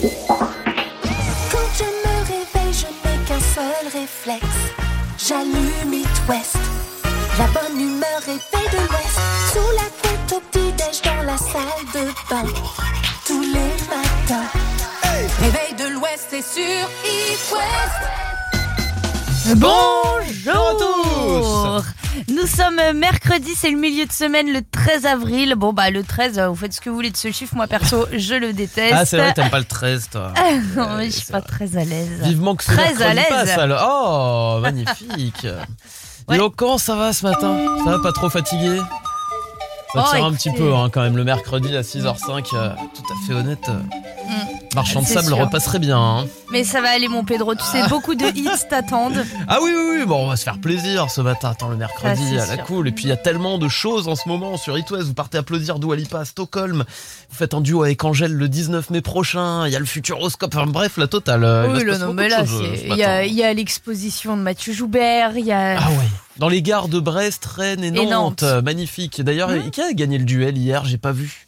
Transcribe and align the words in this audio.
Quand 0.00 1.68
je 1.76 1.84
me 1.84 2.14
réveille, 2.24 2.72
je 2.72 2.86
n'ai 2.86 3.18
qu'un 3.26 3.40
seul 3.54 3.84
réflexe. 3.92 4.60
J'allume 5.18 5.92
It 5.92 6.22
West. 6.26 6.56
La 7.38 7.46
bonne 7.48 7.78
humeur 7.78 8.20
réveille 8.20 8.70
de 8.72 8.78
l'Ouest. 8.78 9.18
Sous 9.52 9.70
la 9.76 9.88
couette 10.00 10.32
au 10.32 10.40
petit-déj 10.50 11.02
dans 11.02 11.22
la 11.24 11.36
salle 11.36 11.84
de 11.92 12.04
bain. 12.30 12.48
Tous 13.26 13.42
les 13.42 13.74
matins. 13.90 14.48
Réveil 15.40 15.74
de 15.78 15.88
l'Ouest, 15.94 16.28
c'est 16.30 16.42
sur 16.42 16.88
It 17.04 17.52
West. 17.52 18.00
Bonjour 19.56 20.78
Nous 22.40 22.46
sommes 22.46 22.80
mercredi, 22.96 23.50
c'est 23.54 23.70
le 23.70 23.76
milieu 23.78 24.06
de 24.06 24.12
semaine, 24.12 24.52
le 24.52 24.60
13 24.62 25.04
avril. 25.06 25.54
Bon 25.56 25.72
bah 25.72 25.90
le 25.90 26.02
13, 26.02 26.40
vous 26.48 26.54
faites 26.54 26.72
ce 26.72 26.80
que 26.80 26.88
vous 26.88 26.96
voulez 26.96 27.10
de 27.10 27.16
ce 27.16 27.30
chiffre, 27.32 27.54
moi 27.54 27.66
perso, 27.66 28.06
je 28.16 28.34
le 28.34 28.52
déteste. 28.52 28.94
Ah, 28.96 29.04
c'est 29.04 29.18
vrai, 29.18 29.32
t'aimes 29.34 29.50
pas 29.50 29.58
le 29.58 29.64
13, 29.66 30.08
toi. 30.10 30.32
non, 30.76 30.96
mais 30.96 31.06
je 31.06 31.16
suis 31.18 31.30
pas 31.32 31.42
très 31.42 31.76
à 31.76 31.84
l'aise. 31.84 32.20
Vivement 32.22 32.54
que 32.56 32.64
ce 32.64 32.70
Très 32.72 33.02
à 33.02 33.12
l'aise. 33.14 33.26
passe, 33.28 33.58
alors. 33.58 34.56
Oh, 34.56 34.60
magnifique. 34.60 35.46
Ouais. 36.28 36.38
Donc, 36.38 36.54
comment 36.54 36.78
ça 36.78 36.94
va 36.94 37.12
ce 37.12 37.26
matin? 37.26 37.56
Ça 37.84 37.90
va 37.90 37.98
pas 37.98 38.12
trop 38.12 38.30
fatigué? 38.30 38.78
Ça 39.92 40.04
Oh, 40.06 40.10
tire 40.14 40.24
un 40.24 40.28
écoutez. 40.32 40.50
petit 40.50 40.56
peu 40.56 40.72
hein, 40.76 40.88
quand 40.92 41.00
même 41.00 41.16
le 41.16 41.24
mercredi 41.24 41.76
à 41.76 41.80
6h05, 41.80 42.54
euh, 42.54 42.70
tout 42.94 43.02
à 43.12 43.26
fait 43.26 43.32
honnête. 43.34 43.68
euh, 43.68 43.80
Marchand 44.74 45.00
de. 45.02 45.06
C'est 45.06 45.14
sable 45.14 45.26
sûr. 45.28 45.38
repasserait 45.38 45.78
bien. 45.78 45.98
hein. 45.98 46.26
Mais 46.52 46.64
ça 46.64 46.80
va 46.80 46.90
aller 46.90 47.08
mon 47.08 47.24
Pedro, 47.24 47.54
tu 47.54 47.64
sais, 47.64 47.86
beaucoup 47.88 48.14
de 48.14 48.24
hits 48.36 48.48
t'attendent. 48.68 49.24
Ah 49.48 49.58
oui, 49.62 49.70
oui, 49.74 49.98
oui, 50.00 50.06
bon, 50.06 50.24
on 50.24 50.28
va 50.28 50.36
se 50.36 50.44
faire 50.44 50.58
plaisir 50.58 51.10
ce 51.10 51.20
matin. 51.20 51.50
Attends, 51.50 51.68
le 51.68 51.76
mercredi, 51.76 52.22
Ah, 52.22 52.30
c'est 52.30 52.38
à 52.40 52.46
la 52.46 52.54
sûr. 52.56 52.64
cool. 52.64 52.88
Et 52.88 52.92
puis 52.92 53.04
il 53.04 53.08
y 53.08 53.12
a 53.12 53.16
tellement 53.16 53.58
de 53.58 53.68
choses 53.68 54.06
en 54.08 54.14
ce 54.16 54.28
moment 54.28 54.56
sur 54.56 54.78
It 54.78 54.90
West. 54.90 55.06
Vous 55.08 55.14
partez 55.14 55.38
applaudir 55.38 55.78
Dua 55.78 55.96
Lipa 55.96 56.20
à 56.20 56.24
Stockholm. 56.24 56.84
Vous 57.30 57.36
faites 57.36 57.54
un 57.54 57.60
duo 57.60 57.82
avec 57.82 58.02
Angèle 58.04 58.32
le 58.32 58.48
19 58.48 58.90
mai 58.90 59.00
prochain. 59.00 59.66
Il 59.66 59.72
y 59.72 59.76
a 59.76 59.78
le 59.80 59.84
Futuroscope. 59.86 60.54
Enfin 60.54 60.66
bref, 60.66 60.96
la 60.98 61.06
totale. 61.08 61.42
euh, 61.44 61.64
il 61.66 61.72
va 61.72 61.74
oui, 61.74 61.80
se 61.80 61.84
là, 61.86 61.92
passer 61.92 62.00
non, 62.00 62.06
beaucoup 62.08 62.16
mais 62.18 62.24
de 62.26 62.30
là, 62.30 62.38
choses, 62.46 62.62
euh, 62.62 62.70
c'est- 62.74 62.80
ce 62.82 62.84
il 62.86 62.96
y 62.96 63.02
a, 63.02 63.08
matin. 63.08 63.22
il 63.24 63.34
y 63.34 63.42
a 63.42 63.52
l'exposition 63.54 64.36
de 64.36 64.42
Mathieu 64.42 64.72
Joubert, 64.72 65.36
il 65.36 65.44
y 65.46 65.52
a... 65.52 65.78
Ah 65.80 65.88
ouais. 65.90 65.96
Dans 66.36 66.48
les 66.48 66.62
gares 66.62 66.88
de 66.88 67.00
Brest, 67.00 67.44
Rennes 67.44 67.84
et 67.84 67.90
Nantes. 67.90 68.42
Nantes. 68.42 68.44
Magnifique. 68.64 69.20
D'ailleurs, 69.20 69.50
Hmm. 69.50 69.70
qui 69.70 69.82
a 69.82 69.92
gagné 69.92 70.16
le 70.16 70.24
duel 70.24 70.56
hier? 70.56 70.84
J'ai 70.86 70.96
pas 70.96 71.12
vu. 71.12 71.46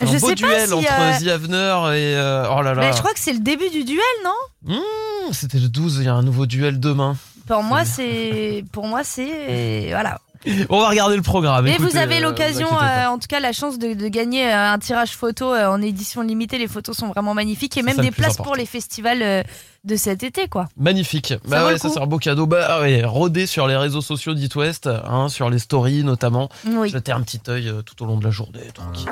Un 0.00 0.06
Je 0.06 0.18
beau 0.18 0.28
sais 0.28 0.34
pas 0.34 0.48
duel 0.48 0.66
si, 0.68 0.72
entre 0.74 0.92
euh, 1.00 1.18
The 1.20 1.26
Avener 1.28 1.56
et. 1.96 2.16
euh, 2.16 2.46
oh 2.50 2.62
là 2.62 2.74
là. 2.74 2.80
Mais 2.82 2.92
je 2.92 2.98
crois 2.98 3.12
que 3.12 3.18
c'est 3.20 3.32
le 3.32 3.40
début 3.40 3.68
du 3.70 3.84
duel, 3.84 3.98
non? 4.24 4.74
Hmm, 4.76 5.32
C'était 5.32 5.58
le 5.58 5.68
12, 5.68 5.98
il 6.00 6.04
y 6.04 6.08
a 6.08 6.14
un 6.14 6.22
nouveau 6.22 6.46
duel 6.46 6.78
demain. 6.80 7.16
Pour 7.46 7.62
moi, 7.62 7.84
c'est... 7.84 8.64
Pour 8.72 8.86
moi, 8.86 9.02
c'est... 9.04 9.88
Voilà. 9.90 10.20
On 10.70 10.80
va 10.80 10.88
regarder 10.90 11.16
le 11.16 11.22
programme. 11.22 11.64
Mais 11.64 11.72
écoutez, 11.72 11.90
vous 11.90 11.96
avez 11.96 12.18
euh, 12.18 12.20
l'occasion, 12.20 12.68
vous 12.68 12.74
inquiétez 12.76 12.92
pas. 12.94 13.06
euh, 13.06 13.14
en 13.14 13.18
tout 13.18 13.26
cas 13.28 13.40
la 13.40 13.52
chance 13.52 13.76
de, 13.76 13.94
de 13.94 14.06
gagner 14.06 14.46
euh, 14.48 14.72
un 14.72 14.78
tirage 14.78 15.10
photo 15.10 15.52
euh, 15.52 15.66
en 15.66 15.82
édition 15.82 16.22
limitée. 16.22 16.58
Les 16.58 16.68
photos 16.68 16.96
sont 16.96 17.08
vraiment 17.08 17.34
magnifiques 17.34 17.76
et 17.76 17.80
C'est 17.80 17.86
même 17.86 17.96
ça 17.96 18.02
le 18.02 18.06
des 18.06 18.12
plus 18.12 18.22
places 18.22 18.34
important. 18.34 18.44
pour 18.50 18.54
les 18.56 18.64
festivals 18.66 19.20
euh, 19.22 19.42
de 19.82 19.96
cet 19.96 20.22
été, 20.22 20.46
quoi. 20.46 20.68
Magnifique. 20.76 21.34
bah 21.48 21.60
vaut 21.62 21.66
ouais, 21.66 21.72
le 21.72 21.78
ça 21.78 21.88
coup. 21.88 21.94
c'est 21.94 22.00
un 22.00 22.06
beau 22.06 22.18
cadeau. 22.18 22.46
Bah 22.46 22.80
ouais, 22.82 23.02
rodé 23.04 23.46
sur 23.46 23.66
les 23.66 23.76
réseaux 23.76 24.00
sociaux 24.00 24.34
d'It 24.34 24.54
West, 24.54 24.86
hein, 24.86 25.28
sur 25.28 25.50
les 25.50 25.58
stories 25.58 26.04
notamment. 26.04 26.48
Oui. 26.66 26.88
Jetez 26.88 27.10
un 27.10 27.22
petit 27.22 27.40
œil 27.48 27.68
euh, 27.68 27.82
tout 27.82 28.00
au 28.04 28.06
long 28.06 28.16
de 28.16 28.24
la 28.24 28.30
journée. 28.30 28.60
tranquille. 28.72 29.08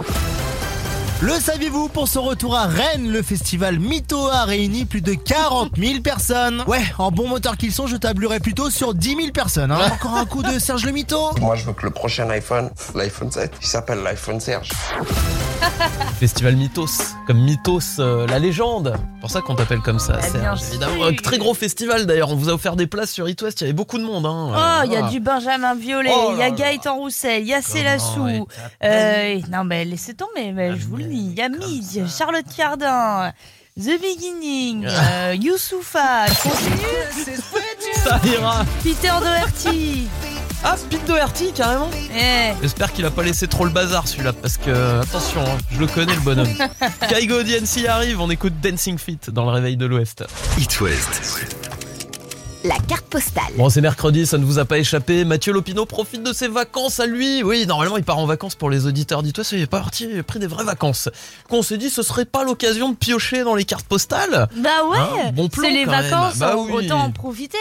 Le 1.23 1.33
saviez-vous 1.33 1.89
pour 1.89 2.09
son 2.09 2.23
retour 2.23 2.55
à 2.57 2.67
Rennes, 2.67 3.11
le 3.11 3.23
festival 3.23 3.79
Mytho 3.79 4.29
a 4.29 4.45
réuni 4.45 4.85
plus 4.85 5.01
de 5.01 5.15
40 5.15 5.73
000 5.77 6.01
personnes. 6.03 6.63
Ouais, 6.67 6.83
en 6.99 7.11
bon 7.11 7.27
moteur 7.27 7.57
qu'ils 7.57 7.73
sont, 7.73 7.87
je 7.87 7.97
tablerai 7.97 8.39
plutôt 8.39 8.69
sur 8.69 8.93
10 8.95 9.17
000 9.17 9.31
personnes. 9.33 9.73
hein. 9.73 9.79
Encore 9.93 10.15
un 10.17 10.27
coup 10.27 10.43
de 10.43 10.59
Serge 10.59 10.85
le 10.85 10.93
Mytho. 10.93 11.31
Moi, 11.41 11.57
je 11.57 11.65
veux 11.65 11.73
que 11.73 11.87
le 11.87 11.91
prochain 11.91 12.29
iPhone, 12.31 12.71
l'iPhone 12.95 13.31
7, 13.33 13.51
il 13.63 13.67
s'appelle 13.67 14.03
l'iPhone 14.03 14.41
Serge. 14.41 14.69
Festival 16.21 16.55
Mythos, 16.57 16.87
comme 17.27 17.41
Mythos, 17.43 17.99
euh, 17.99 18.27
la 18.27 18.39
légende. 18.39 18.95
C'est 19.15 19.21
pour 19.21 19.31
ça 19.31 19.41
qu'on 19.41 19.55
t'appelle 19.55 19.81
comme 19.81 19.99
ça, 19.99 20.19
Ah, 20.19 20.23
Serge. 20.23 20.61
Évidemment, 20.71 21.05
un 21.07 21.15
très 21.15 21.39
gros 21.39 21.55
festival 21.55 22.07
d'ailleurs. 22.07 22.31
On 22.31 22.37
vous 22.37 22.49
a 22.51 22.53
offert 22.53 22.77
des 22.77 22.87
places 22.87 23.11
sur 23.11 23.29
It 23.29 23.41
West. 23.43 23.61
Il 23.61 23.65
y 23.65 23.67
avait 23.67 23.73
beaucoup 23.73 23.99
de 23.99 24.05
monde. 24.05 24.27
Hein. 24.27 24.51
Oh, 24.51 24.83
il 24.85 24.93
y 24.93 24.97
a 24.97 25.01
Voilà. 25.01 25.09
du 25.13 25.21
Benjamin 25.21 25.75
Violet, 25.75 26.11
Oh 26.15 26.31
il 26.35 26.39
y 26.39 26.43
a. 26.43 26.51
Gaëtan 26.51 26.97
Roussel, 26.97 27.43
il 27.43 27.49
y 27.49 27.55
a 27.55 27.61
Célassou. 27.63 28.47
Euh, 28.85 29.41
non, 29.51 29.65
mais 29.65 29.85
laissez 29.85 30.15
tomber, 30.15 30.53
mais 30.53 30.71
Ah, 30.73 30.77
je 30.79 30.87
vous 30.87 30.97
le 30.97 31.06
mais 31.09 31.15
dis. 31.15 31.27
Il 31.31 31.35
y 31.35 31.43
a 31.43 31.49
comme 31.49 31.59
Mid, 31.59 32.09
ça. 32.09 32.19
Charlotte 32.19 32.47
Cardin, 32.57 33.33
The 33.79 34.01
Beginning, 34.01 34.87
euh, 34.89 35.35
Youssoufa, 35.39 36.27
continue, 36.43 37.33
Ça 38.05 38.21
ira. 38.25 38.65
Peter 38.83 39.11
Doherty. 39.21 40.09
Ah, 40.65 40.75
Pete 40.91 41.07
Doherty 41.07 41.53
carrément. 41.53 41.91
Eh, 42.19 42.53
J'espère 42.63 42.93
qu'il 42.93 43.05
a 43.05 43.11
pas 43.11 43.23
laissé 43.23 43.47
trop 43.47 43.65
le 43.65 43.71
bazar 43.71 44.09
celui-là 44.09 44.33
parce 44.33 44.57
que 44.57 45.01
attention, 45.01 45.43
hein, 45.43 45.59
je 45.71 45.79
le 45.79 45.87
connais 45.87 46.15
le 46.15 46.21
bonhomme. 46.21 46.49
Kaigo 47.09 47.43
DNC 47.43 47.87
arrive, 47.87 48.21
on 48.21 48.31
écoute 48.31 48.55
Dancing 48.63 48.99
Feet 48.99 49.31
dans 49.31 49.45
le 49.45 49.51
réveil 49.53 49.77
de 49.77 49.87
l'Ouest. 49.87 50.25
It 50.59 50.81
West. 50.81 51.76
La 52.67 52.77
carte 52.89 53.07
postale. 53.07 53.45
Bon, 53.57 53.69
c'est 53.69 53.81
mercredi, 53.81 54.27
ça 54.27 54.39
ne 54.39 54.45
vous 54.45 54.59
a 54.59 54.65
pas 54.65 54.79
échappé. 54.79 55.25
Mathieu 55.25 55.53
Lopino 55.53 55.85
profite 55.87 56.23
de 56.23 56.33
ses 56.33 56.49
vacances 56.49 56.99
à 57.01 57.07
lui. 57.07 57.43
Oui, 57.43 57.67
normalement, 57.67 57.97
il 57.97 58.03
part 58.03 58.19
en 58.19 58.27
vacances 58.27 58.55
pour 58.55 58.71
les 58.71 58.87
auditeurs. 58.87 59.23
Dis-toi, 59.23 59.45
il 59.53 59.61
est 59.61 59.67
parti, 59.67 60.09
il 60.11 60.19
a 60.19 60.23
pris 60.23 60.39
des 60.39 60.47
vraies 60.47 60.65
vacances. 60.65 61.09
Qu'on 61.49 61.63
s'est 61.63 61.77
dit, 61.77 61.91
ce 61.91 62.03
serait 62.03 62.25
pas 62.25 62.45
l'occasion 62.45 62.89
de 62.89 62.97
piocher 62.97 63.45
dans 63.45 63.55
les 63.55 63.65
cartes 63.65 63.87
postales 63.87 64.49
bah 64.57 64.69
ouais, 64.91 64.99
Hein, 64.99 65.31
bon 65.33 65.49
plan 65.49 65.63
c'est 65.65 65.71
les 65.71 65.85
vacances, 65.85 66.39
Bah 66.39 66.57
oui. 66.57 66.87
autant 66.87 67.01
en 67.03 67.11
profiter. 67.13 67.59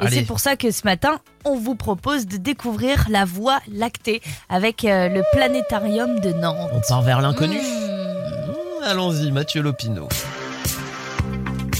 Et 0.00 0.06
Allez. 0.06 0.16
c'est 0.16 0.22
pour 0.24 0.40
ça 0.40 0.56
que 0.56 0.70
ce 0.70 0.82
matin, 0.84 1.20
on 1.44 1.56
vous 1.58 1.74
propose 1.74 2.26
de 2.26 2.38
découvrir 2.38 3.06
la 3.10 3.26
Voie 3.26 3.60
lactée 3.70 4.22
avec 4.48 4.84
euh, 4.84 5.08
le 5.08 5.22
planétarium 5.32 6.18
de 6.20 6.30
Nantes. 6.32 6.70
On 6.72 6.80
part 6.80 7.02
vers 7.02 7.20
l'inconnu. 7.20 7.58
Mmh. 7.58 7.60
Mmh, 7.60 8.84
Allons-y, 8.84 9.30
Mathieu 9.30 9.60
Lopino. 9.62 10.08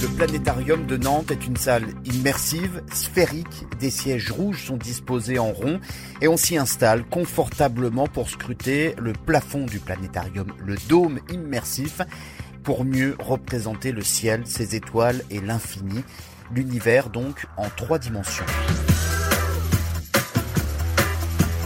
Le 0.02 0.08
planétarium 0.08 0.86
de 0.86 0.96
Nantes 0.96 1.30
est 1.30 1.46
une 1.46 1.56
salle 1.56 1.84
immersive, 2.06 2.82
sphérique. 2.90 3.66
Des 3.78 3.90
sièges 3.90 4.32
rouges 4.32 4.64
sont 4.64 4.78
disposés 4.78 5.38
en 5.38 5.52
rond 5.52 5.78
et 6.22 6.28
on 6.28 6.38
s'y 6.38 6.56
installe 6.56 7.04
confortablement 7.04 8.06
pour 8.06 8.30
scruter 8.30 8.94
le 8.98 9.12
plafond 9.12 9.66
du 9.66 9.78
planétarium, 9.78 10.54
le 10.64 10.76
dôme 10.88 11.20
immersif, 11.30 12.00
pour 12.62 12.86
mieux 12.86 13.14
représenter 13.18 13.92
le 13.92 14.00
ciel, 14.00 14.46
ses 14.46 14.74
étoiles 14.74 15.22
et 15.30 15.40
l'infini. 15.40 16.02
L'univers 16.54 17.10
donc 17.10 17.46
en 17.58 17.68
trois 17.68 17.98
dimensions. 17.98 18.46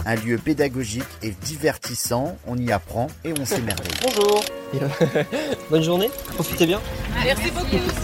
Un 0.07 0.15
lieu 0.15 0.37
pédagogique 0.37 1.03
et 1.23 1.31
divertissant, 1.31 2.37
on 2.45 2.57
y 2.57 2.71
apprend 2.71 3.07
et 3.23 3.33
on 3.39 3.45
s'émerveille. 3.45 3.91
Bonjour. 4.03 4.43
Bonne 5.71 5.83
journée. 5.83 6.09
Profitez 6.35 6.67
bien. 6.67 6.79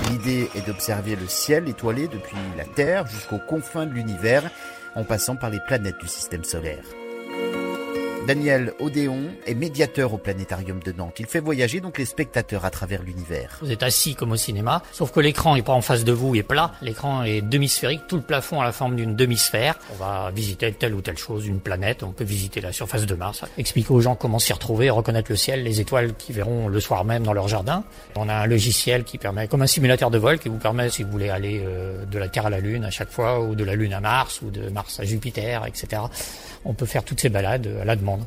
L'idée 0.10 0.50
est 0.56 0.66
d'observer 0.66 1.16
le 1.16 1.28
ciel 1.28 1.70
étoilé 1.70 2.08
depuis 2.08 2.38
la 2.58 2.66
Terre 2.66 3.06
jusqu'aux 3.06 3.40
confins 3.40 3.86
de 3.86 3.94
l'univers, 3.94 4.50
en 4.96 5.04
passant 5.04 5.36
par 5.36 5.52
les 5.52 5.60
planètes 5.60 6.00
du 6.00 6.08
système 6.08 6.44
solaire. 6.44 6.84
Daniel 8.32 8.72
Odéon 8.80 9.24
est 9.46 9.54
médiateur 9.54 10.14
au 10.14 10.18
planétarium 10.18 10.80
de 10.82 10.94
Nantes. 10.94 11.18
Il 11.20 11.26
fait 11.26 11.42
voyager 11.42 11.82
donc 11.82 11.98
les 11.98 12.06
spectateurs 12.06 12.64
à 12.64 12.70
travers 12.70 13.04
l'univers. 13.04 13.60
Vous 13.62 13.74
êtes 13.74 13.84
assis 13.84 14.16
comme 14.16 14.32
au 14.32 14.38
cinéma, 14.38 14.84
sauf 14.94 15.12
que 15.12 15.20
l'écran 15.20 15.58
est 15.58 15.64
pas 15.64 15.74
en 15.74 15.82
face 15.82 16.06
de 16.06 16.14
vous, 16.14 16.34
il 16.34 16.40
est 16.40 16.44
plat. 16.44 16.72
L'écran 16.82 17.24
est 17.24 17.42
demi-sphérique, 17.42 18.08
tout 18.08 18.16
le 18.16 18.22
plafond 18.22 18.62
a 18.62 18.64
la 18.64 18.72
forme 18.72 18.96
d'une 18.96 19.18
demi-sphère. 19.18 19.78
On 19.92 19.96
va 19.96 20.32
visiter 20.34 20.72
telle 20.72 20.94
ou 20.94 21.02
telle 21.02 21.18
chose, 21.18 21.46
une 21.46 21.60
planète, 21.60 22.04
on 22.04 22.14
peut 22.14 22.24
visiter 22.24 22.62
la 22.62 22.72
surface 22.72 23.06
de 23.06 23.16
Mars, 23.16 23.44
expliquer 23.58 23.92
aux 23.92 24.00
gens 24.00 24.16
comment 24.16 24.40
s'y 24.40 24.54
retrouver, 24.54 24.90
reconnaître 24.90 25.30
le 25.30 25.36
ciel, 25.36 25.64
les 25.64 25.82
étoiles 25.82 26.14
qu'ils 26.14 26.36
verront 26.36 26.70
le 26.70 26.80
soir 26.80 27.04
même 27.04 27.24
dans 27.24 27.34
leur 27.34 27.50
jardin. 27.50 27.84
On 28.16 28.30
a 28.30 28.34
un 28.34 28.48
logiciel 28.48 29.04
qui 29.04 29.18
permet, 29.18 29.50
comme 29.50 29.62
un 29.62 29.68
simulateur 29.68 30.10
de 30.10 30.18
vol, 30.18 30.40
qui 30.40 30.48
vous 30.48 30.58
permet, 30.58 30.90
si 30.90 31.04
vous 31.04 31.12
voulez 31.12 31.30
aller 31.30 31.62
euh, 31.66 32.06
de 32.06 32.18
la 32.18 32.30
Terre 32.30 32.46
à 32.46 32.50
la 32.50 32.62
Lune 32.62 32.86
à 32.86 32.92
chaque 32.92 33.12
fois, 33.12 33.42
ou 33.42 33.56
de 33.56 33.66
la 33.66 33.76
Lune 33.76 33.92
à 33.92 34.00
Mars, 34.00 34.42
ou 34.42 34.52
de 34.52 34.70
Mars 34.70 35.02
à 35.02 35.04
Jupiter, 35.04 35.66
etc. 35.66 36.04
On 36.64 36.74
peut 36.74 36.86
faire 36.86 37.04
toutes 37.04 37.20
ces 37.20 37.30
balades 37.30 37.68
à 37.82 37.84
la 37.84 37.98
demande. 37.98 38.21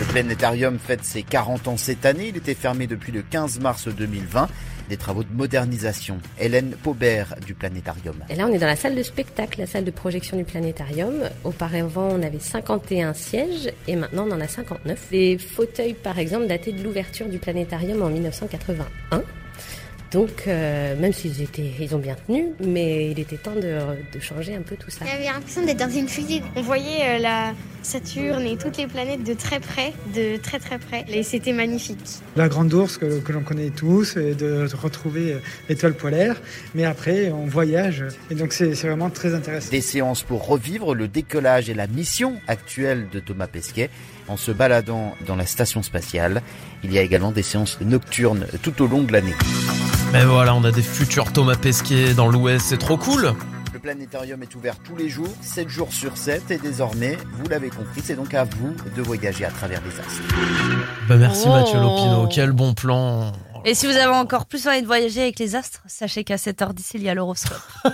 Le 0.00 0.12
planétarium 0.12 0.78
fête 0.78 1.04
ses 1.04 1.22
40 1.22 1.68
ans 1.68 1.76
cette 1.76 2.04
année. 2.04 2.28
Il 2.28 2.36
était 2.36 2.54
fermé 2.54 2.86
depuis 2.86 3.12
le 3.12 3.22
15 3.22 3.60
mars 3.60 3.88
2020. 3.88 4.48
Des 4.88 4.96
travaux 4.96 5.22
de 5.22 5.32
modernisation. 5.32 6.18
Hélène 6.38 6.74
Paubert 6.82 7.36
du 7.46 7.54
planétarium. 7.54 8.16
Et 8.28 8.34
là, 8.34 8.46
on 8.48 8.52
est 8.52 8.58
dans 8.58 8.66
la 8.66 8.74
salle 8.74 8.96
de 8.96 9.04
spectacle, 9.04 9.60
la 9.60 9.66
salle 9.66 9.84
de 9.84 9.92
projection 9.92 10.36
du 10.36 10.42
planétarium. 10.42 11.28
Auparavant, 11.44 12.08
on 12.10 12.22
avait 12.22 12.40
51 12.40 13.14
sièges 13.14 13.70
et 13.86 13.94
maintenant, 13.94 14.26
on 14.28 14.32
en 14.32 14.40
a 14.40 14.48
59. 14.48 15.08
Les 15.12 15.38
fauteuils, 15.38 15.94
par 15.94 16.18
exemple, 16.18 16.48
dataient 16.48 16.72
de 16.72 16.82
l'ouverture 16.82 17.28
du 17.28 17.38
planétarium 17.38 18.02
en 18.02 18.08
1981. 18.08 19.22
Donc, 20.10 20.44
euh, 20.46 20.96
même 20.96 21.12
s'ils 21.12 21.40
étaient, 21.40 21.70
ils 21.78 21.94
ont 21.94 21.98
bien 21.98 22.16
tenu, 22.26 22.46
mais 22.64 23.10
il 23.10 23.18
était 23.20 23.36
temps 23.36 23.54
de, 23.54 23.78
de 24.12 24.20
changer 24.20 24.56
un 24.56 24.62
peu 24.62 24.76
tout 24.76 24.90
ça. 24.90 25.04
J'avais 25.06 25.24
l'impression 25.24 25.64
d'être 25.64 25.78
dans 25.78 25.90
une 25.90 26.08
fusée. 26.08 26.42
On 26.56 26.62
voyait 26.62 27.16
euh, 27.16 27.18
la, 27.18 27.52
Saturne 27.82 28.46
et 28.46 28.56
toutes 28.56 28.76
les 28.76 28.86
planètes 28.86 29.24
de 29.24 29.34
très 29.34 29.58
près, 29.60 29.92
de 30.14 30.36
très 30.36 30.58
très 30.58 30.78
près. 30.78 31.04
Et 31.08 31.22
c'était 31.22 31.52
magnifique. 31.52 31.98
La 32.36 32.48
grande 32.48 32.72
ours 32.74 32.98
que, 32.98 33.20
que 33.20 33.32
l'on 33.32 33.42
connaît 33.42 33.70
tous, 33.70 34.16
et 34.16 34.34
de 34.34 34.68
retrouver 34.80 35.34
euh, 35.34 35.38
l'étoile 35.68 35.94
polaire. 35.94 36.40
Mais 36.74 36.84
après, 36.84 37.30
on 37.30 37.46
voyage 37.46 38.04
et 38.30 38.34
donc 38.34 38.52
c'est 38.52 38.72
vraiment 38.72 39.10
très 39.10 39.34
intéressant. 39.34 39.70
Des 39.70 39.80
séances 39.80 40.22
pour 40.22 40.46
revivre 40.46 40.94
le 40.94 41.08
décollage 41.08 41.70
et 41.70 41.74
la 41.74 41.86
mission 41.86 42.34
actuelle 42.48 43.08
de 43.12 43.20
Thomas 43.20 43.46
Pesquet 43.46 43.90
en 44.30 44.36
se 44.36 44.52
baladant 44.52 45.14
dans 45.26 45.36
la 45.36 45.44
station 45.46 45.82
spatiale. 45.82 46.42
Il 46.84 46.92
y 46.92 46.98
a 46.98 47.02
également 47.02 47.32
des 47.32 47.42
séances 47.42 47.78
nocturnes 47.80 48.46
tout 48.62 48.80
au 48.82 48.86
long 48.86 49.02
de 49.02 49.12
l'année. 49.12 49.34
Mais 50.12 50.24
voilà, 50.24 50.54
on 50.54 50.64
a 50.64 50.72
des 50.72 50.82
futurs 50.82 51.32
Thomas 51.32 51.56
Pesquet 51.56 52.14
dans 52.14 52.28
l'Ouest, 52.28 52.66
c'est 52.68 52.78
trop 52.78 52.96
cool. 52.96 53.34
Le 53.72 53.78
planétarium 53.78 54.42
est 54.42 54.54
ouvert 54.54 54.76
tous 54.78 54.96
les 54.96 55.08
jours, 55.08 55.32
7 55.42 55.68
jours 55.68 55.92
sur 55.92 56.16
7 56.16 56.50
et 56.50 56.58
désormais, 56.58 57.16
vous 57.38 57.48
l'avez 57.48 57.68
compris, 57.70 58.02
c'est 58.04 58.16
donc 58.16 58.34
à 58.34 58.44
vous 58.44 58.74
de 58.96 59.02
voyager 59.02 59.44
à 59.44 59.50
travers 59.50 59.80
les 59.82 60.00
astres. 60.00 60.22
Bah 61.08 61.16
merci 61.16 61.44
Oh. 61.46 61.50
Mathieu 61.52 61.78
Lopino, 61.80 62.28
quel 62.28 62.52
bon 62.52 62.74
plan. 62.74 63.32
Et 63.64 63.74
si 63.74 63.86
vous 63.86 63.92
avez 63.92 64.14
encore 64.14 64.46
plus 64.46 64.66
envie 64.66 64.80
de 64.80 64.86
voyager 64.86 65.20
avec 65.20 65.38
les 65.38 65.54
astres, 65.54 65.80
sachez 65.86 66.24
qu'à 66.24 66.36
7h10, 66.36 66.92
il 66.94 67.02
y 67.02 67.08
a 67.10 67.14
l'horoscope. 67.14 67.60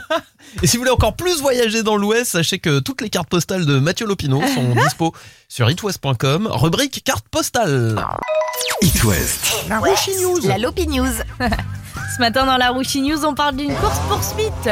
Et 0.63 0.67
si 0.67 0.77
vous 0.77 0.83
voulez 0.83 0.93
encore 0.93 1.17
plus 1.17 1.41
voyager 1.41 1.83
dans 1.83 1.97
l'Ouest, 1.97 2.33
sachez 2.33 2.61
que 2.61 2.79
toutes 2.79 3.01
les 3.01 3.11
cartes 3.11 3.29
postales 3.29 3.67
de 3.67 3.81
Mathieu 3.81 4.07
Lopino 4.07 4.41
sont 4.47 4.75
dispo 4.83 5.13
sur 5.49 5.69
itwest.com, 5.69 6.49
rubrique 6.53 7.03
carte 7.05 7.27
postale. 7.29 7.97
It 8.81 9.03
West. 9.05 9.65
La 9.69 9.81
Rouchi 9.81 10.17
News. 10.23 10.41
La 10.47 10.59
Lopi 10.59 10.87
News. 10.87 11.07
Ce 11.41 12.21
matin 12.21 12.47
dans 12.47 12.57
la 12.57 12.71
Rouchi 12.71 13.03
News, 13.03 13.25
on 13.25 13.35
parle 13.35 13.57
d'une 13.57 13.75
course 13.75 13.99
poursuite. 14.09 14.71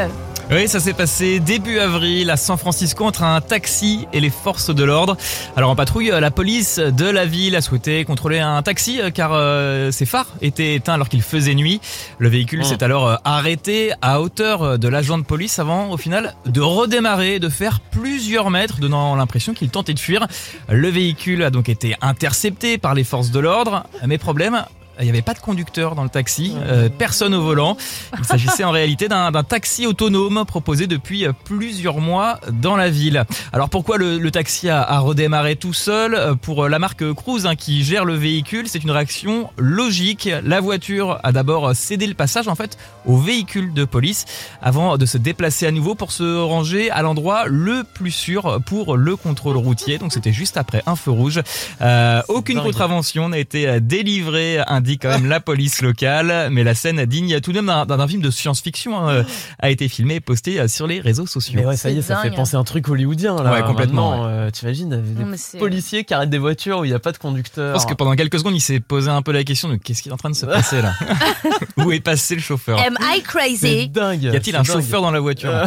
Oui, 0.51 0.67
ça 0.67 0.79
s'est 0.79 0.93
passé 0.93 1.39
début 1.39 1.79
avril 1.79 2.29
à 2.29 2.37
San 2.37 2.55
Francisco 2.55 3.03
entre 3.03 3.23
un 3.23 3.41
taxi 3.41 4.07
et 4.13 4.19
les 4.19 4.29
forces 4.29 4.69
de 4.69 4.83
l'ordre. 4.83 5.17
Alors 5.57 5.71
en 5.71 5.75
patrouille, 5.75 6.09
la 6.09 6.29
police 6.29 6.77
de 6.77 7.05
la 7.05 7.25
ville 7.25 7.55
a 7.55 7.61
souhaité 7.61 8.05
contrôler 8.05 8.39
un 8.39 8.61
taxi 8.61 9.01
euh, 9.01 9.09
car 9.09 9.31
euh, 9.33 9.89
ses 9.89 10.05
phares 10.05 10.27
étaient 10.43 10.75
éteints 10.75 10.93
alors 10.93 11.09
qu'il 11.09 11.23
faisait 11.23 11.55
nuit. 11.55 11.81
Le 12.19 12.29
véhicule 12.29 12.61
Oh. 12.61 12.67
s'est 12.67 12.83
alors 12.83 13.07
euh, 13.07 13.15
arrêté 13.23 13.91
à 14.03 14.21
hauteur 14.21 14.61
euh, 14.61 14.77
de 14.77 14.87
l'agent 14.87 15.17
de 15.17 15.23
police 15.23 15.57
avant 15.57 15.89
au 15.89 15.97
final 15.97 16.35
de 16.45 16.61
redémarrer, 16.61 17.39
de 17.39 17.49
faire 17.49 17.79
plusieurs 17.79 18.51
mètres, 18.51 18.79
donnant 18.79 19.15
l'impression 19.15 19.55
qu'il 19.55 19.69
tentait 19.69 19.95
de 19.95 19.99
fuir. 19.99 20.27
Le 20.69 20.89
véhicule 20.89 21.41
a 21.41 21.49
donc 21.49 21.69
été 21.69 21.95
intercepté 22.01 22.77
par 22.77 22.93
les 22.93 23.03
forces 23.03 23.31
de 23.31 23.39
l'ordre, 23.39 23.83
mais 24.05 24.19
problème, 24.19 24.63
il 24.99 25.03
n'y 25.03 25.09
avait 25.09 25.21
pas 25.21 25.33
de 25.33 25.39
conducteur 25.39 25.95
dans 25.95 26.03
le 26.03 26.09
taxi, 26.09 26.53
euh, 26.65 26.89
personne 26.89 27.33
au 27.33 27.41
volant. 27.41 27.77
Il 28.17 28.25
s'agissait 28.25 28.63
en 28.63 28.71
réalité 28.71 29.07
d'un 29.07 29.31
taxi 29.43 29.87
autonome 29.87 30.43
proposé 30.45 30.87
depuis 30.87 31.25
plusieurs 31.43 31.99
mois 31.99 32.39
dans 32.51 32.75
la 32.75 32.89
ville. 32.89 33.25
Alors 33.53 33.69
pourquoi 33.69 33.97
le, 33.97 34.17
le 34.17 34.31
taxi 34.31 34.69
a, 34.69 34.81
a 34.81 34.99
redémarré 34.99 35.55
tout 35.55 35.73
seul? 35.73 36.35
Pour 36.41 36.67
la 36.67 36.79
marque 36.79 37.13
Cruise 37.13 37.45
hein, 37.45 37.55
qui 37.55 37.83
gère 37.83 38.05
le 38.05 38.15
véhicule, 38.15 38.67
c'est 38.67 38.83
une 38.83 38.91
réaction 38.91 39.49
logique. 39.57 40.29
La 40.43 40.59
voiture 40.59 41.19
a 41.23 41.31
d'abord 41.31 41.75
cédé 41.75 42.07
le 42.07 42.13
passage 42.13 42.47
en 42.47 42.55
fait 42.55 42.77
au 43.05 43.17
véhicule 43.17 43.73
de 43.73 43.85
police 43.85 44.25
avant 44.61 44.97
de 44.97 45.05
se 45.05 45.17
déplacer 45.17 45.67
à 45.67 45.71
nouveau 45.71 45.95
pour 45.95 46.11
se 46.11 46.41
ranger 46.41 46.89
à 46.91 47.01
l'endroit 47.01 47.45
le 47.47 47.83
plus 47.83 48.11
sûr 48.11 48.59
pour 48.65 48.97
le 48.97 49.15
contrôle 49.15 49.57
routier. 49.57 49.97
Donc 49.97 50.13
c'était 50.13 50.33
juste 50.33 50.57
après 50.57 50.83
un 50.85 50.95
feu 50.95 51.11
rouge. 51.11 51.41
Euh, 51.81 52.21
aucune 52.27 52.61
contravention 52.61 53.29
n'a 53.29 53.37
été 53.37 53.79
délivrée, 53.81 54.59
indique 54.85 55.01
quand 55.01 55.09
même 55.09 55.25
la 55.27 55.39
police 55.39 55.81
locale. 55.81 56.49
Mais 56.51 56.63
la 56.63 56.75
scène 56.75 57.03
digne 57.05 57.39
tout 57.41 57.51
de 57.51 57.59
même 57.59 57.85
d'un- 57.87 58.07
film 58.07 58.21
de 58.21 58.29
science-fiction 58.29 58.97
hein, 58.99 59.09
euh, 59.09 59.23
a 59.59 59.71
été 59.71 59.87
filmée 59.87 60.15
et 60.15 60.19
postée 60.19 60.59
euh, 60.59 60.67
sur 60.67 60.85
les 60.85 60.99
réseaux 60.99 61.25
sociaux. 61.25 61.53
Mais 61.59 61.65
ouais, 61.65 61.75
ça 61.77 61.89
y 61.89 61.97
est, 61.97 62.01
ça 62.01 62.17
fait 62.21 62.29
penser 62.31 62.55
à 62.55 62.59
un 62.59 62.63
truc 62.63 62.87
hollywoodien 62.87 63.41
là. 63.41 63.51
Ouais, 63.51 63.63
complètement, 63.63 64.11
Maintenant, 64.11 64.27
euh, 64.29 64.49
T'imagines, 64.51 64.89
Non, 64.89 65.31
des 65.31 65.37
c'est- 65.37 65.57
policiers 65.57 66.03
qui 66.03 66.13
arrêtent 66.13 66.29
des 66.29 66.37
voitures 66.37 66.79
où 66.79 66.85
il 66.85 66.89
n'y 66.89 66.93
a 66.93 66.99
pas 66.99 67.11
de 67.11 67.17
conducteur. 67.17 67.69
Je 67.69 67.73
pense 67.73 67.85
que 67.85 67.93
pendant 67.95 68.15
quelques 68.15 68.37
secondes, 68.39 68.55
il 68.55 68.61
s'est 68.61 68.79
posé 68.79 69.09
un 69.09 69.21
peu 69.21 69.31
la 69.31 69.43
question 69.43 69.69
de 69.69 69.75
qu'est-ce 69.75 70.01
qui 70.03 70.09
est 70.09 70.11
en 70.13 70.17
train 70.17 70.29
de 70.29 70.35
se 70.35 70.45
passer 70.45 70.81
là 70.81 70.93
Où 71.77 71.91
est 71.91 71.99
passé 71.99 72.35
le 72.35 72.41
chauffeur? 72.41 72.79
Am 72.79 72.95
I 73.01 73.21
crazy? 73.23 73.89
Dingue. 73.89 74.23
Y 74.23 74.35
a-t-il 74.35 74.55
un 74.55 74.61
dingue. 74.61 74.71
chauffeur 74.75 75.01
dans 75.01 75.11
la 75.11 75.19
voiture? 75.19 75.49
Euh, 75.49 75.65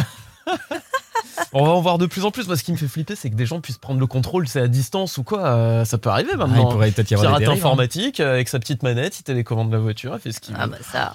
On 1.53 1.65
va 1.65 1.71
en 1.71 1.81
voir 1.81 1.97
de 1.97 2.05
plus 2.05 2.25
en 2.25 2.31
plus. 2.31 2.47
Moi, 2.47 2.55
ce 2.57 2.63
qui 2.63 2.71
me 2.71 2.77
fait 2.77 2.87
flipper, 2.87 3.15
c'est 3.15 3.29
que 3.29 3.35
des 3.35 3.45
gens 3.45 3.59
puissent 3.61 3.77
prendre 3.77 3.99
le 3.99 4.07
contrôle, 4.07 4.47
c'est 4.47 4.61
à 4.61 4.67
distance 4.67 5.17
ou 5.17 5.23
quoi. 5.23 5.45
euh, 5.47 5.85
ça 5.85 5.97
peut 5.97 6.09
arriver 6.09 6.29
Ah, 6.33 6.37
Il 6.45 6.47
maintenant. 6.47 6.69
pourrait 6.71 6.91
peut-être 6.91 7.09
y 7.11 7.13
avoir 7.15 7.27
Pirate 7.31 7.39
des 7.39 7.45
dérives, 7.45 7.63
hein. 7.63 7.67
informatique 7.67 8.19
euh, 8.19 8.33
avec 8.33 8.47
sa 8.49 8.59
petite 8.59 8.83
manette, 8.83 9.19
il 9.19 9.23
télécommande 9.23 9.71
la 9.71 9.79
voiture, 9.79 10.13
il 10.15 10.19
fait 10.19 10.31
ce 10.31 10.39
qu'il 10.39 10.53
veut. 10.55 10.61
Ah 10.63 10.67
bah 10.67 10.77
ça. 10.91 11.13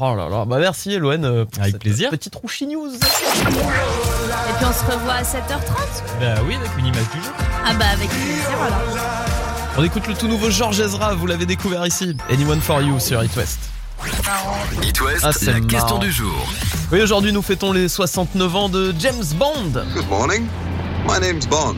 Oh 0.00 0.14
là 0.14 0.28
là, 0.30 0.44
bah 0.46 0.58
merci 0.58 0.92
Eloane 0.92 1.24
euh, 1.24 1.44
pour 1.44 1.60
Avec 1.60 1.72
cette 1.74 1.82
plaisir. 1.82 2.10
petite 2.10 2.34
rouchi 2.34 2.66
news. 2.66 2.88
Et 2.94 2.98
puis 2.98 4.66
on 4.66 4.72
se 4.72 4.84
revoit 4.90 5.14
à 5.14 5.22
7h30. 5.22 6.20
Bah 6.20 6.34
oui, 6.46 6.54
avec 6.54 6.70
une 6.78 6.86
image 6.86 7.10
du 7.12 7.18
jeu. 7.20 7.30
Ah 7.66 7.74
bah 7.78 7.84
avec 7.92 8.08
plaisir 8.08 8.62
alors. 8.62 8.78
On 9.76 9.84
écoute 9.84 10.06
le 10.06 10.14
tout 10.14 10.28
nouveau 10.28 10.50
Georges 10.50 10.80
Ezra, 10.80 11.14
vous 11.14 11.26
l'avez 11.26 11.46
découvert 11.46 11.86
ici. 11.86 12.16
Anyone 12.30 12.60
for 12.60 12.80
you 12.80 12.98
sur 13.00 13.22
It 13.24 13.36
West. 13.36 13.58
It 14.82 15.00
West, 15.00 15.22
Ah, 15.24 15.32
c'est 15.32 15.46
la 15.52 15.60
question 15.60 15.78
marrant. 15.86 15.98
du 15.98 16.10
jour. 16.12 16.46
Oui, 16.92 17.00
aujourd'hui 17.00 17.32
nous 17.32 17.42
fêtons 17.42 17.72
les 17.72 17.88
69 17.88 18.56
ans 18.56 18.68
de 18.68 18.94
James 18.98 19.24
Bond. 19.36 19.82
Good 19.94 20.08
morning. 20.08 20.46
My 21.08 21.20
name's 21.20 21.46
Bond. 21.46 21.76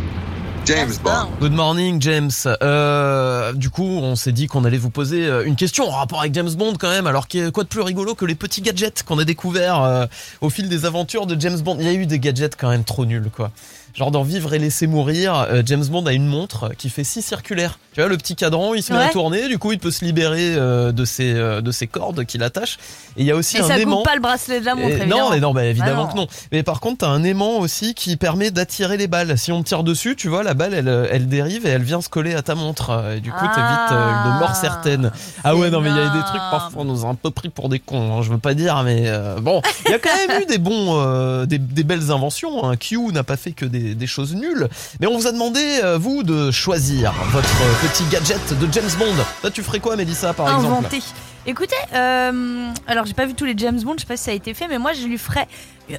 James 0.64 0.94
Bond. 1.04 1.28
Good 1.40 1.52
morning 1.52 2.00
James. 2.02 2.30
Euh, 2.62 3.52
du 3.52 3.70
coup, 3.70 3.84
on 3.84 4.16
s'est 4.16 4.32
dit 4.32 4.48
qu'on 4.48 4.64
allait 4.64 4.78
vous 4.78 4.90
poser 4.90 5.26
euh, 5.26 5.44
une 5.44 5.54
question 5.54 5.86
en 5.88 5.92
rapport 5.92 6.20
avec 6.20 6.34
James 6.34 6.50
Bond 6.54 6.74
quand 6.78 6.88
même. 6.88 7.06
Alors 7.06 7.28
qu'est- 7.28 7.52
quoi 7.52 7.62
de 7.62 7.68
plus 7.68 7.82
rigolo 7.82 8.14
que 8.16 8.24
les 8.24 8.34
petits 8.34 8.62
gadgets 8.62 9.02
qu'on 9.04 9.18
a 9.20 9.24
découverts 9.24 9.80
euh, 9.82 10.06
au 10.40 10.50
fil 10.50 10.68
des 10.68 10.84
aventures 10.84 11.26
de 11.26 11.40
James 11.40 11.60
Bond? 11.60 11.76
Il 11.78 11.86
y 11.86 11.88
a 11.88 11.92
eu 11.92 12.06
des 12.06 12.18
gadgets 12.18 12.56
quand 12.56 12.70
même 12.70 12.82
trop 12.84 13.04
nuls 13.06 13.30
quoi. 13.34 13.52
Genre 13.96 14.10
dans 14.10 14.22
Vivre 14.24 14.52
et 14.52 14.58
laisser 14.58 14.86
mourir, 14.86 15.34
euh, 15.50 15.62
James 15.64 15.84
Bond 15.86 16.04
a 16.04 16.12
une 16.12 16.26
montre 16.26 16.70
qui 16.76 16.90
fait 16.90 17.02
six 17.04 17.22
circulaires. 17.22 17.78
Tu 17.94 18.00
vois 18.02 18.10
le 18.10 18.18
petit 18.18 18.36
cadran, 18.36 18.74
il 18.74 18.82
se 18.82 18.92
met 18.92 18.98
Ouais. 18.98 19.04
à 19.06 19.08
tourner, 19.08 19.48
du 19.48 19.56
coup 19.58 19.72
il 19.72 19.78
peut 19.78 19.90
se 19.90 20.04
libérer 20.04 20.54
euh, 20.54 20.92
de 20.92 21.06
ses 21.06 21.32
euh, 21.32 21.62
de 21.62 21.70
ses 21.70 21.86
cordes 21.86 22.26
qu'il 22.26 22.42
attache. 22.42 22.76
Et 23.16 23.22
il 23.22 23.24
y 23.26 23.30
a 23.30 23.36
aussi 23.36 23.56
Et 23.56 23.60
un 23.60 23.68
ça 23.68 23.78
aimant. 23.78 23.96
coupe 23.96 24.04
pas 24.04 24.14
le 24.14 24.20
bracelet 24.20 24.60
de 24.60 24.66
la 24.66 24.74
montre 24.74 24.88
Et- 24.88 24.92
évidemment. 25.00 25.16
non, 25.24 25.30
mais 25.30 25.40
non, 25.40 25.54
bah, 25.54 25.64
évidemment 25.64 26.02
Ah 26.10 26.14
non. 26.14 26.26
que 26.26 26.30
non. 26.32 26.38
Mais 26.52 26.62
par 26.62 26.80
contre, 26.80 26.98
t'as 26.98 27.08
un 27.08 27.24
aimant 27.24 27.56
aussi 27.58 27.94
qui 27.94 28.18
permet 28.18 28.50
d'attirer 28.50 28.98
les 28.98 29.06
balles. 29.06 29.38
Si 29.38 29.50
on 29.50 29.62
tire 29.62 29.82
dessus, 29.82 30.14
tu 30.14 30.28
vois, 30.28 30.42
la 30.42 30.52
balle, 30.52 30.74
elle, 30.74 31.08
elle 31.10 31.26
dérive 31.26 31.66
et 31.66 31.70
elle 31.70 31.82
vient 31.82 32.02
se 32.02 32.10
coller 32.10 32.34
à 32.34 32.42
ta 32.42 32.54
montre. 32.54 33.14
Et 33.16 33.20
du 33.20 33.30
coup, 33.32 33.46
t'évites 33.46 33.92
euh, 33.92 34.10
une 34.26 34.38
mort 34.40 34.56
certaine. 34.56 35.10
Ah 35.42 35.56
ouais, 35.56 35.70
non, 35.70 35.80
mais 35.80 35.88
il 35.88 35.96
y 35.96 36.00
a 36.00 36.10
des 36.10 36.20
trucs 36.20 36.40
parfois, 36.50 36.82
on 36.82 36.84
nous 36.84 37.06
a 37.06 37.08
un 37.08 37.14
peu 37.14 37.30
pris 37.30 37.48
pour 37.48 37.70
des 37.70 37.78
cons. 37.78 38.18
hein, 38.18 38.22
je 38.22 38.30
veux 38.30 38.36
pas 38.38 38.52
dire, 38.52 38.82
mais 38.84 39.04
euh, 39.06 39.40
bon, 39.40 39.62
il 39.86 39.92
y 39.92 39.94
a 39.94 39.98
quand 39.98 40.10
même 40.28 40.42
eu 40.42 40.44
des 40.44 40.58
bons, 40.58 41.00
euh, 41.00 41.46
des, 41.46 41.56
des 41.58 41.82
belles 41.84 42.10
inventions. 42.10 42.68
Hein. 42.68 42.76
Q 42.76 42.98
n'a 43.12 43.24
pas 43.24 43.38
fait 43.38 43.52
que 43.52 43.64
des, 43.64 43.85
des 43.94 44.06
choses 44.06 44.34
nulles. 44.34 44.68
Mais 45.00 45.06
on 45.06 45.16
vous 45.16 45.26
a 45.26 45.32
demandé, 45.32 45.60
euh, 45.82 45.98
vous, 45.98 46.22
de 46.22 46.50
choisir 46.50 47.12
votre 47.30 47.48
euh, 47.62 47.88
petit 47.88 48.04
gadget 48.10 48.58
de 48.58 48.68
James 48.72 48.90
Bond. 48.98 49.14
Toi, 49.40 49.50
tu 49.50 49.62
ferais 49.62 49.80
quoi, 49.80 49.96
Mélissa, 49.96 50.32
par 50.32 50.46
exemple? 50.48 50.66
Inventé. 50.66 51.02
Écoutez, 51.46 51.76
euh, 51.94 52.68
alors 52.88 53.06
j'ai 53.06 53.14
pas 53.14 53.24
vu 53.26 53.34
tous 53.34 53.44
les 53.44 53.54
James 53.56 53.80
Bond, 53.80 53.94
je 53.96 54.00
sais 54.00 54.06
pas 54.06 54.16
si 54.16 54.24
ça 54.24 54.30
a 54.32 54.34
été 54.34 54.52
fait, 54.52 54.66
mais 54.66 54.78
moi 54.78 54.92
je 54.94 55.06
lui 55.06 55.16
ferais 55.16 55.46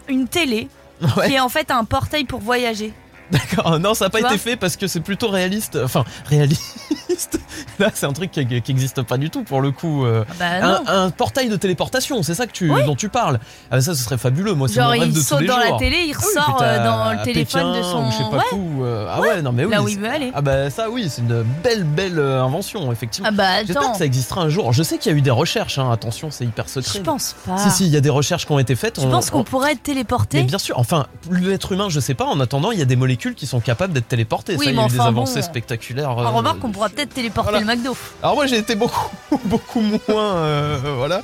une 0.09 0.27
télé 0.27 0.67
Ouais. 1.15 1.27
qui 1.27 1.33
est 1.35 1.39
en 1.39 1.47
fait 1.47 1.69
un 1.71 1.85
portail 1.85 2.25
pour 2.25 2.39
voyager. 2.41 2.91
D'accord, 3.31 3.79
non, 3.79 3.93
ça 3.93 4.05
n'a 4.05 4.09
pas 4.09 4.19
été 4.21 4.37
fait 4.37 4.55
parce 4.55 4.77
que 4.77 4.87
c'est 4.87 5.01
plutôt 5.01 5.27
réaliste. 5.29 5.77
Enfin, 5.83 6.03
réaliste. 6.27 7.39
Là, 7.79 7.89
c'est 7.93 8.05
un 8.05 8.13
truc 8.13 8.31
qui 8.31 8.45
n'existe 8.45 9.01
pas 9.01 9.17
du 9.17 9.29
tout 9.29 9.43
pour 9.43 9.61
le 9.61 9.71
coup. 9.71 10.05
euh. 10.05 10.23
Bah 10.39 10.61
non. 10.61 10.79
un, 10.87 11.03
un 11.05 11.09
portail 11.09 11.49
de 11.49 11.55
téléportation, 11.55 12.21
c'est 12.23 12.35
ça 12.35 12.45
que 12.47 12.51
tu, 12.51 12.69
dont 12.85 12.95
tu 12.95 13.09
parles. 13.09 13.39
Ah, 13.71 13.81
ça, 13.81 13.95
ce 13.95 14.03
serait 14.03 14.17
fabuleux. 14.17 14.53
Moi, 14.53 14.67
c'est 14.67 14.75
Genre, 14.75 14.85
mon 14.85 14.91
rêve 14.91 15.03
il 15.07 15.13
de 15.13 15.19
saute 15.19 15.37
tous 15.39 15.41
les 15.41 15.47
dans 15.47 15.57
la 15.57 15.67
jours. 15.67 15.77
télé, 15.79 15.97
il 16.07 16.13
Ah 16.15 16.19
oui, 16.19 16.25
ressort, 16.39 16.59
euh, 16.61 16.83
dans 16.85 17.11
le 17.13 17.23
téléphone 17.23 17.71
de 17.73 17.77
Pékin 17.77 17.91
son- 17.91 18.05
ou 18.07 18.11
je 18.11 18.17
sais 18.17 18.23
pas 18.23 18.37
Ouais. 18.37 18.43
où. 18.53 18.83
euh, 18.83 19.07
ah 19.11 19.19
ouais, 19.21 19.41
non, 19.41 19.51
mais 19.51 19.65
oui. 19.65 19.71
Là 19.71 19.81
où 19.81 19.87
il 19.87 19.99
veut 19.99 20.09
aller. 20.09 20.31
Ah 20.33 20.41
bah 20.41 20.69
ça, 20.69 20.89
oui, 20.89 21.07
c'est 21.09 21.21
une 21.21 21.43
belle, 21.63 21.83
belle 21.83 22.19
invention, 22.19 22.91
effectivement. 22.91 23.27
Ah 23.29 23.35
bah 23.35 23.63
J'espère 23.65 23.91
que 23.91 23.97
ça 23.97 24.05
existera 24.05 24.41
un 24.41 24.49
jour. 24.49 24.71
Je 24.73 24.83
sais 24.83 24.97
qu'il 24.97 25.11
y 25.11 25.15
a 25.15 25.17
eu 25.17 25.21
des 25.21 25.31
recherches. 25.31 25.79
hein. 25.79 25.91
Attention, 25.91 26.29
c'est 26.31 26.45
hyper 26.45 26.69
secret. 26.69 26.99
je 26.99 27.03
pense 27.03 27.35
pas. 27.45 27.57
Si, 27.57 27.71
si, 27.71 27.85
il 27.87 27.91
y 27.91 27.97
a 27.97 28.01
des 28.01 28.09
recherches 28.09 28.45
qui 28.45 28.51
ont 28.51 28.59
été 28.59 28.75
faites. 28.75 28.93
Tu 28.99 29.01
On- 29.05 29.09
penses 29.09 29.29
qu'on 29.31 29.39
on- 29.39 29.43
pourrait 29.43 29.73
être 29.73 29.83
téléporté 29.83 30.37
mais 30.37 30.43
bien 30.43 30.59
sûr, 30.59 30.77
enfin, 30.79 31.07
l'être 31.31 31.71
humain, 31.71 31.87
je 31.89 31.99
sais 31.99 32.13
pas. 32.13 32.25
En 32.25 32.39
attendant, 32.39 32.71
il 32.71 32.79
y 32.79 32.81
a 32.81 32.85
des 32.85 32.95
molécules 32.95 33.16
qui 33.17 33.47
sont 33.47 33.59
capables 33.59 33.93
d'être 33.93 34.07
téléportées. 34.07 34.55
Oui, 34.57 34.65
ça, 34.65 34.71
il 34.71 34.77
y 34.77 34.79
a 34.79 34.85
eu 34.85 34.89
des 34.89 34.99
avancées 34.99 35.41
bon. 35.41 35.45
spectaculaires. 35.45 36.15
On 36.15 36.23
euh, 36.23 36.29
remarque 36.29 36.59
qu'on 36.59 36.71
pourra 36.71 36.89
peut-être 36.89 37.13
téléporter 37.13 37.51
voilà. 37.51 37.75
le 37.75 37.79
McDo. 37.79 37.95
Alors 38.23 38.35
moi, 38.35 38.45
j'ai 38.47 38.57
été 38.57 38.75
beaucoup, 38.75 39.11
beaucoup 39.45 39.81
moins, 39.81 40.35
euh, 40.37 40.79
voilà. 40.97 41.21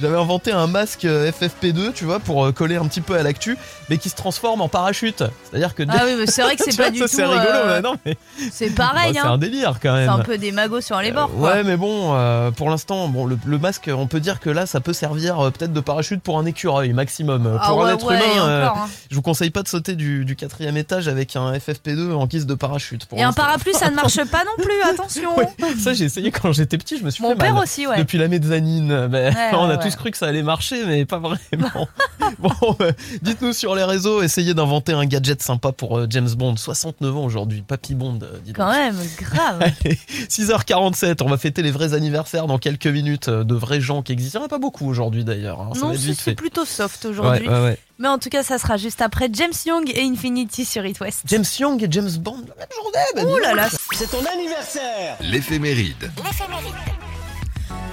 J'avais 0.00 0.16
inventé 0.16 0.52
un 0.52 0.66
masque 0.66 1.04
euh, 1.04 1.30
FFP2, 1.30 1.92
tu 1.92 2.04
vois, 2.04 2.20
pour 2.20 2.44
euh, 2.46 2.52
coller 2.52 2.76
un 2.76 2.86
petit 2.86 3.00
peu 3.00 3.14
à 3.16 3.22
l'actu, 3.22 3.56
mais 3.88 3.98
qui 3.98 4.08
se 4.08 4.16
transforme 4.16 4.60
en 4.60 4.68
parachute. 4.68 5.22
C'est-à-dire 5.50 5.74
que 5.74 5.82
Ah 5.88 6.02
oui, 6.04 6.12
mais 6.18 6.26
c'est 6.26 6.42
vrai 6.42 6.56
que 6.56 6.62
c'est 6.68 6.76
pas 6.76 6.90
du 6.90 7.00
tout. 7.00 7.06
C'est 7.08 7.24
rigolo, 7.24 7.46
euh, 7.48 7.76
mais 7.76 7.80
non, 7.82 7.96
mais 8.06 8.16
C'est 8.52 8.70
pareil, 8.70 9.12
Bah, 9.14 9.20
c'est 9.22 9.28
hein. 9.28 9.32
un 9.32 9.38
délire 9.38 9.78
quand 9.82 9.94
C'est 9.94 10.00
même. 10.06 10.08
un 10.10 10.18
peu 10.20 10.38
des 10.38 10.52
magots 10.52 10.80
sur 10.80 11.00
les 11.00 11.10
bords. 11.12 11.30
quoi. 11.30 11.50
Ouais, 11.54 11.64
mais 11.64 11.76
bon, 11.76 12.14
euh, 12.14 12.50
pour 12.50 12.70
l'instant, 12.70 13.08
bon, 13.08 13.26
le, 13.26 13.38
le 13.44 13.58
masque, 13.58 13.90
on 13.92 14.06
peut 14.06 14.20
dire 14.20 14.40
que 14.40 14.50
là, 14.50 14.66
ça 14.66 14.80
peut 14.80 14.92
servir 14.92 15.38
euh, 15.40 15.50
peut-être 15.50 15.72
de 15.72 15.80
parachute 15.80 16.22
pour 16.22 16.38
un 16.38 16.44
écureuil 16.46 16.92
maximum. 16.92 17.46
Euh, 17.46 17.56
Ah 17.60 17.68
pour 17.68 17.82
un 17.82 17.86
ouais, 17.88 17.94
être 17.94 18.06
ouais, 18.06 18.16
humain, 18.16 18.46
euh, 18.48 18.66
encore, 18.66 18.78
hein. 18.84 18.88
je 19.10 19.14
vous 19.16 19.22
conseille 19.22 19.50
pas 19.50 19.62
de 19.62 19.68
sauter 19.68 19.94
du, 19.96 20.24
du 20.24 20.36
quatrième 20.36 20.76
étage 20.76 21.08
avec 21.08 21.34
un 21.36 21.52
FFP2 21.52 22.12
en 22.12 22.26
guise 22.26 22.46
de 22.46 22.54
parachute. 22.54 23.06
Pour 23.06 23.18
Et 23.18 23.22
un 23.22 23.32
parapluie, 23.32 23.74
ça 23.74 23.90
ne 23.90 23.94
marche 23.96 24.16
pas 24.30 24.44
non 24.44 24.62
plus, 24.62 24.82
attention. 24.90 25.36
Ouais, 25.38 25.48
ça 25.78 25.92
j'ai 25.94 26.04
essayé 26.04 26.30
quand 26.30 26.52
j'étais 26.52 26.78
petit, 26.78 26.98
je 26.98 27.04
me 27.04 27.10
suis 27.10 27.22
Mon 27.22 27.30
fait 27.30 27.36
père 27.36 27.54
mal. 27.54 27.62
aussi, 27.62 27.86
ouais. 27.86 27.96
Depuis 27.98 28.18
la 28.18 28.28
mezzanine, 28.28 29.08
Ouais, 29.10 29.32
en 29.52 29.70
ouais, 29.78 29.84
ouais. 29.84 29.90
tous 29.90 29.96
cru 29.96 30.10
que 30.10 30.18
ça 30.18 30.26
allait 30.26 30.42
marcher, 30.42 30.84
mais 30.84 31.04
pas 31.04 31.18
vraiment. 31.18 31.88
bon, 32.38 32.76
euh, 32.80 32.92
dites-nous 33.22 33.52
sur 33.52 33.74
les 33.74 33.84
réseaux, 33.84 34.22
essayez 34.22 34.54
d'inventer 34.54 34.92
un 34.92 35.06
gadget 35.06 35.42
sympa 35.42 35.72
pour 35.72 35.98
euh, 35.98 36.06
James 36.10 36.28
Bond. 36.36 36.56
69 36.56 37.16
ans 37.16 37.24
aujourd'hui, 37.24 37.62
Papy 37.62 37.94
Bond, 37.94 38.18
euh, 38.22 38.38
dis 38.44 38.52
donc. 38.52 38.56
Quand 38.56 38.70
même, 38.72 38.96
grave. 39.18 39.62
Allez, 39.84 39.98
6h47, 40.28 41.22
on 41.22 41.28
va 41.28 41.38
fêter 41.38 41.62
les 41.62 41.70
vrais 41.70 41.94
anniversaires 41.94 42.46
dans 42.46 42.58
quelques 42.58 42.86
minutes 42.86 43.28
euh, 43.28 43.44
de 43.44 43.54
vrais 43.54 43.80
gens 43.80 44.02
qui 44.02 44.12
existent. 44.12 44.38
Il 44.38 44.42
n'y 44.42 44.44
en 44.44 44.46
a 44.46 44.50
pas 44.50 44.58
beaucoup 44.58 44.88
aujourd'hui 44.88 45.24
d'ailleurs. 45.24 45.60
hein, 45.60 45.70
ça 45.74 45.80
non, 45.80 45.88
va 45.88 45.94
être 45.94 46.00
c'est 46.00 46.06
vite 46.06 46.16
c'est 46.18 46.30
fait. 46.30 46.34
plutôt 46.34 46.64
soft 46.64 47.04
aujourd'hui. 47.06 47.48
Ouais, 47.48 47.54
ouais, 47.54 47.64
ouais. 47.64 47.78
Mais 48.00 48.08
en 48.08 48.18
tout 48.18 48.28
cas, 48.28 48.44
ça 48.44 48.58
sera 48.58 48.76
juste 48.76 49.00
après 49.02 49.28
James 49.32 49.52
Young 49.66 49.90
et 49.92 50.02
Infinity 50.02 50.64
sur 50.64 50.86
It 50.86 51.00
West. 51.00 51.22
James 51.26 51.44
Young 51.58 51.82
et 51.82 51.88
James 51.90 52.10
Bond, 52.20 52.44
la 52.48 52.54
même 52.54 52.68
journée. 52.74 52.98
bah, 53.16 53.24
dis 53.24 53.32
Ouh 53.32 53.38
là 53.38 53.48
donc. 53.48 53.56
là. 53.56 53.68
C'est 53.92 54.06
ton 54.10 54.24
anniversaire 54.24 55.16
L'éphéméride. 55.20 56.10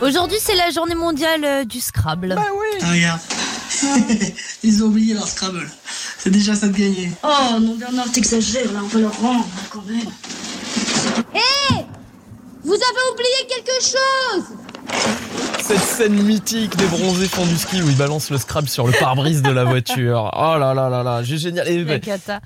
Aujourd'hui, 0.02 0.38
c'est 0.42 0.56
la 0.56 0.70
journée 0.72 0.96
mondiale 0.96 1.44
euh, 1.46 1.64
du 1.64 1.80
Scrabble. 1.80 2.36
Bah 2.36 2.48
oui. 2.54 2.80
Ah, 2.82 2.92
regarde. 2.92 3.22
Ils 4.64 4.84
ont 4.84 4.88
oublié 4.88 5.14
leur 5.14 5.28
Scrabble. 5.28 5.70
C'est 6.18 6.30
déjà 6.30 6.56
ça 6.56 6.68
de 6.68 6.78
gagner. 6.78 7.12
Oh 7.24 7.60
non 7.60 7.76
Bernard, 7.76 8.12
t'exagères 8.12 8.72
là, 8.72 8.80
on 8.84 8.88
va 8.88 9.00
leur 9.00 9.20
rendre 9.20 9.48
quand 9.70 9.84
même. 9.88 10.08
Hé 11.34 11.86
Vous 12.64 12.74
avez 12.74 13.14
oublié 13.14 13.48
quelque 13.50 13.82
chose 13.82 14.58
Cette 15.62 15.80
scène 15.80 16.14
mythique 16.22 16.76
des 16.78 16.86
bronzés 16.86 17.28
font 17.28 17.44
du 17.44 17.58
ski 17.58 17.82
où 17.82 17.90
ils 17.90 17.98
balancent 17.98 18.30
le 18.30 18.38
Scrabble 18.38 18.70
sur 18.70 18.86
le 18.86 18.94
pare-brise 18.94 19.42
de 19.42 19.50
la 19.50 19.64
voiture. 19.64 20.30
Oh 20.38 20.58
là 20.60 20.76
là 20.76 20.90
là 20.90 21.02
là, 21.02 21.24
j'ai 21.24 21.40
génial. 21.40 21.68
Et, 21.68 21.84
bah, 21.84 21.96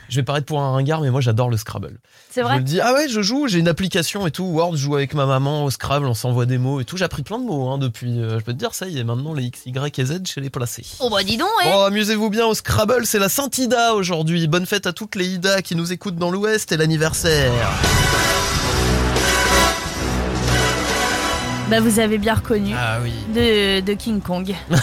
je 0.07 0.15
vais 0.15 0.23
paraître 0.23 0.45
pour 0.45 0.61
un 0.61 0.71
ringard, 0.71 1.01
mais 1.01 1.09
moi 1.11 1.19
j'adore 1.19 1.49
le 1.49 1.57
Scrabble. 1.57 1.99
C'est 2.31 2.39
Je 2.41 2.45
vrai 2.45 2.57
le 2.57 2.63
dis, 2.63 2.79
ah 2.79 2.93
ouais, 2.93 3.09
je 3.09 3.21
joue, 3.21 3.47
j'ai 3.49 3.59
une 3.59 3.67
application 3.67 4.25
et 4.25 4.31
tout. 4.31 4.45
Word, 4.45 4.71
je 4.77 4.83
joue 4.83 4.95
avec 4.95 5.13
ma 5.15 5.25
maman 5.25 5.65
au 5.65 5.69
Scrabble, 5.69 6.05
on 6.05 6.13
s'envoie 6.13 6.45
des 6.45 6.57
mots 6.57 6.79
et 6.79 6.85
tout. 6.85 6.95
J'ai 6.95 7.03
appris 7.03 7.23
plein 7.23 7.39
de 7.39 7.43
mots 7.43 7.67
hein, 7.69 7.77
depuis. 7.77 8.21
euh, 8.21 8.39
je 8.39 8.43
peux 8.45 8.53
te 8.53 8.57
dire, 8.57 8.73
ça 8.73 8.87
y 8.87 8.99
est, 8.99 9.03
maintenant 9.03 9.33
les 9.33 9.43
X, 9.43 9.65
Y 9.65 9.99
et 9.99 10.05
Z, 10.05 10.21
je 10.33 10.39
les 10.39 10.49
placés. 10.49 10.85
Oh 11.01 11.09
bah 11.09 11.21
dis 11.23 11.35
donc, 11.35 11.49
ouais. 11.63 11.71
Oh, 11.75 11.81
amusez-vous 11.81 12.29
bien 12.29 12.45
au 12.45 12.53
Scrabble, 12.53 13.05
c'est 13.05 13.19
la 13.19 13.27
Sainte 13.29 13.57
Ida 13.57 13.95
aujourd'hui. 13.95 14.47
Bonne 14.47 14.65
fête 14.65 14.87
à 14.87 14.93
toutes 14.93 15.15
les 15.15 15.27
Ida 15.27 15.61
qui 15.61 15.75
nous 15.75 15.91
écoutent 15.91 16.15
dans 16.17 16.31
l'Ouest 16.31 16.71
et 16.71 16.77
l'anniversaire. 16.77 17.51
Bah 21.69 21.79
vous 21.81 21.99
avez 21.99 22.17
bien 22.17 22.33
reconnu. 22.33 22.73
Ah 22.75 22.97
oui. 23.03 23.13
De, 23.33 23.79
de 23.81 23.93
King 23.93 24.21
Kong. 24.21 24.55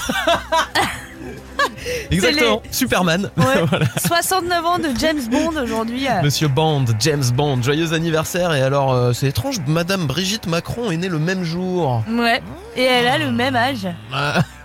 Exactement, 2.11 2.63
Superman. 2.71 3.31
Ouais. 3.37 3.45
Voilà. 3.69 3.87
69 4.07 4.65
ans 4.67 4.79
de 4.79 4.89
James 4.99 5.21
Bond 5.31 5.61
aujourd'hui. 5.61 6.07
Monsieur 6.23 6.49
Bond, 6.49 6.85
James 7.01 7.25
Bond, 7.35 7.63
joyeux 7.63 7.93
anniversaire. 7.93 8.55
Et 8.55 8.63
alors, 8.63 8.93
euh, 8.93 9.13
c'est 9.13 9.27
étrange, 9.27 9.61
Madame 9.67 10.07
Brigitte 10.07 10.47
Macron 10.47 10.91
est 10.91 10.97
née 10.97 11.09
le 11.09 11.19
même 11.19 11.43
jour 11.43 12.05
Ouais. 12.09 12.41
Et 12.77 12.83
elle 12.85 13.09
a 13.09 13.19
le 13.19 13.33
même 13.33 13.57
âge. 13.57 13.89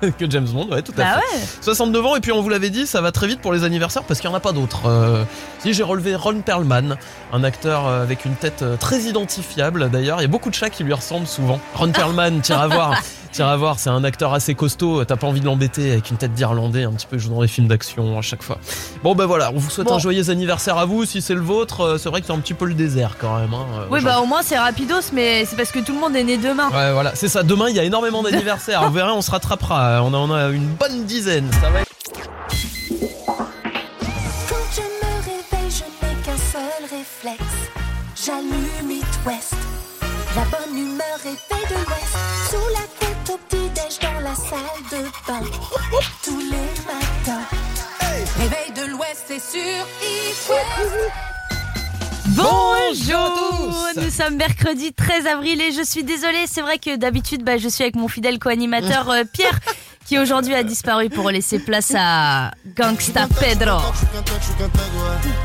Que 0.19 0.29
James 0.29 0.47
Bond, 0.47 0.67
ouais, 0.69 0.81
tout 0.81 0.91
à 0.97 1.01
Bah 1.01 1.19
fait. 1.29 1.35
ouais. 1.37 1.43
69 1.61 2.05
ans, 2.05 2.15
et 2.15 2.19
puis 2.19 2.31
on 2.31 2.41
vous 2.41 2.49
l'avait 2.49 2.69
dit, 2.69 2.87
ça 2.87 3.01
va 3.01 3.11
très 3.11 3.27
vite 3.27 3.39
pour 3.41 3.53
les 3.53 3.63
anniversaires 3.63 4.03
parce 4.03 4.19
qu'il 4.19 4.29
n'y 4.29 4.33
en 4.35 4.37
a 4.37 4.41
pas 4.41 4.51
d'autres. 4.51 4.81
Euh, 4.87 5.23
si 5.59 5.73
j'ai 5.73 5.83
relevé 5.83 6.15
Ron 6.15 6.41
Perlman, 6.41 6.97
un 7.33 7.43
acteur 7.43 7.87
euh, 7.87 8.01
avec 8.03 8.25
une 8.25 8.35
tête 8.35 8.61
euh, 8.63 8.77
très 8.77 8.99
identifiable 9.01 9.89
d'ailleurs, 9.89 10.19
il 10.19 10.23
y 10.23 10.25
a 10.25 10.29
beaucoup 10.29 10.49
de 10.49 10.55
chats 10.55 10.69
qui 10.69 10.83
lui 10.83 10.93
ressemblent 10.93 11.27
souvent. 11.27 11.59
Ron 11.75 11.91
Perlman, 11.91 12.39
tire 12.41 12.59
à 12.59 12.67
voir. 12.67 12.95
Tire 13.31 13.47
à 13.47 13.55
voir, 13.55 13.79
c'est 13.79 13.89
un 13.89 14.03
acteur 14.03 14.33
assez 14.33 14.55
costaud, 14.55 15.05
t'as 15.05 15.15
pas 15.15 15.25
envie 15.25 15.39
de 15.39 15.45
l'embêter 15.45 15.93
avec 15.93 16.09
une 16.11 16.17
tête 16.17 16.33
d'Irlandais, 16.33 16.83
un 16.83 16.91
petit 16.91 17.07
peu, 17.07 17.17
joue 17.17 17.29
dans 17.29 17.41
les 17.41 17.47
films 17.47 17.67
d'action 17.69 18.19
à 18.19 18.21
chaque 18.21 18.43
fois. 18.43 18.57
Bon 19.03 19.15
ben 19.15 19.25
voilà, 19.25 19.51
on 19.53 19.57
vous 19.57 19.69
souhaite 19.69 19.87
Bon. 19.87 19.95
un 19.95 19.99
joyeux 19.99 20.29
anniversaire 20.29 20.77
à 20.77 20.83
vous, 20.83 21.05
si 21.05 21.21
c'est 21.21 21.33
le 21.33 21.39
vôtre, 21.39 21.97
c'est 21.97 22.09
vrai 22.09 22.19
que 22.19 22.27
c'est 22.27 22.33
un 22.33 22.39
petit 22.39 22.53
peu 22.53 22.65
le 22.65 22.73
désert 22.73 23.15
quand 23.17 23.39
même. 23.39 23.53
hein, 23.53 23.85
Oui, 23.89 24.01
bah 24.03 24.19
au 24.19 24.25
moins 24.25 24.41
c'est 24.41 24.57
rapidos, 24.59 25.13
mais 25.13 25.45
c'est 25.45 25.55
parce 25.55 25.71
que 25.71 25.79
tout 25.79 25.93
le 25.93 25.99
monde 25.99 26.13
est 26.17 26.25
né 26.25 26.35
demain. 26.35 26.69
Ouais, 26.71 26.91
voilà, 26.91 27.11
c'est 27.15 27.29
ça. 27.29 27.41
Demain, 27.43 27.69
il 27.69 27.75
y 27.77 27.79
a 27.79 27.85
énormément 27.85 28.21
d'anniversaires. 28.21 28.83
Vous 28.89 28.93
verrez, 28.93 29.11
on 29.11 29.21
se 29.21 29.31
rattrapera. 29.31 29.79
On 29.99 30.13
en 30.13 30.31
a 30.31 30.49
une 30.49 30.67
bonne 30.75 31.05
dizaine. 31.05 31.49
Ça 31.61 31.69
va 31.69 31.81
être- 31.81 31.89
Quand 34.49 34.67
je 34.75 34.81
me 34.81 35.11
réveille, 35.25 35.69
je 35.71 35.83
n'ai 36.05 36.15
qu'un 36.23 36.37
seul 36.51 36.83
réflexe. 36.89 37.59
J'allume 38.25 38.91
It 38.91 39.05
West. 39.25 39.53
La 40.35 40.43
bonne 40.45 40.77
humeur 40.77 41.17
faite 41.19 41.69
de 41.69 41.75
l'Ouest. 41.75 42.15
Sous 42.49 42.67
la 42.73 42.85
couette 42.99 43.29
au 43.33 43.37
petit-déj 43.49 43.99
dans 44.01 44.19
la 44.21 44.35
salle 44.35 44.81
de 44.91 45.03
bain. 45.27 45.41
Tous 46.23 46.39
les 46.39 46.69
matins. 46.87 47.45
Réveil 48.37 48.71
de 48.75 48.91
l'Ouest, 48.91 49.23
c'est 49.27 49.39
sur 49.39 49.85
It 50.01 50.49
West. 50.49 51.11
Bonjour 52.31 53.73
Nous 53.97 54.09
sommes 54.09 54.35
mercredi 54.37 54.93
13 54.93 55.25
avril 55.27 55.59
et 55.61 55.71
je 55.73 55.83
suis 55.83 56.03
désolée, 56.03 56.45
c'est 56.47 56.61
vrai 56.61 56.77
que 56.77 56.95
d'habitude 56.95 57.43
bah, 57.43 57.57
je 57.57 57.67
suis 57.67 57.83
avec 57.83 57.95
mon 57.95 58.07
fidèle 58.07 58.39
co-animateur 58.39 59.09
euh, 59.09 59.23
Pierre 59.31 59.59
qui 60.05 60.17
aujourd'hui 60.17 60.53
a 60.55 60.63
disparu 60.63 61.09
pour 61.09 61.29
laisser 61.29 61.59
place 61.59 61.93
à 61.97 62.51
Gangsta 62.75 63.27
Pedro. 63.39 63.79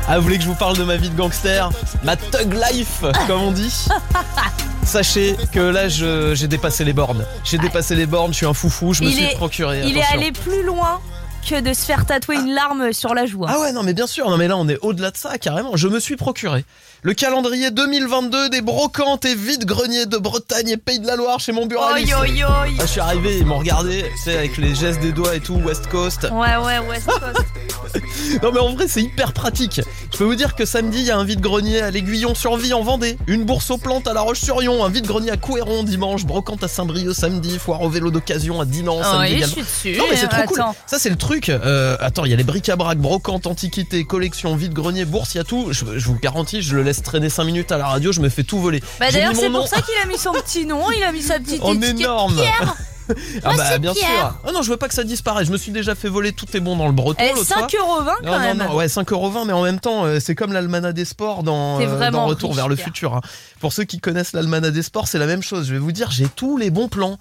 Ah, 0.07 0.17
vous 0.17 0.23
voulez 0.23 0.37
que 0.37 0.43
je 0.43 0.47
vous 0.47 0.55
parle 0.55 0.77
de 0.77 0.83
ma 0.83 0.95
vie 0.97 1.09
de 1.09 1.15
gangster? 1.15 1.69
Ma 2.03 2.15
thug 2.15 2.53
life, 2.53 3.03
comme 3.27 3.41
on 3.41 3.51
dit? 3.51 3.85
Sachez 4.83 5.35
que 5.53 5.59
là, 5.59 5.89
je- 5.89 6.33
j'ai 6.35 6.47
dépassé 6.47 6.83
les 6.85 6.93
bornes. 6.93 7.25
J'ai 7.43 7.57
dépassé 7.57 7.95
les 7.95 8.05
bornes, 8.05 8.31
je 8.31 8.37
suis 8.37 8.45
un 8.45 8.53
foufou, 8.53 8.93
je 8.93 9.03
me 9.03 9.09
il 9.09 9.15
suis 9.15 9.25
est, 9.25 9.35
procuré. 9.35 9.81
il 9.85 9.97
est 9.97 10.01
attention. 10.01 10.19
allé 10.19 10.31
plus 10.31 10.63
loin 10.63 11.01
que 11.47 11.61
de 11.61 11.73
se 11.73 11.85
faire 11.85 12.05
tatouer 12.05 12.35
une 12.35 12.53
larme 12.53 12.91
sur 12.93 13.13
la 13.13 13.25
joue. 13.25 13.45
hein. 13.45 13.51
Ah 13.53 13.59
ouais, 13.59 13.71
non, 13.71 13.83
mais 13.83 13.93
bien 13.93 14.07
sûr, 14.07 14.29
non, 14.29 14.37
mais 14.37 14.47
là, 14.47 14.57
on 14.57 14.67
est 14.67 14.77
au-delà 14.81 15.11
de 15.11 15.17
ça, 15.17 15.37
carrément. 15.37 15.75
Je 15.77 15.87
me 15.87 15.99
suis 15.99 16.15
procuré 16.17 16.65
le 17.03 17.13
calendrier 17.13 17.71
2022 17.71 18.49
des 18.49 18.61
brocantes 18.61 19.23
et 19.23 19.35
vides-greniers 19.35 20.07
de 20.07 20.17
Bretagne 20.17 20.69
et 20.69 20.77
Pays 20.77 20.99
de 20.99 21.07
la 21.07 21.15
Loire 21.15 21.39
chez 21.39 21.51
mon 21.53 21.65
buraliste. 21.67 22.11
Oi, 22.13 22.19
oi, 22.27 22.45
oi. 22.47 22.65
Ah, 22.79 22.81
je 22.81 22.85
suis 22.87 22.99
arrivé, 22.99 23.37
ils 23.37 23.45
m'ont 23.45 23.59
regardé, 23.59 24.03
tu 24.17 24.23
sais, 24.23 24.37
avec 24.37 24.57
les 24.57 24.75
gestes 24.75 24.99
des 24.99 25.11
doigts 25.13 25.35
et 25.35 25.39
tout, 25.39 25.55
West 25.55 25.87
Coast. 25.87 26.23
Ouais, 26.23 26.57
ouais, 26.57 26.79
West 26.89 27.05
Coast. 27.07 27.45
Non 28.43 28.51
mais 28.51 28.59
en 28.59 28.73
vrai 28.73 28.87
c'est 28.87 29.01
hyper 29.01 29.31
pratique. 29.31 29.79
Je 30.11 30.17
peux 30.17 30.23
vous 30.23 30.35
dire 30.35 30.55
que 30.55 30.65
samedi 30.65 30.99
il 30.99 31.05
y 31.05 31.11
a 31.11 31.17
un 31.17 31.23
vide-grenier 31.23 31.81
à 31.81 31.91
l'Aiguillon-sur-Vie 31.91 32.73
en 32.73 32.81
Vendée, 32.83 33.17
une 33.27 33.45
bourse 33.45 33.69
aux 33.71 33.77
plantes 33.77 34.07
à 34.07 34.13
La 34.13 34.21
Roche-sur-Yon, 34.21 34.83
un 34.83 34.89
vide-grenier 34.89 35.31
à 35.31 35.37
Couéron 35.37 35.83
dimanche, 35.83 36.25
brocante 36.25 36.63
à 36.63 36.67
Saint-Brieuc 36.67 37.13
samedi, 37.13 37.57
foire 37.59 37.81
au 37.81 37.89
vélo 37.89 38.11
d'occasion 38.11 38.59
à 38.59 38.65
Dinan 38.65 38.97
Oh, 38.99 39.03
samedi 39.03 39.39
je 39.41 39.45
suis 39.45 39.61
dessus, 39.61 39.97
Non 39.97 40.05
mais 40.09 40.17
c'est 40.17 40.27
trop 40.27 40.43
cool. 40.43 40.59
attends. 40.59 40.75
Ça 40.87 40.99
c'est 40.99 41.09
le 41.09 41.15
truc. 41.15 41.36
Euh, 41.49 41.97
attends, 41.99 42.25
il 42.25 42.31
y 42.31 42.33
a 42.33 42.37
les 42.37 42.43
bric-à-brac, 42.43 42.97
brocante, 42.97 43.47
antiquité, 43.47 44.03
collection, 44.05 44.55
vide-grenier, 44.55 45.05
bourse, 45.05 45.35
il 45.35 45.37
y 45.37 45.41
a 45.41 45.43
tout. 45.43 45.67
Je, 45.71 45.85
je 45.97 46.05
vous 46.07 46.17
garantis, 46.19 46.61
je 46.61 46.75
le 46.75 46.83
laisse 46.83 47.01
traîner 47.01 47.29
5 47.29 47.43
minutes 47.45 47.71
à 47.71 47.77
la 47.77 47.87
radio, 47.87 48.11
je 48.11 48.21
me 48.21 48.29
fais 48.29 48.43
tout 48.43 48.59
voler. 48.59 48.81
Bah 48.99 49.11
d'ailleurs 49.11 49.33
c'est 49.35 49.49
pour 49.49 49.67
ça 49.67 49.81
qu'il 49.81 49.93
a 50.03 50.07
mis 50.07 50.17
son 50.17 50.31
petit 50.33 50.65
nom, 50.65 50.91
il 50.91 51.03
a 51.03 51.11
mis 51.11 51.21
sa 51.21 51.39
petite 51.39 51.61
en 51.61 51.79
énorme. 51.81 52.35
Pierre. 52.35 52.75
ah 53.43 53.53
Moi, 53.53 53.55
bah 53.57 53.77
bien 53.77 53.93
Pierre. 53.93 54.09
sûr. 54.09 54.35
Ah 54.45 54.51
non, 54.51 54.61
je 54.61 54.69
veux 54.69 54.75
pas 54.75 54.89
que 54.89 54.93
ça 54.93 55.05
disparaisse. 55.05 55.47
Je 55.47 55.51
me 55.53 55.57
suis 55.57 55.71
déjà 55.71 55.95
fait 55.95 56.09
voler 56.09 56.33
tout 56.33 56.45
est 56.57 56.59
bon 56.59 56.75
dans 56.75 56.87
le 56.87 56.91
breton 56.91 57.23
Eh, 57.25 57.33
l'autre 57.33 57.45
fois. 57.45 57.65
5,20€ 57.67 57.69
quand 57.69 58.25
Non, 58.25 58.31
non, 58.33 58.39
même. 58.39 58.57
non, 58.57 58.75
ouais, 58.75 58.87
5,20€, 58.87 59.45
mais 59.47 59.53
en 59.53 59.63
même 59.63 59.79
temps, 59.79 60.03
euh, 60.03 60.19
c'est 60.19 60.35
comme 60.35 60.51
l'Almanach 60.51 60.93
des 60.93 61.05
sports 61.05 61.43
dans, 61.43 61.79
euh, 61.79 62.11
dans 62.11 62.25
Retour 62.25 62.49
riche, 62.49 62.57
vers 62.57 62.67
le 62.67 62.75
Pierre. 62.75 62.87
futur. 62.87 63.15
hein. 63.15 63.21
Pour 63.61 63.71
ceux 63.71 63.85
qui 63.85 63.99
connaissent 63.99 64.33
l'Almanach 64.33 64.73
des 64.73 64.81
sports, 64.83 65.07
c'est 65.07 65.19
la 65.19 65.25
même 65.25 65.41
chose. 65.41 65.67
Je 65.67 65.73
vais 65.73 65.79
vous 65.79 65.93
dire, 65.93 66.11
j'ai 66.11 66.27
tous 66.27 66.57
les 66.57 66.69
bons 66.69 66.89
plans. 66.89 67.17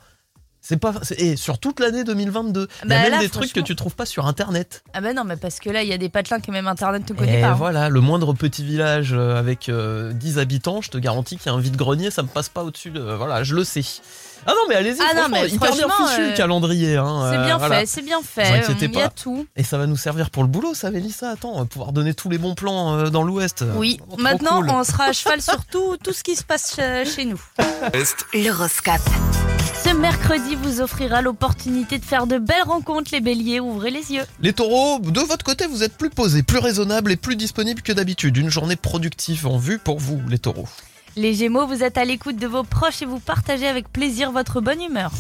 C'est 0.69 0.79
pas, 0.79 0.95
et 1.19 1.37
sur 1.37 1.61
toute 1.61 1.79
l'année 1.79 2.03
2022. 2.03 2.67
Il 2.83 2.87
y 2.87 2.89
Bah 2.89 2.97
a 2.99 3.03
même 3.03 3.11
là, 3.13 3.19
des 3.21 3.29
trucs 3.29 3.53
que 3.53 3.61
tu 3.61 3.77
trouves 3.77 3.95
pas 3.95 4.05
sur 4.05 4.27
internet. 4.27 4.83
Ah 4.95 5.01
bah 5.01 5.13
non, 5.13 5.23
mais 5.23 5.37
parce 5.37 5.61
que 5.61 5.71
là, 5.71 5.85
il 5.85 5.89
y 5.89 5.93
a 5.93 5.99
des 5.99 6.09
patelins 6.09 6.41
que 6.41 6.51
même 6.51 6.67
Internet 6.67 7.09
ne 7.09 7.15
connaît 7.15 7.39
Et 7.39 7.41
pas. 7.41 7.51
hein. 7.51 7.55
voilà, 7.55 7.89
le 7.89 8.01
moindre 8.01 8.33
petit 8.33 8.65
village 8.65 9.13
euh, 9.13 9.39
avec 9.39 9.69
euh, 9.69 10.13
10 10.13 10.41
habitants, 10.41 10.81
je 10.83 10.91
te 10.91 10.99
garantis 10.99 11.37
qu'il 11.37 11.47
y 11.47 11.55
a 11.55 11.57
un 11.57 11.61
vide-grenier, 11.61 12.11
ça 12.11 12.25
me 12.25 12.29
passe 12.29 12.49
pas 12.49 12.65
au-dessus 12.65 12.91
de. 12.91 13.01
Voilà, 13.01 13.45
je 13.45 13.55
le 13.55 13.63
sais. 13.63 13.85
Ah 14.47 14.53
non, 14.53 14.61
mais 14.69 14.77
allez-y, 14.77 14.99
Ah 15.01 15.13
non, 15.15 15.21
franchement, 15.23 15.39
mais 15.43 15.49
hyper 15.49 15.73
bien 15.73 15.89
franchement, 15.89 16.07
fichu 16.09 16.21
euh, 16.23 16.31
le 16.31 16.37
calendrier. 16.37 16.97
hein, 16.97 17.29
C'est 17.33 17.39
euh, 17.39 17.45
bien 17.47 17.59
voilà. 17.59 17.81
fait, 17.81 17.87
c'est 17.87 18.03
bien 18.03 18.19
Vous 18.19 18.25
fait. 18.25 18.43
inquiétez 18.61 18.87
Il 18.87 18.95
y 18.95 19.01
a 19.01 19.09
pas. 19.09 19.09
tout. 19.11 19.47
Et 19.57 19.65
ça 19.65 19.77
va 19.79 19.87
nous 19.87 19.97
servir 19.97 20.31
pour 20.31 20.43
le 20.45 20.49
boulot, 20.49 20.73
ça, 20.75 20.91
Mélissa 20.91 21.31
Attends, 21.31 21.53
on 21.55 21.59
va 21.59 21.65
pouvoir 21.65 21.93
donner 21.93 22.15
tous 22.15 22.29
les 22.29 22.39
bons 22.39 22.55
plans 22.55 22.95
euh, 22.97 23.11
dans 23.11 23.23
l'Ouest. 23.25 23.65
Oui, 23.77 23.99
Trop 24.09 24.17
maintenant 24.21 24.61
cool. 24.61 24.71
on 24.71 24.85
sera 24.85 25.05
à 25.07 25.13
cheval 25.13 25.43
sur 25.43 25.65
tout, 25.67 25.97
tout 26.03 26.13
ce 26.13 26.23
qui 26.23 26.37
se 26.37 26.45
passe 26.45 26.77
euh, 26.79 27.05
chez 27.05 27.25
nous. 27.25 27.41
L'horoscope. 28.35 29.01
Ce 29.85 29.91
mercredi 29.95 30.57
vous 30.57 30.81
offrira 30.81 31.23
l'opportunité 31.23 31.99
de 31.99 32.05
faire 32.05 32.27
de 32.27 32.39
belles 32.39 32.63
rencontres, 32.65 33.11
les 33.13 33.21
béliers. 33.21 33.61
Ouvrez 33.61 33.91
les 33.91 34.13
yeux. 34.13 34.25
Les 34.41 34.53
taureaux, 34.53 34.99
de 35.01 35.21
votre 35.21 35.45
côté, 35.45 35.67
vous 35.67 35.83
êtes 35.83 35.97
plus 35.97 36.11
posés, 36.11 36.43
plus 36.43 36.59
raisonnables 36.59 37.13
et 37.13 37.17
plus 37.17 37.37
disponibles 37.37 37.83
que 37.83 37.93
d'habitude. 37.93 38.37
Une 38.37 38.49
journée 38.51 38.77
productive 38.77 39.47
en 39.47 39.59
vue 39.59 39.79
pour 39.79 39.99
vous, 40.01 40.21
les 40.29 40.39
taureaux. 40.39 40.69
Les 41.19 41.33
gémeaux, 41.33 41.67
vous 41.67 41.83
êtes 41.83 41.97
à 41.97 42.05
l'écoute 42.05 42.37
de 42.37 42.47
vos 42.47 42.63
proches 42.63 43.01
et 43.01 43.07
vous 43.07 43.21
partagez 43.21 43.67
avec 43.67 43.91
plaisir 43.91 44.33
votre 44.33 44.61
bonne 44.61 44.83
humeur. 44.83 45.11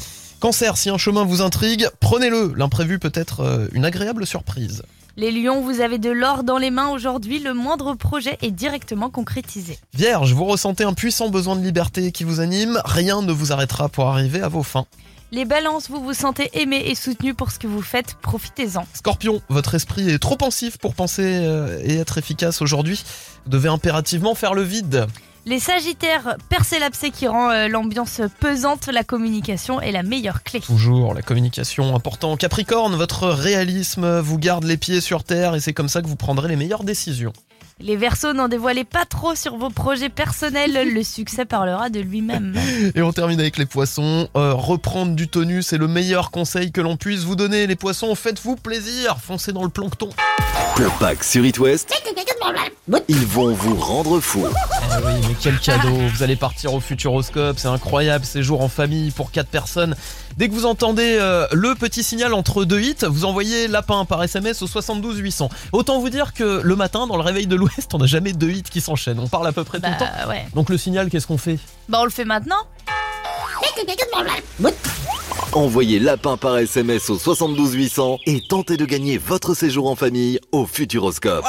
Cancer, 0.40 0.76
si 0.76 0.90
un 0.90 0.98
chemin 0.98 1.24
vous 1.24 1.40
intrigue, 1.40 1.88
prenez-le. 2.00 2.52
L'imprévu 2.54 2.98
peut 2.98 3.12
être 3.14 3.40
euh, 3.40 3.68
une 3.72 3.86
agréable 3.86 4.26
surprise. 4.26 4.82
Les 5.16 5.30
lions, 5.30 5.62
vous 5.62 5.80
avez 5.80 5.96
de 5.96 6.10
l'or 6.10 6.44
dans 6.44 6.58
les 6.58 6.70
mains 6.70 6.90
aujourd'hui. 6.90 7.38
Le 7.38 7.54
moindre 7.54 7.94
projet 7.94 8.36
est 8.42 8.50
directement 8.50 9.08
concrétisé. 9.08 9.78
Vierge, 9.94 10.34
vous 10.34 10.44
ressentez 10.44 10.84
un 10.84 10.92
puissant 10.92 11.30
besoin 11.30 11.56
de 11.56 11.62
liberté 11.62 12.12
qui 12.12 12.24
vous 12.24 12.40
anime. 12.40 12.78
Rien 12.84 13.22
ne 13.22 13.32
vous 13.32 13.50
arrêtera 13.50 13.88
pour 13.88 14.04
arriver 14.08 14.42
à 14.42 14.48
vos 14.48 14.62
fins. 14.62 14.84
Les 15.32 15.46
balances, 15.46 15.88
vous 15.88 16.04
vous 16.04 16.12
sentez 16.12 16.50
aimé 16.52 16.84
et 16.88 16.94
soutenu 16.94 17.32
pour 17.32 17.50
ce 17.50 17.58
que 17.58 17.66
vous 17.66 17.80
faites. 17.80 18.16
Profitez-en. 18.20 18.86
Scorpion, 18.92 19.40
votre 19.48 19.74
esprit 19.74 20.10
est 20.10 20.18
trop 20.18 20.36
pensif 20.36 20.76
pour 20.76 20.94
penser 20.94 21.22
euh, 21.24 21.80
et 21.82 21.96
être 21.96 22.18
efficace 22.18 22.60
aujourd'hui. 22.60 23.02
Vous 23.46 23.52
devez 23.52 23.70
impérativement 23.70 24.34
faire 24.34 24.52
le 24.52 24.62
vide. 24.62 25.06
Les 25.48 25.60
Sagittaires, 25.60 26.36
percez 26.48 26.80
l'abcès 26.80 27.10
qui 27.10 27.28
rend 27.28 27.50
euh, 27.50 27.68
l'ambiance 27.68 28.20
pesante, 28.40 28.88
la 28.88 29.04
communication 29.04 29.80
est 29.80 29.92
la 29.92 30.02
meilleure 30.02 30.42
clé. 30.42 30.58
Toujours 30.58 31.14
la 31.14 31.22
communication 31.22 31.94
important. 31.94 32.36
Capricorne, 32.36 32.96
votre 32.96 33.28
réalisme 33.28 34.18
vous 34.18 34.38
garde 34.38 34.64
les 34.64 34.76
pieds 34.76 35.00
sur 35.00 35.22
terre 35.22 35.54
et 35.54 35.60
c'est 35.60 35.72
comme 35.72 35.88
ça 35.88 36.02
que 36.02 36.08
vous 36.08 36.16
prendrez 36.16 36.48
les 36.48 36.56
meilleures 36.56 36.82
décisions. 36.82 37.32
Les 37.78 37.96
Verseaux, 37.96 38.32
n'en 38.32 38.48
dévoilez 38.48 38.84
pas 38.84 39.04
trop 39.04 39.34
sur 39.34 39.58
vos 39.58 39.68
projets 39.68 40.08
personnels, 40.08 40.94
le 40.94 41.02
succès 41.02 41.44
parlera 41.44 41.90
de 41.90 42.00
lui-même. 42.00 42.54
Et 42.94 43.02
on 43.02 43.12
termine 43.12 43.38
avec 43.38 43.58
les 43.58 43.66
poissons. 43.66 44.30
Euh, 44.34 44.54
reprendre 44.54 45.14
du 45.14 45.28
tonus 45.28 45.74
est 45.74 45.76
le 45.76 45.86
meilleur 45.86 46.30
conseil 46.30 46.72
que 46.72 46.80
l'on 46.80 46.96
puisse 46.96 47.24
vous 47.24 47.36
donner. 47.36 47.66
Les 47.66 47.76
poissons, 47.76 48.14
faites-vous 48.14 48.56
plaisir. 48.56 49.18
Foncez 49.22 49.52
dans 49.52 49.62
le 49.62 49.68
plancton. 49.68 50.08
Club 50.74 50.90
Pack 50.98 51.22
sur 51.22 51.44
It 51.44 51.58
West. 51.58 51.92
Ils 53.08 53.26
vont 53.26 53.52
vous 53.52 53.76
rendre 53.76 54.20
fou. 54.20 54.46
Eh 54.46 55.04
oui, 55.04 55.12
mais 55.28 55.36
quel 55.38 55.58
cadeau 55.58 55.92
Vous 56.14 56.22
allez 56.22 56.36
partir 56.36 56.72
au 56.72 56.80
Futuroscope, 56.80 57.58
c'est 57.58 57.68
incroyable, 57.68 58.24
séjour 58.24 58.62
en 58.62 58.68
famille 58.68 59.10
pour 59.10 59.30
4 59.30 59.50
personnes. 59.50 59.96
Dès 60.36 60.50
que 60.50 60.52
vous 60.52 60.66
entendez 60.66 61.16
euh, 61.18 61.46
le 61.52 61.74
petit 61.74 62.02
signal 62.02 62.34
entre 62.34 62.66
deux 62.66 62.80
hits, 62.82 63.06
vous 63.08 63.24
envoyez 63.24 63.68
lapin 63.68 64.04
par 64.04 64.22
SMS 64.22 64.60
au 64.60 64.66
72 64.66 65.16
800. 65.16 65.48
Autant 65.72 65.98
vous 65.98 66.10
dire 66.10 66.34
que 66.34 66.60
le 66.62 66.76
matin, 66.76 67.06
dans 67.06 67.16
le 67.16 67.22
réveil 67.22 67.46
de 67.46 67.56
l'Ouest, 67.56 67.94
on 67.94 67.98
n'a 67.98 68.06
jamais 68.06 68.34
deux 68.34 68.50
hits 68.50 68.62
qui 68.62 68.82
s'enchaînent. 68.82 69.18
On 69.18 69.28
parle 69.28 69.46
à 69.46 69.52
peu 69.52 69.64
près 69.64 69.80
tout 69.80 69.88
le 69.90 69.96
temps. 69.98 70.10
Bah 70.18 70.28
ouais. 70.28 70.46
Donc 70.54 70.68
le 70.68 70.76
signal, 70.76 71.08
qu'est-ce 71.08 71.26
qu'on 71.26 71.38
fait? 71.38 71.58
Bah 71.88 72.00
on 72.02 72.04
le 72.04 72.10
fait 72.10 72.26
maintenant 72.26 72.56
Envoyez 75.52 75.98
lapin 75.98 76.36
par 76.36 76.58
SMS 76.58 77.08
au 77.08 77.18
72 77.18 77.72
800 77.74 78.18
et 78.26 78.42
tentez 78.46 78.76
de 78.76 78.84
gagner 78.84 79.16
votre 79.16 79.54
séjour 79.54 79.88
en 79.88 79.96
famille 79.96 80.38
au 80.52 80.66
Futuroscope. 80.66 81.44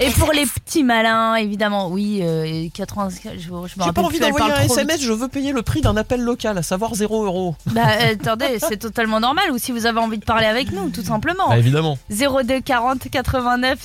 Et 0.00 0.10
pour 0.10 0.32
les 0.32 0.46
petits 0.46 0.82
malins, 0.82 1.34
évidemment, 1.36 1.88
oui, 1.88 2.20
euh, 2.22 2.44
et 2.44 2.70
80, 2.74 3.08
je, 3.38 3.50
me 3.50 3.66
J'ai 3.66 3.92
pas 3.92 4.02
envie 4.02 4.18
d'envoyer 4.18 4.52
un 4.52 4.62
SMS, 4.62 5.02
je 5.02 5.12
veux 5.12 5.28
payer 5.28 5.52
le 5.52 5.62
prix 5.62 5.80
d'un 5.80 5.96
appel 5.96 6.20
local, 6.22 6.58
à 6.58 6.62
savoir 6.62 6.94
0 6.94 7.24
euros. 7.24 7.56
Bah 7.66 7.82
euh, 8.00 8.14
attendez, 8.14 8.58
c'est 8.58 8.78
totalement 8.78 9.20
normal 9.20 9.50
ou 9.52 9.58
si 9.58 9.72
vous 9.72 9.86
avez 9.86 9.98
envie 9.98 10.18
de 10.18 10.24
parler 10.24 10.46
avec 10.46 10.72
nous, 10.72 10.90
tout 10.90 11.02
simplement. 11.02 11.48
Bah, 11.48 11.58
évidemment. 11.58 11.98
02 12.10 12.60
40 12.60 13.08
89 13.10 13.78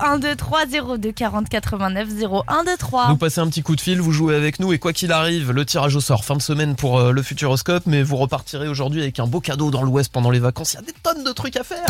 01 0.00 0.18
23 0.18 0.60
02 0.98 1.12
40 1.12 1.48
89 1.48 2.08
01 2.22 2.64
23. 2.64 3.08
Nous 3.08 3.16
passez 3.16 3.40
un 3.40 3.48
petit 3.48 3.62
coup 3.62 3.76
de 3.76 3.80
fil, 3.80 4.00
vous 4.00 4.12
jouez 4.12 4.34
avec 4.34 4.60
nous 4.60 4.72
et 4.72 4.78
quoi 4.78 4.92
qu'il 4.92 5.12
arrive, 5.12 5.52
le 5.52 5.64
tirage 5.64 5.96
au 5.96 6.00
sort 6.02 6.24
fin 6.24 6.36
de 6.36 6.42
semaine 6.42 6.74
pour 6.74 6.98
euh, 6.98 7.12
le 7.12 7.22
Futuroscope, 7.22 7.84
mais 7.86 8.02
vous 8.02 8.16
repartirez 8.16 8.68
aujourd'hui 8.68 9.00
avec 9.00 9.18
un 9.18 9.26
beau 9.26 9.40
cadeau 9.40 9.70
dans 9.70 9.82
l'Ouest 9.82 10.12
pendant 10.12 10.30
les 10.30 10.40
vacances. 10.40 10.74
Il 10.74 10.76
y 10.76 10.78
a 10.80 10.82
des 10.82 10.92
tonnes 11.02 11.24
de 11.24 11.32
trucs 11.32 11.56
à 11.56 11.64
faire. 11.64 11.86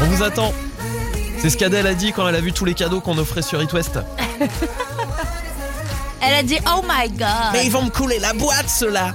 On 0.00 0.04
vous 0.04 0.22
attend. 0.22 0.52
C'est 1.38 1.50
ce 1.50 1.56
qu'Adèle 1.56 1.86
a 1.86 1.94
dit 1.94 2.12
quand 2.12 2.28
elle 2.28 2.36
a 2.36 2.40
vu 2.40 2.52
tous 2.52 2.64
les 2.64 2.74
cadeaux 2.74 3.00
qu'on 3.00 3.18
offrait 3.18 3.42
sur 3.42 3.60
It 3.62 3.72
West. 3.72 3.98
Elle 6.20 6.34
a 6.34 6.42
dit 6.42 6.58
oh 6.66 6.82
my 6.88 7.10
god. 7.10 7.52
Mais 7.52 7.66
ils 7.66 7.72
vont 7.72 7.82
me 7.82 7.90
couler 7.90 8.18
la 8.18 8.32
boîte 8.32 8.68
ceux-là. 8.68 9.12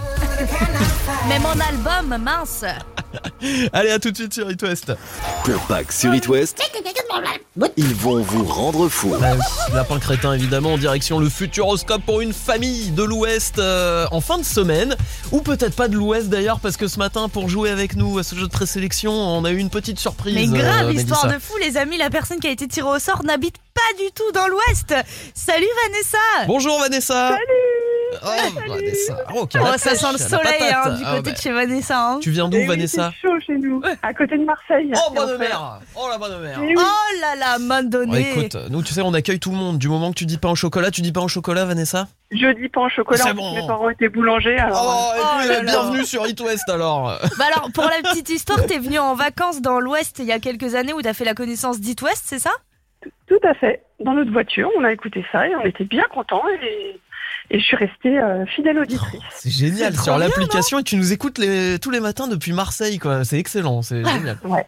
Mais 1.27 1.39
mon 1.39 1.59
album, 1.59 2.17
mince. 2.21 2.65
Allez, 3.73 3.91
à 3.91 3.99
tout 3.99 4.11
de 4.11 4.15
suite 4.15 4.33
sur 4.33 4.49
It 4.49 4.61
West. 4.61 4.93
Club 5.43 5.59
Pack 5.67 5.91
sur 5.91 6.13
It 6.13 6.27
West. 6.27 6.61
Ils 7.77 7.95
vont 7.95 8.21
vous 8.21 8.45
rendre 8.45 8.87
fou. 8.87 9.15
Bah 9.19 9.31
oui, 9.35 9.73
lapin 9.73 9.99
crétin 9.99 10.33
évidemment 10.33 10.73
en 10.73 10.77
direction 10.77 11.19
le 11.19 11.27
Futuroscope 11.29 12.03
pour 12.05 12.21
une 12.21 12.33
famille 12.33 12.91
de 12.91 13.03
l'Ouest 13.03 13.59
euh, 13.59 14.05
en 14.11 14.21
fin 14.21 14.37
de 14.37 14.45
semaine 14.45 14.95
ou 15.31 15.41
peut-être 15.41 15.75
pas 15.75 15.87
de 15.87 15.95
l'Ouest 15.95 16.29
d'ailleurs 16.29 16.59
parce 16.59 16.77
que 16.77 16.87
ce 16.87 16.99
matin 16.99 17.27
pour 17.27 17.49
jouer 17.49 17.69
avec 17.69 17.95
nous 17.95 18.17
à 18.19 18.23
ce 18.23 18.35
jeu 18.35 18.47
de 18.47 18.51
présélection 18.51 19.11
on 19.11 19.43
a 19.43 19.51
eu 19.51 19.57
une 19.57 19.69
petite 19.69 19.99
surprise. 19.99 20.35
Mais 20.35 20.59
grave, 20.59 20.87
euh, 20.87 20.93
histoire 20.93 21.27
de 21.27 21.39
fou, 21.39 21.57
les 21.57 21.77
amis, 21.77 21.97
la 21.97 22.09
personne 22.09 22.39
qui 22.39 22.47
a 22.47 22.51
été 22.51 22.67
tirée 22.67 22.87
au 22.87 22.99
sort 22.99 23.23
n'habite 23.23 23.55
pas 23.79 24.03
du 24.03 24.11
tout 24.11 24.31
dans 24.33 24.47
l'Ouest. 24.47 24.93
Salut 25.33 25.67
Vanessa. 25.85 26.17
Bonjour 26.47 26.79
Vanessa. 26.79 27.29
Salut. 27.29 27.39
Oh 28.23 28.27
Vanessa. 28.67 29.17
Oh, 29.35 29.47
Oh, 29.53 29.77
ça 29.77 29.93
sent 29.95 30.07
le 30.13 30.17
soleil 30.17 30.73
hein, 30.73 30.89
du 30.95 31.03
Ah, 31.05 31.15
côté 31.17 31.29
bah. 31.29 31.31
de 31.37 31.41
chez 31.41 31.51
Vanessa. 31.51 31.99
hein. 31.99 32.19
Tu 32.21 32.31
viens 32.31 32.49
d'où 32.49 32.57
Vanessa 32.65 33.11
chaud 33.21 33.39
chez 33.45 33.53
nous, 33.57 33.81
à 34.01 34.13
côté 34.15 34.35
de 34.37 34.43
Marseille. 34.45 34.91
Oh 34.95 35.13
bonne 35.13 35.37
mère. 35.37 35.79
Oh 35.95 36.07
la 36.09 36.17
bonne 36.17 36.41
mère. 36.41 36.59
Oh 36.59 37.21
là 37.21 37.35
là, 37.35 37.59
main 37.59 37.83
donnée. 37.83 38.31
écoute, 38.31 38.57
nous 38.71 38.81
tu 38.81 38.93
sais 38.93 39.01
on 39.01 39.13
accueille 39.13 39.39
tout 39.39 39.51
le 39.51 39.57
monde. 39.57 39.77
Du 39.77 39.87
moment 39.89 40.09
que 40.09 40.15
tu 40.17 40.25
dis 40.25 40.37
pain 40.39 40.49
au 40.49 40.55
chocolat, 40.55 40.89
tu 40.91 41.01
dis 41.01 41.11
pain 41.11 41.21
au 41.21 41.27
chocolat 41.27 41.65
Vanessa 41.65 42.07
Je 42.31 42.51
dis 42.59 42.67
pas 42.69 42.81
en 42.81 42.89
chocolat, 42.89 43.23
C'est 43.23 43.31
en 43.31 43.35
bon. 43.35 43.53
mes 43.55 43.67
parents 43.67 43.89
étaient 43.89 44.09
boulangers. 44.09 44.57
Alors... 44.57 45.13
Oh, 45.13 45.17
et 45.17 45.21
Oh 45.21 45.37
puis, 45.39 45.47
là 45.49 45.53
là. 45.61 45.71
bienvenue 45.71 46.05
sur 46.05 46.25
It 46.27 46.41
West 46.41 46.67
alors. 46.69 47.19
Bah 47.37 47.45
alors, 47.53 47.69
pour 47.73 47.83
la 47.85 48.09
petite 48.09 48.29
histoire, 48.29 48.65
t'es 48.65 48.79
venu 48.79 48.97
en 48.97 49.13
vacances 49.13 49.61
dans 49.61 49.79
l'Ouest 49.79 50.17
il 50.19 50.25
y 50.25 50.31
a 50.31 50.39
quelques 50.39 50.73
années 50.75 50.93
où 50.93 51.01
t'as 51.01 51.13
fait 51.13 51.25
la 51.25 51.35
connaissance 51.35 51.79
d'It 51.79 52.01
West, 52.01 52.23
c'est 52.25 52.39
ça? 52.39 52.51
Tout 53.27 53.39
à 53.43 53.53
fait. 53.53 53.83
Dans 53.99 54.13
notre 54.13 54.31
voiture, 54.31 54.69
on 54.77 54.83
a 54.83 54.91
écouté 54.91 55.25
ça 55.31 55.47
et 55.47 55.55
on 55.55 55.65
était 55.65 55.83
bien 55.83 56.05
contents. 56.13 56.43
Et, 56.63 56.99
et 57.51 57.59
je 57.59 57.63
suis 57.63 57.75
restée 57.75 58.19
euh, 58.19 58.45
fidèle 58.45 58.79
auditrice. 58.79 59.21
C'est 59.31 59.49
génial 59.49 59.95
sur 59.95 60.17
l'application 60.17 60.79
et 60.79 60.83
tu 60.83 60.95
nous 60.95 61.13
écoutes 61.13 61.37
les, 61.37 61.79
tous 61.79 61.91
les 61.91 61.99
matins 61.99 62.27
depuis 62.27 62.53
Marseille 62.53 62.99
quoi. 62.99 63.23
C'est 63.23 63.37
excellent, 63.37 63.81
c'est 63.81 64.03
génial. 64.03 64.37
Ouais. 64.43 64.65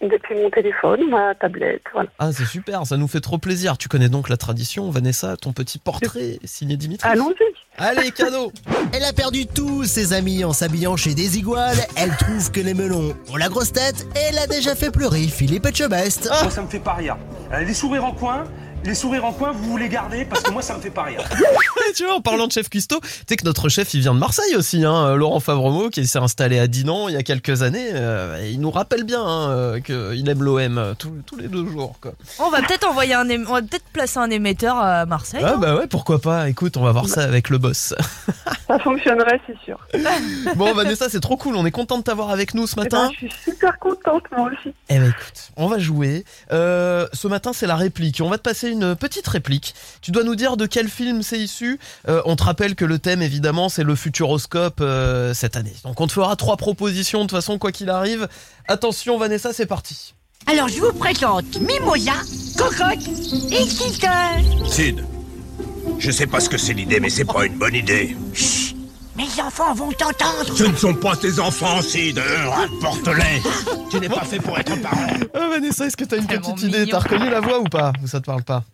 Depuis 0.00 0.34
mon 0.34 0.50
téléphone, 0.50 1.08
ma 1.10 1.32
tablette, 1.36 1.84
voilà. 1.92 2.08
Ah 2.18 2.32
c'est 2.32 2.44
super, 2.44 2.84
ça 2.86 2.96
nous 2.96 3.06
fait 3.06 3.20
trop 3.20 3.38
plaisir. 3.38 3.78
Tu 3.78 3.88
connais 3.88 4.08
donc 4.08 4.28
la 4.28 4.36
tradition, 4.36 4.90
Vanessa, 4.90 5.36
ton 5.36 5.52
petit 5.52 5.78
portrait 5.78 6.40
signé 6.44 6.76
Dimitri. 6.76 7.08
Allons-y. 7.08 7.44
Allez 7.78 8.10
cadeau. 8.10 8.52
Elle 8.92 9.04
a 9.04 9.12
perdu 9.12 9.46
tous 9.46 9.84
ses 9.84 10.12
amis 10.12 10.44
en 10.44 10.52
s'habillant 10.52 10.96
chez 10.96 11.14
Desigual. 11.14 11.76
Elle 11.96 12.14
trouve 12.16 12.50
que 12.50 12.60
les 12.60 12.74
melons 12.74 13.14
ont 13.32 13.36
la 13.36 13.48
grosse 13.48 13.72
tête 13.72 14.06
et 14.14 14.18
elle 14.28 14.38
a 14.38 14.46
déjà 14.46 14.74
fait 14.74 14.90
pleurer 14.90 15.22
Philippe 15.22 15.66
Etchebest. 15.66 16.28
Moi, 16.42 16.50
ça 16.50 16.62
me 16.62 16.68
fait 16.68 16.78
pas 16.78 16.94
rire. 16.94 17.16
Euh, 17.52 17.60
les 17.64 17.74
sourires 17.74 18.04
en 18.04 18.12
coin, 18.12 18.44
les 18.84 18.94
sourires 18.94 19.24
en 19.24 19.32
coin, 19.32 19.52
vous 19.52 19.76
les 19.76 19.88
gardez 19.88 20.24
parce 20.24 20.42
que 20.42 20.50
moi, 20.50 20.60
ça 20.62 20.76
me 20.76 20.80
fait 20.80 20.90
pas 20.90 21.04
rire. 21.04 21.20
Et 21.88 21.92
tu 21.94 22.04
vois, 22.04 22.14
en 22.16 22.20
parlant 22.20 22.46
de 22.46 22.52
chef 22.52 22.68
cuistot, 22.68 23.00
tu 23.00 23.08
sais 23.28 23.36
que 23.36 23.44
notre 23.44 23.68
chef 23.68 23.92
il 23.94 24.00
vient 24.00 24.14
de 24.14 24.18
Marseille 24.18 24.56
aussi, 24.56 24.84
hein, 24.84 25.14
Laurent 25.14 25.40
Favremo 25.40 25.88
qui 25.90 26.06
s'est 26.06 26.18
installé 26.18 26.58
à 26.58 26.66
Dinan 26.66 27.08
il 27.08 27.14
y 27.14 27.16
a 27.16 27.22
quelques 27.22 27.62
années. 27.62 27.90
euh, 27.92 28.48
il 28.50 28.60
nous 28.60 28.70
rappelle 28.70 29.04
bien 29.04 29.22
hein, 29.24 29.50
euh, 29.50 29.80
qu'il 29.80 30.28
aime 30.28 30.42
l'OM 30.42 30.78
euh, 30.78 30.94
tous, 30.98 31.12
tous 31.26 31.36
les 31.36 31.48
deux 31.48 31.66
jours. 31.66 31.94
Quoi. 32.00 32.12
On 32.38 32.50
va 32.50 32.60
peut-être 32.62 32.88
envoyer 32.88 33.14
un, 33.14 33.26
ém- 33.26 33.44
on 33.48 33.52
va 33.52 33.62
peut-être 33.62 33.84
placer 33.92 34.18
un 34.18 34.30
émetteur 34.30 34.76
à 34.78 35.06
Marseille. 35.06 35.42
Ah 35.44 35.52
hein. 35.54 35.58
bah 35.58 35.76
ouais, 35.76 35.86
pourquoi 35.86 36.20
pas. 36.20 36.48
Écoute, 36.48 36.76
on 36.76 36.82
va 36.82 36.92
voir 36.92 37.08
ça 37.08 37.22
avec 37.22 37.50
le 37.50 37.58
boss. 37.58 37.94
Ça 38.68 38.78
fonctionnerait, 38.78 39.38
c'est 39.46 39.58
sûr. 39.64 39.78
bon 40.56 40.72
Vanessa, 40.72 41.10
c'est 41.10 41.20
trop 41.20 41.36
cool. 41.36 41.56
On 41.56 41.66
est 41.66 41.70
content 41.70 41.98
de 41.98 42.04
t'avoir 42.04 42.30
avec 42.30 42.54
nous 42.54 42.66
ce 42.66 42.74
Eh 42.78 42.80
matin. 42.80 43.08
ben, 43.08 43.12
je 43.12 43.26
suis 43.26 43.30
super 43.52 43.78
contente, 43.78 44.22
moi 44.34 44.48
aussi. 44.50 44.74
Eh 44.88 44.98
ben 44.98 45.08
écoute, 45.10 45.50
on 45.56 45.66
va 45.66 45.78
jouer. 45.78 46.24
Euh, 46.52 47.06
ce 47.12 47.28
matin, 47.28 47.52
c'est 47.52 47.66
la 47.66 47.76
réplique. 47.76 48.20
On 48.24 48.30
va 48.30 48.38
te 48.38 48.42
passer 48.42 48.71
une 48.72 48.96
petite 48.96 49.26
réplique. 49.28 49.74
Tu 50.00 50.10
dois 50.10 50.24
nous 50.24 50.34
dire 50.34 50.56
de 50.56 50.66
quel 50.66 50.88
film 50.88 51.22
c'est 51.22 51.38
issu. 51.38 51.78
Euh, 52.08 52.22
on 52.24 52.36
te 52.36 52.42
rappelle 52.42 52.74
que 52.74 52.84
le 52.84 52.98
thème, 52.98 53.22
évidemment, 53.22 53.68
c'est 53.68 53.84
le 53.84 53.94
Futuroscope 53.94 54.80
euh, 54.80 55.34
cette 55.34 55.56
année. 55.56 55.74
Donc 55.84 56.00
on 56.00 56.06
te 56.06 56.12
fera 56.12 56.34
trois 56.36 56.56
propositions 56.56 57.20
de 57.20 57.24
toute 57.24 57.36
façon, 57.36 57.58
quoi 57.58 57.72
qu'il 57.72 57.90
arrive. 57.90 58.28
Attention, 58.68 59.18
Vanessa, 59.18 59.52
c'est 59.52 59.66
parti. 59.66 60.14
Alors 60.46 60.68
je 60.68 60.80
vous 60.80 60.92
présente 60.92 61.60
Mimosa, 61.60 62.14
Cocotte 62.56 63.06
et 63.50 63.64
Kicker. 63.64 64.68
Sid, 64.68 65.04
je 65.98 66.10
sais 66.10 66.26
pas 66.26 66.40
ce 66.40 66.48
que 66.48 66.58
c'est 66.58 66.72
l'idée, 66.72 66.98
mais 66.98 67.10
c'est 67.10 67.24
pas 67.24 67.46
une 67.46 67.58
bonne 67.58 67.74
idée. 67.74 68.16
Mes 69.16 69.28
enfants 69.42 69.74
vont 69.74 69.92
t'entendre. 69.92 70.56
Ce 70.56 70.64
ne 70.64 70.74
sont 70.76 70.94
pas 70.94 71.14
tes 71.16 71.38
enfants, 71.38 71.82
Sid. 71.82 72.18
Euh, 72.18 72.48
Rapporte-les. 72.48 73.42
Tu 73.90 74.00
n'es 74.00 74.08
pas 74.08 74.24
fait 74.24 74.38
pour 74.38 74.58
être 74.58 74.80
parent. 74.80 75.06
Ah, 75.34 75.48
Vanessa, 75.50 75.86
est-ce 75.86 75.96
que 75.96 76.04
t'as 76.04 76.16
une 76.16 76.26
petite 76.26 76.62
idée? 76.62 76.86
T'as 76.88 77.00
reconnu 77.00 77.28
la 77.28 77.40
voix 77.40 77.60
ou 77.60 77.64
pas? 77.64 77.92
Ou 78.02 78.06
ça 78.06 78.20
te 78.20 78.26
parle 78.26 78.42
pas? 78.42 78.64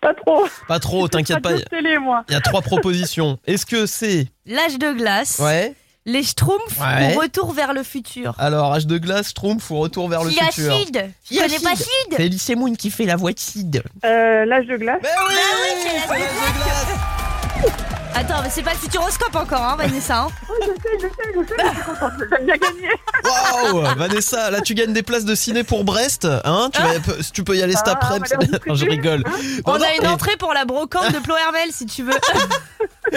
Pas 0.00 0.14
trop. 0.14 0.46
Pas 0.66 0.80
trop, 0.80 1.06
t'inquiète 1.06 1.42
pas. 1.42 1.60
Télé, 1.70 1.98
moi. 1.98 2.24
Il 2.28 2.32
y 2.32 2.36
a 2.36 2.40
trois 2.40 2.62
propositions. 2.62 3.38
Est-ce 3.46 3.66
que 3.66 3.84
c'est 3.86 4.28
L'âge 4.46 4.78
de 4.78 4.92
glace, 4.92 5.38
ouais 5.38 5.74
les 6.04 6.24
Schtroumpfs 6.24 6.80
Ouais. 6.80 7.14
ou 7.14 7.20
Retour 7.20 7.52
vers 7.52 7.72
le 7.72 7.84
futur. 7.84 8.34
Alors, 8.38 8.72
âge 8.72 8.88
de 8.88 8.98
glace, 8.98 9.28
Schtroumpf 9.28 9.70
ou 9.70 9.78
retour 9.78 10.08
vers 10.08 10.24
le 10.24 10.30
Il 10.32 10.36
y 10.36 10.40
a 10.40 10.46
futur? 10.50 10.76
Sid. 10.76 11.10
Tu 11.30 11.36
connais 11.38 11.60
pas 11.60 11.76
Sid 11.76 11.86
C'est 12.16 12.26
Elise 12.26 12.50
Moon 12.56 12.74
qui 12.74 12.90
fait 12.90 13.04
la 13.04 13.14
voix 13.14 13.30
de 13.32 13.38
Sid. 13.38 13.84
Euh, 14.04 14.44
L'âge 14.44 14.66
de 14.66 14.76
glace. 14.78 14.98
Mais 15.00 15.08
oui, 15.28 15.34
c'est 15.80 16.08
l'âge 16.08 16.18
de 16.18 17.66
glace. 17.70 17.91
Attends, 18.14 18.42
mais 18.42 18.50
c'est 18.50 18.62
pas 18.62 18.72
le 18.72 18.78
Futuroscope 18.78 19.34
encore, 19.34 19.62
hein, 19.62 19.76
Vanessa. 19.76 20.18
hein. 20.22 20.28
Oh, 20.48 20.52
je 20.60 20.66
sais, 20.66 20.98
je 21.00 21.06
sais, 21.06 21.32
je 21.34 21.40
sais, 21.48 21.54
je 21.58 21.74
suis 21.74 21.82
contente. 21.84 22.12
J'aime 22.30 22.44
bien 22.46 22.56
gagner. 22.56 22.90
Waouh 23.24 23.96
Vanessa, 23.96 24.50
là 24.50 24.60
tu 24.60 24.74
gagnes 24.74 24.92
des 24.92 25.02
places 25.02 25.24
de 25.24 25.34
ciné 25.34 25.64
pour 25.64 25.84
Brest, 25.84 26.26
hein 26.44 26.68
tu, 26.72 26.82
vas- 26.82 27.22
tu 27.32 27.42
peux 27.44 27.56
y 27.56 27.62
aller 27.62 27.74
cet 27.74 27.88
Ah, 27.88 28.18
Non, 28.66 28.74
je 28.74 28.84
rigole. 28.84 29.24
On 29.64 29.72
Non, 29.72 29.78
non, 29.78 29.84
a 29.84 29.94
une 30.02 30.06
entrée 30.08 30.36
pour 30.36 30.52
la 30.52 30.64
brocante 30.64 31.12
de 31.12 31.18
Plohermel, 31.20 31.70
si 31.72 31.86
tu 31.86 32.02
veux. 32.02 32.12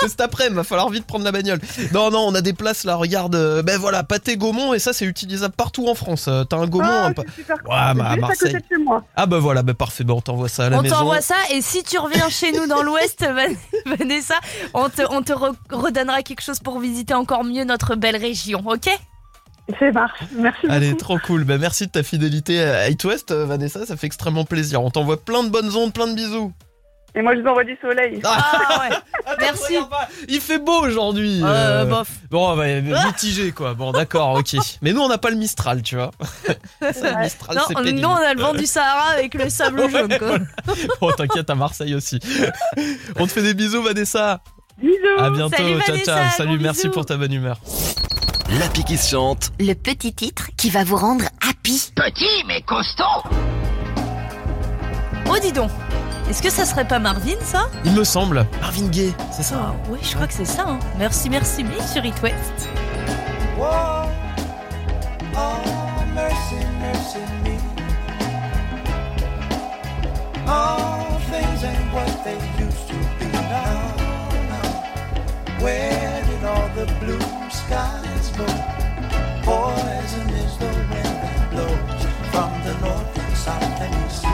C'est 0.00 0.08
cet 0.08 0.20
après-midi, 0.20 0.54
va 0.56 0.64
falloir 0.64 0.88
vite 0.90 1.06
prendre 1.06 1.24
la 1.24 1.32
bagnole. 1.32 1.58
Non, 1.92 2.10
non, 2.10 2.20
on 2.20 2.34
a 2.34 2.40
des 2.40 2.52
places 2.52 2.84
là, 2.84 2.94
regarde. 2.96 3.34
euh, 3.34 3.62
Ben 3.62 3.78
voilà, 3.78 4.02
pâté 4.04 4.36
Gaumont, 4.36 4.74
et 4.74 4.78
ça 4.78 4.92
c'est 4.92 5.04
utilisable 5.06 5.54
partout 5.56 5.88
en 5.88 5.94
France. 5.94 6.26
Euh, 6.28 6.44
T'as 6.44 6.56
un 6.58 6.66
Gaumont. 6.66 6.86
Ah, 6.88 7.06
un 7.06 7.12
pa- 7.12 7.22
super 7.34 7.56
Ouais, 7.56 7.62
contente. 7.64 7.68
bah, 7.74 7.82
à 7.84 7.92
Juste 7.92 7.98
à 8.24 8.26
Marseille. 8.26 8.52
côté 8.52 8.64
de 8.70 8.76
chez 8.76 8.82
moi. 8.84 9.04
Ah 9.16 9.26
bah 9.26 9.38
voilà, 9.38 9.62
bah 9.62 9.74
parfait, 9.74 10.04
bah, 10.04 10.14
on 10.14 10.20
t'envoie 10.20 10.48
ça 10.48 10.66
à 10.66 10.70
la 10.70 10.78
On 10.78 10.82
maison. 10.82 10.96
t'envoie 10.96 11.20
ça 11.20 11.34
et 11.52 11.60
si 11.62 11.82
tu 11.82 11.98
reviens 11.98 12.28
chez 12.28 12.52
nous 12.52 12.66
dans 12.66 12.82
l'Ouest, 12.82 13.20
Van- 13.86 13.96
Vanessa, 13.96 14.34
on 14.72 14.88
te, 14.88 15.02
on 15.10 15.22
te 15.22 15.32
re- 15.32 15.54
redonnera 15.70 16.22
quelque 16.22 16.42
chose 16.42 16.60
pour 16.60 16.78
visiter 16.78 17.14
encore 17.14 17.44
mieux 17.44 17.64
notre 17.64 17.96
belle 17.96 18.16
région, 18.16 18.62
ok? 18.66 18.88
C'est 19.80 19.92
marche. 19.92 20.20
Merci 20.36 20.66
Allez, 20.68 20.90
beaucoup. 20.90 21.00
trop 21.00 21.18
cool. 21.20 21.44
Bah, 21.44 21.56
merci 21.58 21.86
de 21.86 21.90
ta 21.90 22.02
fidélité 22.02 22.62
à 22.62 22.90
It 22.90 23.02
West, 23.04 23.30
euh, 23.30 23.46
Vanessa. 23.46 23.86
Ça 23.86 23.96
fait 23.96 24.06
extrêmement 24.06 24.44
plaisir. 24.44 24.82
On 24.82 24.90
t'envoie 24.90 25.16
plein 25.24 25.42
de 25.42 25.48
bonnes 25.48 25.74
ondes, 25.74 25.92
plein 25.92 26.06
de 26.06 26.12
bisous. 26.14 26.52
Et 27.16 27.22
moi, 27.22 27.36
je 27.36 27.40
vous 27.42 27.46
envoie 27.48 27.62
du 27.62 27.76
soleil. 27.80 28.20
Ah 28.24 28.80
ouais. 28.90 28.96
Merci. 29.40 29.78
Il 30.28 30.40
fait 30.40 30.58
beau 30.58 30.80
aujourd'hui. 30.82 31.40
Euh, 31.44 31.84
bof. 31.84 32.08
Bon, 32.30 32.56
ouais, 32.56 32.82
mitigé 32.82 33.52
quoi. 33.52 33.74
Bon, 33.74 33.92
d'accord, 33.92 34.34
ok. 34.34 34.56
Mais 34.82 34.92
nous, 34.92 35.00
on 35.00 35.08
n'a 35.08 35.18
pas 35.18 35.30
le 35.30 35.36
Mistral, 35.36 35.82
tu 35.82 35.94
vois. 35.94 36.10
Ça, 36.92 37.12
le 37.12 37.22
Mistral, 37.22 37.60
c'est 37.68 37.74
Non, 37.74 37.82
pénible. 37.82 38.00
nous 38.00 38.08
on 38.08 38.16
a 38.16 38.34
le 38.34 38.40
vent 38.40 38.52
du 38.52 38.66
Sahara 38.66 39.10
avec 39.12 39.34
le 39.34 39.48
sable 39.48 39.88
jaune 39.90 40.18
quoi. 40.18 40.38
Oh, 41.00 41.12
t'inquiète, 41.12 41.48
à 41.50 41.54
Marseille 41.54 41.94
aussi. 41.94 42.18
On 43.16 43.26
te 43.26 43.32
fait 43.32 43.42
des 43.42 43.54
bisous, 43.54 43.82
Vanessa. 43.82 44.40
Bisous. 44.78 44.94
À 45.18 45.30
bientôt. 45.30 45.56
Salut, 45.56 45.78
ciao, 45.78 45.86
Vanessa, 45.86 46.04
ciao. 46.04 46.30
Salut, 46.36 46.58
merci 46.58 46.82
bisous. 46.82 46.90
pour 46.94 47.06
ta 47.06 47.16
bonne 47.16 47.32
humeur. 47.32 47.58
L'appli 48.58 48.82
qui 48.84 48.96
se 48.96 49.10
chante. 49.10 49.50
Le 49.60 49.74
petit 49.74 50.12
titre 50.14 50.48
qui 50.56 50.68
va 50.70 50.82
vous 50.84 50.96
rendre 50.96 51.24
happy. 51.48 51.92
Petit 51.94 52.44
mais 52.48 52.60
costaud 52.62 53.04
Oh 55.28 55.36
dis 55.40 55.52
donc. 55.52 55.70
Est-ce 56.28 56.42
que 56.42 56.50
ça 56.50 56.64
serait 56.64 56.86
pas 56.86 56.98
Marvin 56.98 57.36
ça 57.42 57.68
Il 57.84 57.92
me 57.92 58.02
semble. 58.04 58.46
Marvin 58.60 58.86
Gaye, 58.88 59.14
c'est 59.30 59.42
ça 59.42 59.56
Ah 59.68 59.74
oui, 59.90 59.98
je 60.02 60.14
crois 60.14 60.26
que 60.26 60.32
c'est 60.32 60.44
ça. 60.44 60.64
hein. 60.66 60.78
Merci, 60.98 61.28
merci, 61.30 61.62
mais 61.64 61.80
sur 61.86 62.04
It 62.04 62.20
West. 62.22 62.68
Whoa, 63.58 64.08
oh 65.36 65.40
mercy, 66.14 66.64
mercy 66.80 67.18
me. 67.44 67.58
All 70.46 71.18
things 71.30 71.62
ain't 71.64 71.92
what 71.92 72.24
they 72.24 72.38
used 72.62 72.88
to 72.88 72.94
be 73.18 73.30
now. 73.32 73.92
Where 75.60 76.22
did 76.26 76.44
all 76.44 76.68
the 76.74 76.86
blue 77.00 77.20
skies 77.50 78.30
go? 78.36 78.46
Poison 79.44 80.28
is 80.30 80.56
the 80.58 80.66
wind 80.90 81.16
that 81.22 81.50
blows 81.52 82.06
from 82.32 82.50
the 82.64 82.74
north 82.80 83.18
and 83.18 83.36
south 83.36 83.80
and 83.80 83.94
east. 84.06 84.24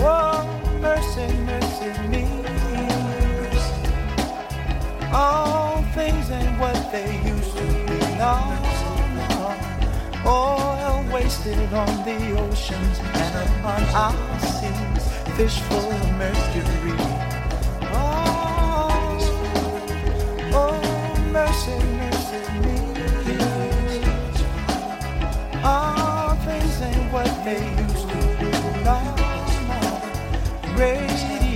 Whoa. 0.00 0.27
All 5.12 5.82
things 5.94 6.30
ain't 6.30 6.60
what 6.60 6.92
they 6.92 7.20
used 7.26 7.56
to 7.56 7.64
be 7.86 7.98
now. 8.16 8.54
Oil 10.24 10.78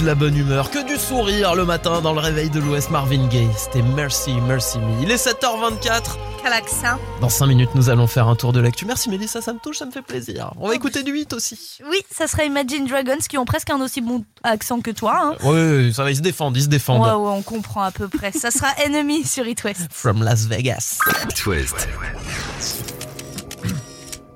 De 0.00 0.06
la 0.06 0.14
bonne 0.14 0.36
humeur, 0.36 0.70
que 0.70 0.86
du 0.86 0.96
sourire 0.96 1.54
le 1.54 1.64
matin 1.64 2.00
dans 2.00 2.12
le 2.12 2.20
réveil 2.20 2.48
de 2.48 2.58
l'Ouest 2.58 2.90
Marvin 2.90 3.26
Gaye. 3.28 3.48
C'était 3.56 3.82
Mercy, 3.82 4.32
Mercy 4.46 4.78
Me. 4.78 5.02
Il 5.02 5.10
est 5.10 5.16
7h24. 5.16 6.16
Quel 6.42 6.52
accent 6.52 6.98
Dans 7.20 7.28
5 7.28 7.46
minutes, 7.46 7.70
nous 7.74 7.90
allons 7.90 8.06
faire 8.06 8.26
un 8.28 8.34
tour 8.34 8.52
de 8.52 8.60
l'actu. 8.60 8.86
Merci 8.86 9.10
Mélissa, 9.10 9.42
ça 9.42 9.52
me 9.52 9.58
touche, 9.58 9.78
ça 9.78 9.86
me 9.86 9.90
fait 9.90 10.02
plaisir. 10.02 10.52
On 10.58 10.68
va 10.68 10.74
écouter 10.74 11.02
du 11.02 11.12
8 11.12 11.32
aussi. 11.34 11.78
Oui, 11.90 11.98
ça 12.10 12.26
serait 12.26 12.46
Imagine 12.46 12.86
Dragons 12.86 13.18
qui 13.28 13.36
ont 13.36 13.44
presque 13.44 13.68
un 13.70 13.80
aussi 13.80 14.00
bon 14.00 14.24
accent 14.42 14.80
que 14.80 14.90
toi. 14.90 15.20
Hein. 15.22 15.36
Oui, 15.44 15.92
ça 15.92 16.04
va, 16.04 16.10
ils 16.10 16.16
se 16.16 16.22
défendent, 16.22 16.56
ils 16.56 16.64
se 16.64 16.68
défendent. 16.68 17.02
Ouais, 17.02 17.12
ouais, 17.12 17.32
on 17.36 17.42
comprend 17.42 17.82
à 17.82 17.90
peu 17.90 18.08
près. 18.08 18.32
Ça 18.32 18.50
sera 18.50 18.68
Enemy 18.86 19.24
sur 19.24 19.46
It 19.46 19.62
West. 19.64 19.88
From 19.90 20.22
Las 20.22 20.46
Vegas. 20.46 20.98
Twist. 21.36 21.88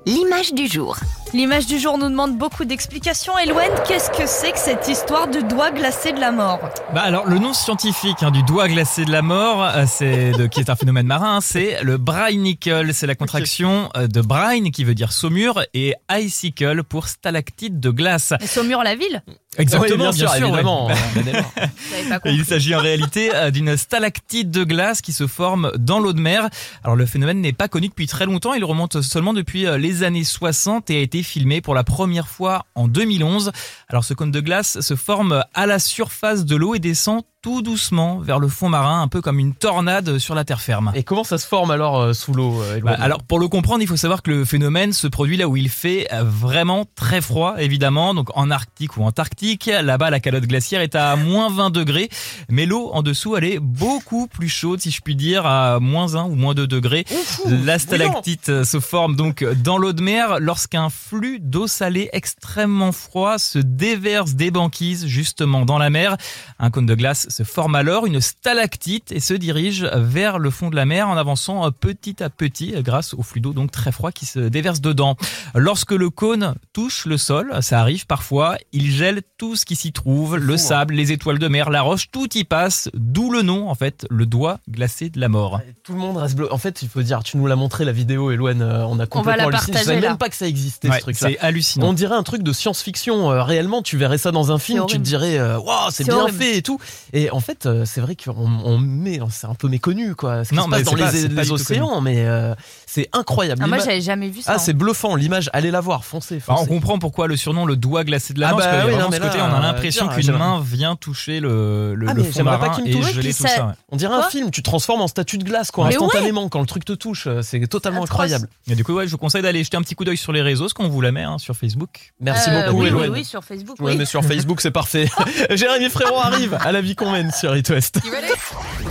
L'image 0.05 0.53
du 0.53 0.67
jour. 0.67 0.97
L'image 1.35 1.65
du 1.65 1.79
jour 1.79 1.97
nous 1.97 2.07
demande 2.07 2.37
beaucoup 2.37 2.63
d'explications. 2.63 3.37
Eloane, 3.37 3.73
qu'est-ce 3.85 4.09
que 4.09 4.25
c'est 4.25 4.53
que 4.53 4.57
cette 4.57 4.87
histoire 4.87 5.27
de 5.27 5.41
doigt 5.41 5.69
glacé 5.69 6.13
de 6.13 6.19
la 6.21 6.31
mort? 6.31 6.61
Bah 6.93 7.01
alors 7.01 7.25
le 7.25 7.39
nom 7.39 7.51
scientifique 7.51 8.23
hein, 8.23 8.31
du 8.31 8.41
doigt 8.43 8.69
glacé 8.69 9.03
de 9.03 9.11
la 9.11 9.21
mort, 9.21 9.61
euh, 9.61 9.83
c'est 9.85 10.31
de, 10.31 10.47
qui 10.47 10.61
est 10.61 10.69
un 10.69 10.77
phénomène 10.77 11.07
marin, 11.07 11.35
hein, 11.35 11.41
c'est 11.41 11.83
le 11.83 11.97
brine-nickel. 11.97 12.93
C'est 12.93 13.05
la 13.05 13.15
contraction 13.15 13.89
euh, 13.97 14.07
de 14.07 14.21
brine 14.21 14.71
qui 14.71 14.85
veut 14.85 14.95
dire 14.95 15.11
saumure 15.11 15.61
et 15.73 15.95
icicle 16.09 16.83
pour 16.83 17.09
stalactite 17.09 17.81
de 17.81 17.89
glace. 17.89 18.31
Et 18.39 18.47
Saumur 18.47 18.81
la 18.81 18.95
ville? 18.95 19.21
Exactement, 19.57 20.09
Oui, 20.09 20.15
bien 20.17 20.27
sûr, 20.27 20.45
évidemment. 20.45 20.87
ouais. 20.87 20.95
Compris. 22.15 22.35
Il 22.35 22.45
s'agit 22.45 22.75
en 22.75 22.79
réalité 22.79 23.31
euh, 23.33 23.51
d'une 23.51 23.77
stalactite 23.77 24.51
de 24.51 24.63
glace 24.63 25.01
qui 25.01 25.13
se 25.13 25.27
forme 25.27 25.71
dans 25.77 25.99
l'eau 25.99 26.13
de 26.13 26.19
mer. 26.19 26.49
Alors 26.83 26.95
le 26.95 27.05
phénomène 27.05 27.41
n'est 27.41 27.53
pas 27.53 27.67
connu 27.67 27.87
depuis 27.87 28.07
très 28.07 28.25
longtemps, 28.25 28.53
il 28.53 28.63
remonte 28.63 29.01
seulement 29.01 29.33
depuis 29.33 29.65
euh, 29.65 29.77
les 29.77 30.03
années 30.03 30.23
60 30.23 30.89
et 30.89 30.97
a 30.97 31.01
été 31.01 31.23
filmé 31.23 31.61
pour 31.61 31.73
la 31.75 31.83
première 31.83 32.27
fois 32.27 32.65
en 32.75 32.87
2011. 32.87 33.51
Alors 33.89 34.03
ce 34.03 34.13
cône 34.13 34.31
de 34.31 34.39
glace 34.39 34.79
se 34.81 34.95
forme 34.95 35.43
à 35.53 35.65
la 35.65 35.79
surface 35.79 36.45
de 36.45 36.55
l'eau 36.55 36.75
et 36.75 36.79
descend 36.79 37.23
tout 37.41 37.61
doucement 37.61 38.17
vers 38.17 38.39
le 38.39 38.47
fond 38.47 38.69
marin, 38.69 39.03
un 39.03 39.07
peu 39.07 39.21
comme 39.21 39.37
une 39.37 39.53
tornade 39.53 40.17
sur 40.17 40.33
la 40.33 40.43
terre 40.43 40.61
ferme. 40.61 40.91
Et 40.95 41.03
comment 41.03 41.23
ça 41.23 41.37
se 41.37 41.45
forme 41.45 41.69
alors 41.69 42.01
euh, 42.01 42.13
sous 42.13 42.33
l'eau 42.33 42.59
euh, 42.63 42.79
Bah, 42.81 42.95
alors 42.99 43.21
pour 43.21 43.37
le 43.39 43.47
comprendre, 43.47 43.83
il 43.83 43.87
faut 43.87 43.95
savoir 43.97 44.23
que 44.23 44.31
le 44.31 44.45
phénomène 44.45 44.93
se 44.93 45.05
produit 45.05 45.37
là 45.37 45.47
où 45.47 45.55
il 45.55 45.69
fait 45.69 46.07
vraiment 46.23 46.85
très 46.95 47.21
froid, 47.21 47.55
évidemment, 47.59 48.15
donc 48.15 48.29
en 48.35 48.49
Arctique 48.49 48.97
ou 48.97 49.03
Antarctique. 49.03 49.44
Là-bas, 49.45 50.09
la 50.09 50.19
calotte 50.19 50.45
glaciaire 50.45 50.81
est 50.81 50.95
à 50.95 51.15
moins 51.15 51.51
20 51.51 51.69
degrés, 51.69 52.09
mais 52.49 52.65
l'eau 52.65 52.89
en 52.93 53.03
dessous, 53.03 53.37
elle 53.37 53.43
est 53.43 53.59
beaucoup 53.59 54.27
plus 54.27 54.49
chaude, 54.49 54.81
si 54.81 54.89
je 54.89 55.01
puis 55.01 55.15
dire, 55.15 55.45
à 55.45 55.79
moins 55.79 56.15
1 56.15 56.23
ou 56.23 56.35
moins 56.35 56.55
2 56.55 56.65
degrés. 56.65 57.05
La 57.45 57.77
stalactite 57.77 58.49
euh, 58.49 58.63
se 58.63 58.79
forme 58.79 59.15
donc 59.15 59.43
dans 59.43 59.77
l'eau 59.77 59.93
de 59.93 60.01
mer 60.01 60.39
lorsqu'un 60.39 60.89
flux 60.89 61.39
d'eau 61.39 61.67
salée 61.67 62.09
extrêmement 62.11 62.91
froid 62.91 63.37
se 63.37 63.59
déverse 63.59 64.33
des 64.33 64.49
banquises 64.49 65.05
justement 65.05 65.63
dans 65.63 65.77
la 65.77 65.91
mer. 65.91 66.17
Un 66.57 66.71
cône 66.71 66.87
de 66.87 66.95
glace 66.95 67.27
se 67.29 67.43
forme 67.43 67.75
alors 67.75 68.07
une 68.07 68.21
stalactite 68.21 69.11
et 69.11 69.19
se 69.19 69.35
dirige 69.35 69.83
vers 69.93 70.39
le 70.39 70.49
fond 70.49 70.71
de 70.71 70.75
la 70.75 70.85
mer 70.85 71.07
en 71.07 71.17
avançant 71.17 71.65
euh, 71.65 71.69
petit 71.69 72.23
à 72.23 72.31
petit 72.31 72.73
euh, 72.75 72.81
grâce 72.81 73.13
au 73.13 73.21
flux 73.21 73.41
d'eau 73.41 73.53
donc 73.53 73.71
très 73.71 73.91
froid 73.91 74.11
qui 74.11 74.25
se 74.25 74.39
déverse 74.39 74.81
dedans. 74.81 75.15
Lorsque 75.53 75.91
le 75.91 76.09
cône 76.09 76.55
touche 76.73 77.05
le 77.05 77.17
sol, 77.17 77.53
ça 77.61 77.79
arrive 77.79 78.07
parfois, 78.07 78.57
il 78.71 78.91
gèle 78.91 79.21
tout 79.37 79.55
ce 79.57 79.65
qui 79.65 79.75
s'y 79.75 79.91
trouve, 79.91 80.37
le 80.37 80.55
sable, 80.55 80.93
les 80.93 81.11
étoiles 81.11 81.39
de 81.39 81.47
mer, 81.49 81.69
la 81.69 81.81
roche, 81.81 82.09
tout 82.09 82.29
y 82.37 82.45
passe, 82.45 82.89
d'où 82.93 83.31
le 83.31 83.41
nom 83.41 83.69
en 83.69 83.75
fait, 83.75 84.05
le 84.09 84.25
doigt 84.25 84.59
glacé 84.69 85.09
de 85.09 85.19
la 85.19 85.27
mort. 85.27 85.59
Tout 85.83 85.91
le 85.93 85.99
monde 85.99 86.15
reste 86.17 86.35
bleu. 86.35 86.51
En 86.53 86.57
fait, 86.57 86.81
il 86.81 86.87
faut 86.87 87.01
dire, 87.01 87.21
tu 87.23 87.35
nous 87.37 87.45
l'as 87.45 87.57
montré 87.57 87.83
la 87.83 87.91
vidéo, 87.91 88.31
Eloane, 88.31 88.61
euh, 88.61 88.85
on 88.85 88.91
a 88.91 88.93
On 88.93 88.95
va 88.95 89.07
complètement 89.07 89.49
la 89.49 89.57
halluciné. 89.57 89.77
Je 89.79 89.83
savais 89.83 89.99
même 89.99 90.17
pas 90.17 90.29
que 90.29 90.35
ça 90.35 90.47
existait 90.47 90.89
Ouais, 90.89 90.97
ce 90.97 91.01
truc-là. 91.01 91.29
c'est 91.29 91.39
hallucinant. 91.39 91.87
On 91.89 91.93
dirait 91.93 92.15
un 92.15 92.23
truc 92.23 92.43
de 92.43 92.53
science-fiction. 92.53 93.31
Euh, 93.31 93.43
réellement, 93.43 93.81
tu 93.81 93.97
verrais 93.97 94.17
ça 94.17 94.31
dans 94.31 94.51
un 94.53 94.57
film, 94.59 94.85
tu 94.87 94.95
te 94.97 95.01
dirais, 95.01 95.37
euh, 95.37 95.59
waouh, 95.59 95.89
c'est 95.89 96.03
C'est 96.03 96.03
bien 96.05 96.15
horrible. 96.21 96.37
fait 96.37 96.57
et 96.57 96.61
tout. 96.61 96.79
Et 97.11 97.29
en 97.31 97.39
fait, 97.41 97.65
euh, 97.65 97.83
c'est 97.85 98.01
vrai 98.01 98.15
qu'on 98.15 98.33
on 98.37 98.77
met, 98.77 99.19
c'est 99.31 99.47
un 99.47 99.55
peu 99.55 99.67
méconnu, 99.67 100.15
quoi. 100.15 100.43
Ce 100.45 100.49
qui 100.49 100.55
Non, 100.55 100.65
se 100.65 100.69
passe 100.69 100.83
dans 100.83 100.91
pas- 100.93 101.11
les, 101.11 101.51
océans, 101.51 101.99
mais 101.99 102.25
euh, 102.25 102.55
c'est 102.85 103.09
incroyable. 103.11 103.61
Ah, 103.63 103.67
moi, 103.67 103.79
j'avais 103.79 104.01
jamais 104.01 104.29
vu 104.29 104.41
ça. 104.41 104.51
Ah, 104.51 104.55
hein. 104.55 104.59
c'est 104.59 104.73
bluffant. 104.73 105.15
L'image, 105.15 105.49
allez 105.51 105.71
la 105.71 105.81
voir, 105.81 106.05
foncez. 106.05 106.39
Alors, 106.47 106.61
on 106.61 106.65
comprend 106.65 106.99
pourquoi 106.99 107.27
le 107.27 107.35
surnom 107.35 107.65
le 107.65 107.75
doigt 107.75 108.03
glacé 108.05 108.33
de 108.33 108.39
la 108.39 108.47
Ah 108.49 108.51
mort, 108.51 108.59
bah 108.61 109.24
côté, 109.27 109.41
on 109.41 109.45
a 109.45 109.57
euh, 109.57 109.61
l'impression 109.61 110.07
qu'une 110.07 110.31
main 110.31 110.61
vient 110.63 110.95
toucher 110.95 111.39
le, 111.39 111.95
le, 111.95 112.07
Ah, 112.09 112.13
le 112.13 112.23
fond 112.23 112.43
marin 112.43 112.77
et 112.85 113.01
geler 113.01 113.33
tout 113.33 113.43
ça. 113.47 113.67
ouais. 113.67 113.73
On 113.91 113.95
dirait 113.97 114.13
un 114.13 114.19
Quoi 114.21 114.29
film, 114.29 114.51
tu 114.51 114.61
te 114.61 114.69
transformes 114.69 115.01
en 115.01 115.07
statue 115.07 115.37
de 115.37 115.43
glace, 115.43 115.71
quoi, 115.71 115.87
Mais 115.87 115.97
ouais. 115.97 116.03
instantanément, 116.03 116.47
quand 116.49 116.59
le 116.59 116.65
truc 116.65 116.85
te 116.85 116.93
touche. 116.93 117.27
euh, 117.27 117.41
C'est 117.41 117.65
totalement 117.67 118.03
incroyable. 118.03 118.47
Et 118.69 118.75
du 118.75 118.83
coup, 118.83 118.93
ouais, 118.93 119.05
je 119.07 119.11
vous 119.11 119.17
conseille 119.17 119.41
d'aller 119.41 119.63
jeter 119.63 119.77
un 119.77 119.81
petit 119.81 119.95
coup 119.95 120.05
d'œil 120.05 120.17
sur 120.17 120.31
les 120.31 120.41
réseaux, 120.41 120.69
ce 120.69 120.73
qu'on 120.73 120.87
vous 120.89 121.01
la 121.01 121.11
met 121.11 121.23
hein, 121.23 121.37
sur 121.37 121.55
Facebook. 121.55 122.13
Merci 122.19 122.49
Euh, 122.49 122.71
beaucoup, 122.71 122.83
oui, 122.83 122.91
oui, 123.11 123.25
sur 123.25 123.43
Facebook. 123.43 123.77
Ouais, 123.79 123.91
oui. 123.91 123.97
mais 123.97 124.05
sur 124.05 124.23
Facebook, 124.23 124.61
c'est 124.61 124.71
parfait. 124.71 125.09
Jérémy 125.51 125.89
Frérot 125.89 126.19
arrive 126.19 126.57
à 126.59 126.71
la 126.71 126.81
vie 126.81 126.95
qu'on 126.95 127.11
mène 127.11 127.31
sur 127.31 127.55
It 127.55 127.69
West. 127.69 127.99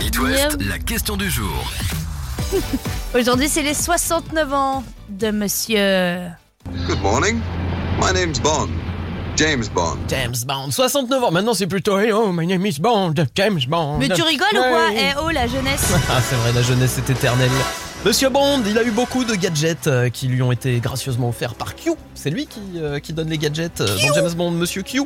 It 0.01 0.19
West, 0.19 0.57
la 0.67 0.79
question 0.79 1.17
du 1.17 1.29
jour. 1.29 1.71
Aujourd'hui, 3.15 3.47
c'est 3.49 3.63
les 3.63 3.73
69 3.73 4.53
ans 4.53 4.83
de 5.09 5.31
monsieur. 5.31 6.27
Good 6.87 7.01
morning. 7.01 7.39
My 8.01 8.11
name's 8.13 8.39
Bond. 8.39 8.69
James 9.37 9.65
Bond. 9.73 9.97
James 10.07 10.45
Bond, 10.45 10.71
69 10.71 11.23
ans. 11.25 11.31
Maintenant, 11.31 11.53
c'est 11.53 11.67
plutôt 11.67 11.99
Hey, 11.99 12.11
oh, 12.13 12.31
my 12.31 12.47
name 12.47 12.65
is 12.65 12.79
Bond, 12.79 13.13
James 13.35 13.59
Bond. 13.67 13.97
Mais 13.99 14.07
tu 14.07 14.21
rigoles 14.21 14.47
ou 14.53 14.61
quoi? 14.61 14.87
Eh 14.93 15.13
oh, 15.21 15.29
la 15.29 15.45
jeunesse 15.47 15.93
Ah, 16.09 16.21
c'est 16.21 16.35
vrai, 16.35 16.53
la 16.53 16.61
jeunesse 16.61 16.97
est 16.97 17.09
éternelle. 17.09 17.51
Monsieur 18.05 18.29
Bond, 18.29 18.61
il 18.67 18.77
a 18.77 18.83
eu 18.83 18.91
beaucoup 18.91 19.23
de 19.23 19.33
gadgets 19.33 19.87
euh, 19.87 20.09
qui 20.09 20.27
lui 20.27 20.43
ont 20.43 20.51
été 20.51 20.79
gracieusement 20.79 21.29
offerts 21.29 21.55
par 21.55 21.75
Q. 21.75 21.89
C'est 22.13 22.29
lui 22.29 22.45
qui, 22.45 22.59
euh, 22.75 22.99
qui 22.99 23.13
donne 23.13 23.29
les 23.31 23.39
gadgets 23.39 23.81
euh, 23.81 23.87
dans 23.87 24.13
James 24.13 24.31
Bond, 24.37 24.51
Monsieur 24.51 24.83
Q, 24.83 25.01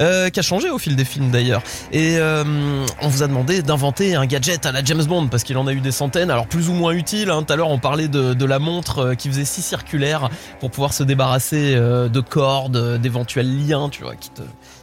euh, 0.00 0.30
qui 0.30 0.40
a 0.40 0.42
changé 0.42 0.68
au 0.68 0.76
fil 0.78 0.96
des 0.96 1.04
films 1.04 1.30
d'ailleurs. 1.30 1.62
Et 1.92 2.16
euh, 2.18 2.84
on 3.02 3.06
vous 3.08 3.22
a 3.22 3.28
demandé 3.28 3.62
d'inventer 3.62 4.16
un 4.16 4.26
gadget 4.26 4.66
à 4.66 4.72
la 4.72 4.82
James 4.82 5.04
Bond 5.04 5.28
parce 5.28 5.44
qu'il 5.44 5.56
en 5.58 5.68
a 5.68 5.72
eu 5.72 5.80
des 5.80 5.92
centaines, 5.92 6.28
alors 6.28 6.48
plus 6.48 6.68
ou 6.68 6.72
moins 6.72 6.90
utiles. 6.90 7.30
hein. 7.30 7.44
Tout 7.44 7.52
à 7.52 7.56
l'heure, 7.56 7.70
on 7.70 7.78
parlait 7.78 8.08
de, 8.08 8.34
de 8.34 8.44
la 8.44 8.58
montre 8.58 9.14
qui 9.14 9.28
faisait 9.28 9.44
six 9.44 9.62
circulaires 9.62 10.28
pour 10.58 10.72
pouvoir 10.72 10.92
se 10.92 11.04
débarrasser 11.04 11.76
de 11.76 12.20
cordes, 12.20 12.98
d'éventuels 13.00 13.68
liens, 13.68 13.88
tu 13.90 14.02
vois, 14.02 14.16
qui 14.16 14.30
te 14.30 14.42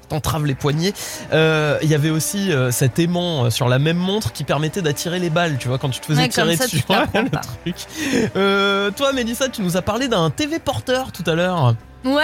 t'entrave 0.09 0.45
les 0.45 0.55
poignets. 0.55 0.93
Euh, 1.33 1.77
Il 1.81 1.89
y 1.89 1.95
avait 1.95 2.09
aussi 2.09 2.51
euh, 2.51 2.71
cet 2.71 2.99
aimant 2.99 3.45
euh, 3.45 3.49
sur 3.49 3.67
la 3.67 3.79
même 3.79 3.97
montre 3.97 4.31
qui 4.33 4.43
permettait 4.43 4.81
d'attirer 4.81 5.19
les 5.19 5.29
balles, 5.29 5.57
tu 5.59 5.67
vois, 5.67 5.77
quand 5.77 5.89
tu 5.89 5.99
te 5.99 6.05
faisais 6.05 6.21
Ouais, 6.23 6.29
tirer 6.29 6.55
ça, 6.55 6.65
dessus. 6.65 6.77
tu 6.77 6.83
prends 6.87 7.01
le 7.13 7.29
truc. 7.63 7.75
Euh, 8.35 8.91
toi, 8.91 9.13
Mélissa, 9.13 9.49
tu 9.49 9.61
nous 9.61 9.77
as 9.77 9.81
parlé 9.81 10.07
d'un 10.07 10.29
TV 10.29 10.59
porteur 10.59 11.11
tout 11.11 11.23
à 11.25 11.35
l'heure. 11.35 11.75
Ouais. 12.05 12.23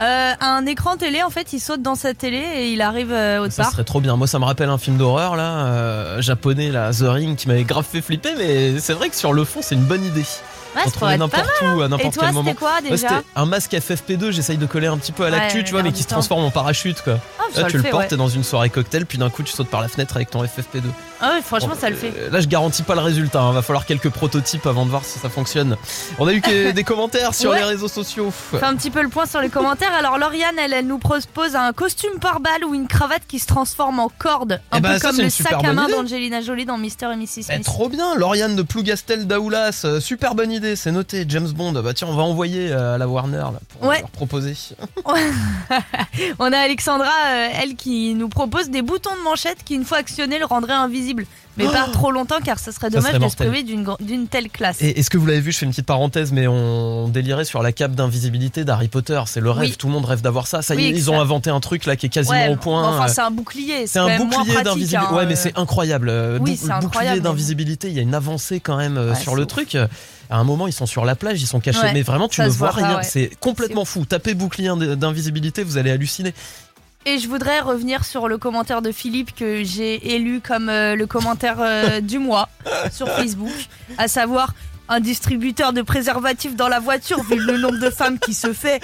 Euh, 0.00 0.32
un 0.40 0.66
écran 0.66 0.96
télé, 0.96 1.22
en 1.22 1.30
fait, 1.30 1.52
il 1.52 1.60
saute 1.60 1.80
dans 1.80 1.94
sa 1.94 2.12
télé 2.12 2.38
et 2.38 2.72
il 2.72 2.80
arrive 2.82 3.12
euh, 3.12 3.38
autre 3.40 3.52
Ça 3.52 3.62
part. 3.62 3.72
serait 3.72 3.84
trop 3.84 4.00
bien. 4.00 4.16
Moi, 4.16 4.26
ça 4.26 4.40
me 4.40 4.44
rappelle 4.44 4.68
un 4.68 4.78
film 4.78 4.96
d'horreur 4.96 5.36
là, 5.36 5.66
euh, 5.66 6.20
japonais, 6.20 6.70
là, 6.70 6.90
The 6.92 7.02
Ring, 7.02 7.36
qui 7.36 7.46
m'avait 7.46 7.62
grave 7.62 7.84
fait 7.88 8.00
flipper. 8.00 8.34
Mais 8.36 8.80
c'est 8.80 8.94
vrai 8.94 9.10
que 9.10 9.14
sur 9.16 9.32
le 9.32 9.44
fond, 9.44 9.60
c'est 9.62 9.76
une 9.76 9.84
bonne 9.84 10.04
idée. 10.04 10.24
Ouais, 10.74 10.82
On 10.86 10.88
ça 10.88 10.90
trouvait 10.92 11.18
n'importe 11.18 11.50
où, 11.62 11.64
à 11.64 11.84
hein. 11.84 11.88
n'importe 11.88 12.14
Et 12.14 12.16
toi, 12.18 12.22
quel 12.24 12.32
moment. 12.32 12.50
c'était 12.50 12.58
quoi, 12.64 12.80
déjà 12.80 13.08
C'était 13.08 13.24
un 13.36 13.46
masque 13.46 13.72
FFP2. 13.72 14.30
J'essaye 14.30 14.56
de 14.56 14.66
coller 14.66 14.86
un 14.86 14.96
petit 14.96 15.12
peu 15.12 15.24
à 15.24 15.30
l'actu, 15.30 15.58
Ouais, 15.58 15.64
tu 15.64 15.72
vois, 15.72 15.82
mais 15.82 15.92
qui 15.92 16.02
se 16.02 16.08
transforme 16.08 16.44
en 16.44 16.50
parachute, 16.50 17.02
quoi. 17.02 17.18
Ça 17.54 17.62
là, 17.62 17.68
tu 17.68 17.76
le 17.76 17.82
fait, 17.82 17.90
portes, 17.90 18.02
ouais. 18.04 18.08
t'es 18.08 18.16
dans 18.16 18.28
une 18.28 18.44
soirée 18.44 18.70
cocktail, 18.70 19.06
puis 19.06 19.18
d'un 19.18 19.30
coup, 19.30 19.42
tu 19.42 19.52
sautes 19.52 19.68
par 19.68 19.80
la 19.80 19.88
fenêtre 19.88 20.16
avec 20.16 20.30
ton 20.30 20.42
FFP2. 20.44 20.82
Ah 21.20 21.34
ouais, 21.34 21.42
franchement, 21.42 21.68
Bon, 21.74 21.80
ça 21.80 21.88
le 21.90 21.96
fait. 21.96 22.12
euh, 22.16 22.30
Là, 22.30 22.40
je 22.40 22.48
garantis 22.48 22.82
pas 22.82 22.94
le 22.94 23.00
résultat. 23.00 23.40
hein. 23.40 23.52
Va 23.52 23.62
falloir 23.62 23.86
quelques 23.86 24.08
prototypes 24.10 24.66
avant 24.66 24.84
de 24.84 24.90
voir 24.90 25.04
si 25.04 25.18
ça 25.18 25.28
fonctionne. 25.28 25.76
On 26.18 26.26
a 26.26 26.32
eu 26.32 26.40
des 26.72 26.84
commentaires 26.84 27.34
sur 27.34 27.50
Ouais. 27.50 27.58
les 27.58 27.64
réseaux 27.64 27.88
sociaux. 27.88 28.30
Fais 28.32 28.64
un 28.64 28.74
petit 28.74 28.90
peu 28.90 29.02
le 29.02 29.08
point 29.08 29.26
sur 29.26 29.40
les 29.40 29.48
commentaires. 29.48 29.92
Alors, 29.94 30.18
Lauriane, 30.18 30.58
elle, 30.58 30.72
elle 30.72 30.86
nous 30.86 30.98
propose 30.98 31.54
un 31.54 31.72
costume 31.72 32.18
par 32.20 32.40
balle 32.40 32.64
ou 32.64 32.74
une 32.74 32.88
cravate 32.88 33.22
qui 33.28 33.38
se 33.38 33.46
transforme 33.46 34.00
en 34.00 34.08
corde. 34.08 34.60
Un 34.72 34.78
Eh 34.78 34.80
ben, 34.80 34.92
peu 34.94 34.98
ça, 34.98 35.08
comme 35.10 35.18
le 35.20 35.30
sac 35.30 35.64
à 35.64 35.72
main 35.72 35.88
d'Angelina 35.88 36.40
Jolie 36.40 36.64
dans 36.66 36.78
Mister 36.78 37.06
et 37.12 37.16
Mrs. 37.16 37.28
Eh, 37.38 37.42
Smith. 37.42 37.64
trop 37.64 37.88
bien, 37.88 38.16
Lauriane 38.16 38.56
de 38.56 38.62
Plougastel 38.62 39.26
d'Aoulas, 39.28 39.82
euh, 39.84 40.00
super 40.00 40.34
bonne 40.34 40.50
idée, 40.50 40.74
c'est 40.74 40.90
noté. 40.92 41.24
James 41.28 41.48
Bond, 41.50 41.72
bah 41.72 41.94
tiens, 41.94 42.08
on 42.10 42.16
va 42.16 42.22
envoyer 42.24 42.70
euh, 42.72 42.96
à 42.96 42.98
la 42.98 43.06
Warner 43.06 43.36
là, 43.38 43.52
pour 43.68 43.88
Ouais. 43.88 44.00
leur 44.00 44.10
proposer. 44.10 44.56
On 46.38 46.52
a 46.52 46.58
Alexandra, 46.58 47.10
elle, 47.62 47.74
qui 47.76 48.14
nous 48.14 48.28
propose 48.28 48.70
des 48.70 48.82
boutons 48.82 49.14
de 49.16 49.22
manchette 49.24 49.58
qui, 49.64 49.74
une 49.74 49.84
fois 49.84 49.98
actionnés, 49.98 50.38
le 50.38 50.44
rendraient 50.46 50.72
invisible. 50.72 51.26
Mais 51.58 51.66
pas 51.66 51.86
trop 51.92 52.10
longtemps, 52.10 52.38
car 52.42 52.58
ça 52.58 52.72
serait 52.72 52.88
dommage 52.88 53.12
serait 53.12 53.18
de 53.22 53.28
se 53.28 53.36
priver 53.36 53.62
d'une 53.62 54.26
telle 54.26 54.48
classe. 54.48 54.80
Et 54.80 54.98
est-ce 54.98 55.10
que 55.10 55.18
vous 55.18 55.26
l'avez 55.26 55.40
vu 55.40 55.52
Je 55.52 55.58
fais 55.58 55.66
une 55.66 55.72
petite 55.72 55.84
parenthèse, 55.84 56.32
mais 56.32 56.46
on 56.46 57.08
délirait 57.08 57.44
sur 57.44 57.62
la 57.62 57.72
cape 57.72 57.92
d'invisibilité 57.92 58.64
d'Harry 58.64 58.88
Potter. 58.88 59.20
C'est 59.26 59.40
le 59.40 59.50
rêve, 59.50 59.68
Oui. 59.68 59.76
tout 59.78 59.86
le 59.86 59.92
monde 59.92 60.06
rêve 60.06 60.22
d'avoir 60.22 60.46
ça. 60.46 60.62
Ça 60.62 60.74
y 60.74 60.86
est, 60.86 60.88
ils 60.88 61.02
ça- 61.04 61.10
ont 61.10 61.20
inventé 61.20 61.50
un 61.50 61.60
truc 61.60 61.84
là 61.84 61.94
qui 61.96 62.06
est 62.06 62.08
quasiment 62.08 62.38
Ouais, 62.38 62.48
au 62.48 62.56
point. 62.56 62.88
Enfin, 62.88 63.04
Euh, 63.04 63.12
c'est 63.14 63.20
un 63.20 63.30
bouclier. 63.30 63.86
C'est 63.86 63.98
un 63.98 64.16
bouclier 64.16 64.62
d'invisibilité. 64.62 64.96
hein, 64.96 65.14
ouais, 65.14 65.26
mais 65.26 65.34
euh. 65.34 65.40
c'est 65.42 65.58
incroyable. 65.58 66.08
Euh, 66.08 66.38
Oui, 66.40 66.56
c'est 66.56 66.70
incroyable, 66.70 66.86
Bouclier 67.16 67.20
d'invisibilité, 67.20 67.88
il 67.88 67.94
y 67.94 67.98
a 67.98 68.02
une 68.02 68.14
avancée 68.14 68.60
quand 68.60 68.78
même 68.78 68.96
euh, 68.96 69.12
Ouais, 69.12 69.20
sur 69.20 69.34
le 69.34 69.42
ouf. 69.42 69.48
truc. 69.48 69.76
À 70.30 70.38
un 70.38 70.44
moment, 70.44 70.66
ils 70.66 70.72
sont 70.72 70.86
sur 70.86 71.04
la 71.04 71.16
plage, 71.16 71.42
ils 71.42 71.46
sont 71.46 71.60
cachés. 71.60 71.80
Ouais, 71.80 71.92
mais 71.92 72.00
vraiment, 72.00 72.28
tu 72.28 72.40
ne 72.40 72.48
vois 72.48 72.68
pas, 72.70 72.76
rien. 72.76 72.96
ouais. 72.96 73.02
C'est 73.02 73.30
complètement 73.40 73.84
fou. 73.84 74.06
Tapez 74.06 74.32
bouclier 74.32 74.70
d'invisibilité, 74.96 75.62
vous 75.64 75.76
allez 75.76 75.90
halluciner. 75.90 76.32
Et 77.04 77.18
je 77.18 77.28
voudrais 77.28 77.60
revenir 77.60 78.04
sur 78.04 78.28
le 78.28 78.38
commentaire 78.38 78.80
de 78.80 78.92
Philippe 78.92 79.34
que 79.34 79.64
j'ai 79.64 80.14
élu 80.14 80.40
comme 80.40 80.68
euh, 80.68 80.94
le 80.94 81.06
commentaire 81.06 81.56
euh, 81.60 82.00
du 82.02 82.18
mois 82.18 82.48
sur 82.90 83.08
Facebook, 83.08 83.52
à 83.98 84.06
savoir 84.08 84.54
un 84.88 85.00
distributeur 85.00 85.72
de 85.72 85.82
préservatifs 85.82 86.54
dans 86.54 86.68
la 86.68 86.78
voiture 86.78 87.22
vu 87.22 87.36
le 87.36 87.56
nombre 87.58 87.78
de 87.78 87.90
femmes 87.90 88.18
qui 88.18 88.34
se 88.34 88.52
fait. 88.52 88.80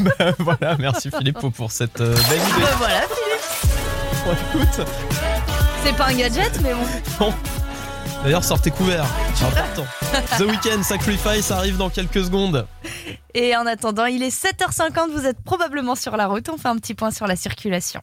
Bah, 0.00 0.32
voilà, 0.38 0.76
merci 0.78 1.10
Philippe 1.10 1.38
pour 1.56 1.72
cette 1.72 2.00
euh, 2.00 2.14
belle 2.28 2.40
idée. 2.40 2.60
Ben 2.60 2.76
voilà 2.78 3.00
Philippe, 3.02 4.24
Bon, 4.24 4.58
écoute, 4.60 4.86
c'est 5.84 5.96
pas 5.96 6.06
un 6.06 6.14
gadget 6.14 6.60
mais 6.62 6.72
bon. 6.72 6.86
bon. 7.18 7.34
D'ailleurs, 8.24 8.42
sortez 8.42 8.70
couverts, 8.70 9.06
c'est 9.34 9.44
important. 9.44 9.84
The 10.38 10.48
Weeknd 10.48 10.82
Sacrifice 10.82 11.50
arrive 11.50 11.76
dans 11.76 11.90
quelques 11.90 12.24
secondes. 12.24 12.66
Et 13.34 13.54
en 13.54 13.66
attendant, 13.66 14.06
il 14.06 14.22
est 14.22 14.34
7h50, 14.34 15.10
vous 15.12 15.26
êtes 15.26 15.42
probablement 15.44 15.94
sur 15.94 16.16
la 16.16 16.26
route, 16.26 16.48
on 16.48 16.56
fait 16.56 16.68
un 16.68 16.76
petit 16.76 16.94
point 16.94 17.10
sur 17.10 17.26
la 17.26 17.36
circulation. 17.36 18.00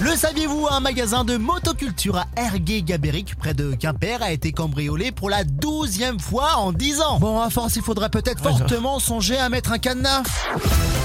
Le 0.00 0.16
saviez-vous, 0.16 0.66
un 0.68 0.80
magasin 0.80 1.24
de 1.24 1.36
motoculture 1.36 2.16
à 2.16 2.26
Ergué-Gabéric, 2.36 3.36
près 3.36 3.54
de 3.54 3.76
Quimper, 3.76 4.20
a 4.22 4.32
été 4.32 4.50
cambriolé 4.50 5.12
pour 5.12 5.30
la 5.30 5.44
douzième 5.44 6.18
fois 6.18 6.56
en 6.56 6.72
10 6.72 7.02
ans. 7.02 7.20
Bon, 7.20 7.40
à 7.40 7.48
force, 7.48 7.76
il 7.76 7.82
faudrait 7.82 8.08
peut-être 8.08 8.42
fortement 8.42 8.98
songer 8.98 9.38
à 9.38 9.48
mettre 9.50 9.70
un 9.70 9.78
cadenas. 9.78 10.22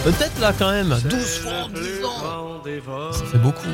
Peut-être 0.06 0.40
là 0.40 0.54
quand 0.58 0.72
même, 0.72 0.98
12 1.08 1.38
fois 1.38 1.52
en 1.66 1.70
10 1.70 1.82
ans. 2.04 3.14
Ça 3.14 3.26
fait 3.26 3.38
beaucoup. 3.38 3.68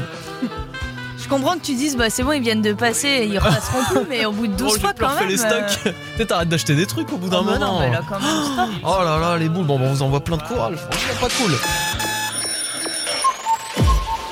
Je 1.32 1.38
comprends 1.38 1.56
que 1.56 1.64
tu 1.64 1.76
dises, 1.76 1.96
bah 1.96 2.10
c'est 2.10 2.24
bon, 2.24 2.34
ils 2.34 2.42
viennent 2.42 2.62
de 2.62 2.74
passer, 2.74 3.26
ils 3.32 3.40
repasseront 3.40 3.86
plus, 3.90 4.10
mais 4.10 4.26
au 4.26 4.34
bout 4.34 4.48
de 4.48 4.54
12 4.54 4.68
Oh, 4.68 4.74
j'ai 4.76 4.82
fois 4.82 4.92
quand 5.00 5.16
même. 5.16 5.30
les 5.30 5.42
euh, 5.42 5.66
stocks. 5.70 5.94
Peut-être 6.18 6.34
arrête 6.34 6.50
d'acheter 6.50 6.76
des 6.76 6.86
trucs 6.86 7.14
au 7.14 7.18
bout 7.18 7.30
d'un 7.30 7.40
oh, 7.40 7.46
bah 7.46 7.54
moment. 7.58 7.76
non, 7.76 7.80
mais 7.80 7.90
là 7.90 8.02
quand 8.10 8.20
même, 8.20 8.44
stop. 8.54 8.70
Oh 8.84 9.02
là 9.02 9.18
là, 9.18 9.38
les 9.38 9.48
boules, 9.48 9.66
bon, 9.66 9.80
bon, 9.80 9.86
on 9.86 9.94
vous 9.94 10.02
envoie 10.02 10.22
plein 10.22 10.36
de 10.36 10.44
courage. 10.44 10.76
Franchement, 10.76 11.22
pas 11.22 11.30
cool. 11.38 11.54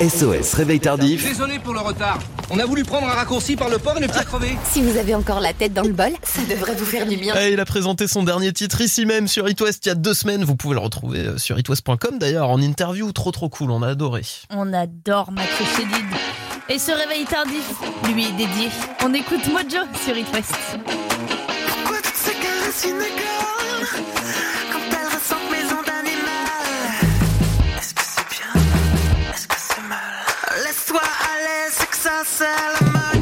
SOS 0.06 0.52
Réveil 0.52 0.78
Tardif. 0.78 1.26
Désolé 1.26 1.58
pour 1.58 1.72
le 1.72 1.80
retard. 1.80 2.18
On 2.50 2.58
a 2.58 2.66
voulu 2.66 2.84
prendre 2.84 3.06
un 3.06 3.14
raccourci 3.14 3.56
par 3.56 3.70
le 3.70 3.78
port 3.78 3.96
et 3.96 4.00
le 4.00 4.06
petit 4.06 4.24
crevé. 4.26 4.58
Si 4.64 4.82
vous 4.82 4.98
avez 4.98 5.14
encore 5.14 5.40
la 5.40 5.54
tête 5.54 5.72
dans 5.72 5.84
le 5.84 5.92
bol, 5.92 6.12
ça 6.22 6.42
devrait 6.50 6.74
vous 6.74 6.84
faire 6.84 7.06
du 7.06 7.16
bien. 7.16 7.34
Eh, 7.40 7.52
il 7.54 7.60
a 7.60 7.64
présenté 7.64 8.08
son 8.08 8.24
dernier 8.24 8.52
titre 8.52 8.82
ici 8.82 9.06
même 9.06 9.26
sur 9.26 9.48
It 9.48 9.58
West 9.62 9.86
il 9.86 9.88
y 9.88 9.92
a 9.92 9.94
deux 9.94 10.12
semaines. 10.12 10.44
Vous 10.44 10.56
pouvez 10.56 10.74
le 10.74 10.80
retrouver 10.80 11.20
euh, 11.20 11.38
sur 11.38 11.58
itwest.com 11.58 12.18
d'ailleurs 12.18 12.50
en 12.50 12.60
interview. 12.60 13.10
Trop 13.12 13.30
trop 13.30 13.48
cool, 13.48 13.70
on 13.70 13.80
a 13.80 13.88
adoré. 13.88 14.20
On 14.50 14.74
adore 14.74 15.32
Mathieu 15.32 15.64
Chédid. 15.74 16.04
Et 16.72 16.78
ce 16.78 16.92
réveil 16.92 17.24
tardif 17.24 17.64
lui 18.14 18.26
est 18.26 18.32
dédié. 18.32 18.68
On 19.04 19.12
écoute 19.12 19.44
Mojo 19.48 19.84
sur 20.04 20.16
It 20.16 20.32
West. 20.32 20.54
Pourquoi 21.68 21.96
toutes 21.96 22.14
ces 22.14 22.34
caresses 22.34 22.84
inégales 22.84 23.88
Quand 24.72 24.78
elles 24.88 25.08
ressentent 25.08 25.50
mes 25.50 25.64
ondes 25.72 25.90
animales 25.98 27.10
Est-ce 27.76 27.92
que 27.92 28.02
c'est 28.04 28.28
bien? 28.30 28.62
Est-ce 29.34 29.48
que 29.48 29.56
c'est 29.58 29.82
mal? 29.88 29.98
Laisse-toi 30.64 31.00
aller, 31.00 31.72
c'est 31.72 31.90
que 31.90 31.96
ça 31.96 32.22
c'est 32.24 32.84
le 32.84 32.90
macho 32.92 33.19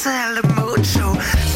sell 0.00 0.34
the 0.34 0.40
mojo. 0.40 1.49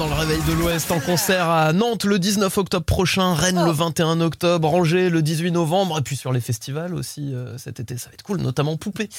Dans 0.00 0.08
le 0.08 0.14
réveil 0.14 0.40
de 0.48 0.52
l'Ouest 0.54 0.90
en 0.92 0.98
concert 0.98 1.50
à 1.50 1.74
Nantes 1.74 2.04
le 2.04 2.18
19 2.18 2.56
octobre 2.56 2.86
prochain, 2.86 3.34
Rennes 3.34 3.62
le 3.62 3.70
21 3.70 4.22
octobre, 4.22 4.72
Angers 4.72 5.10
le 5.10 5.20
18 5.20 5.50
novembre 5.50 5.98
et 5.98 6.00
puis 6.00 6.16
sur 6.16 6.32
les 6.32 6.40
festivals 6.40 6.94
aussi 6.94 7.34
euh, 7.34 7.58
cet 7.58 7.80
été 7.80 7.98
ça 7.98 8.08
va 8.08 8.14
être 8.14 8.22
cool, 8.22 8.40
notamment 8.40 8.78
Poupée 8.78 9.10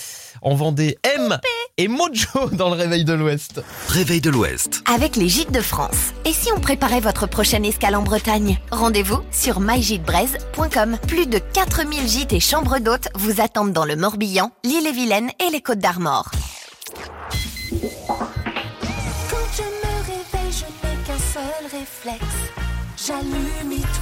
en 0.41 0.55
Vendée, 0.55 0.97
M 1.03 1.37
et 1.77 1.87
Mojo 1.87 2.49
dans 2.53 2.69
le 2.69 2.75
réveil 2.75 3.05
de 3.05 3.13
l'Ouest. 3.13 3.61
Réveil 3.89 4.21
de 4.21 4.31
l'Ouest. 4.31 4.81
Avec 4.91 5.17
les 5.17 5.29
gîtes 5.29 5.51
de 5.51 5.61
France. 5.61 6.13
Et 6.25 6.33
si 6.33 6.51
on 6.51 6.59
préparait 6.59 6.99
votre 6.99 7.27
prochaine 7.27 7.63
escale 7.63 7.95
en 7.95 8.01
Bretagne? 8.01 8.59
Rendez-vous 8.71 9.19
sur 9.31 9.59
mygitebreeze.com. 9.59 10.97
Plus 11.07 11.27
de 11.27 11.37
4000 11.37 12.07
gîtes 12.07 12.33
et 12.33 12.39
chambres 12.39 12.79
d'hôtes 12.79 13.09
vous 13.13 13.39
attendent 13.39 13.73
dans 13.73 13.85
le 13.85 13.95
Morbihan, 13.95 14.51
l'île-et-Vilaine 14.63 15.29
et 15.45 15.51
les 15.51 15.61
Côtes 15.61 15.77
d'Armor. 15.77 16.31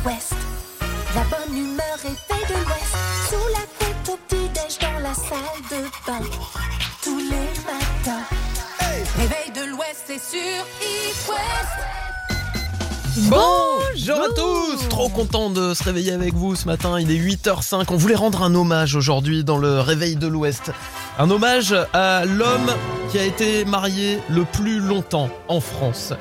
La 0.09 1.21
bonne 1.25 1.55
humeur 1.55 1.99
est 2.03 2.17
faite 2.17 2.49
de 2.49 2.55
l'Ouest. 2.55 2.95
Sous 3.29 3.47
la 3.53 3.61
couette 3.77 4.09
au 4.09 4.17
petit-déj 4.27 4.79
dans 4.81 4.99
la 5.03 5.13
salle 5.13 5.61
de 5.69 5.83
bain. 6.07 6.25
Tous 7.03 7.19
les 7.19 7.47
matins. 7.63 8.25
Réveil 9.17 9.51
de 9.53 9.69
l'Ouest, 9.69 10.05
c'est 10.07 10.17
sur 10.17 10.65
It 10.81 11.29
West. 11.29 11.77
Bonjour 13.29 14.19
à 14.19 14.29
tous 14.35 14.89
Trop 14.89 15.09
content 15.09 15.51
de 15.51 15.75
se 15.75 15.83
réveiller 15.83 16.13
avec 16.13 16.33
vous 16.33 16.55
ce 16.55 16.65
matin, 16.65 16.99
il 16.99 17.11
est 17.11 17.19
8h05. 17.19 17.85
On 17.89 17.97
voulait 17.97 18.15
rendre 18.15 18.41
un 18.41 18.55
hommage 18.55 18.95
aujourd'hui 18.95 19.43
dans 19.43 19.59
le 19.59 19.79
réveil 19.79 20.15
de 20.15 20.25
l'Ouest. 20.25 20.71
Un 21.19 21.29
hommage 21.29 21.75
à 21.93 22.25
l'homme 22.25 22.73
qui 23.11 23.19
a 23.19 23.25
été 23.25 23.63
marié 23.63 24.17
le 24.27 24.43
plus 24.43 24.79
longtemps 24.79 25.29
en 25.47 25.61
France. 25.61 26.13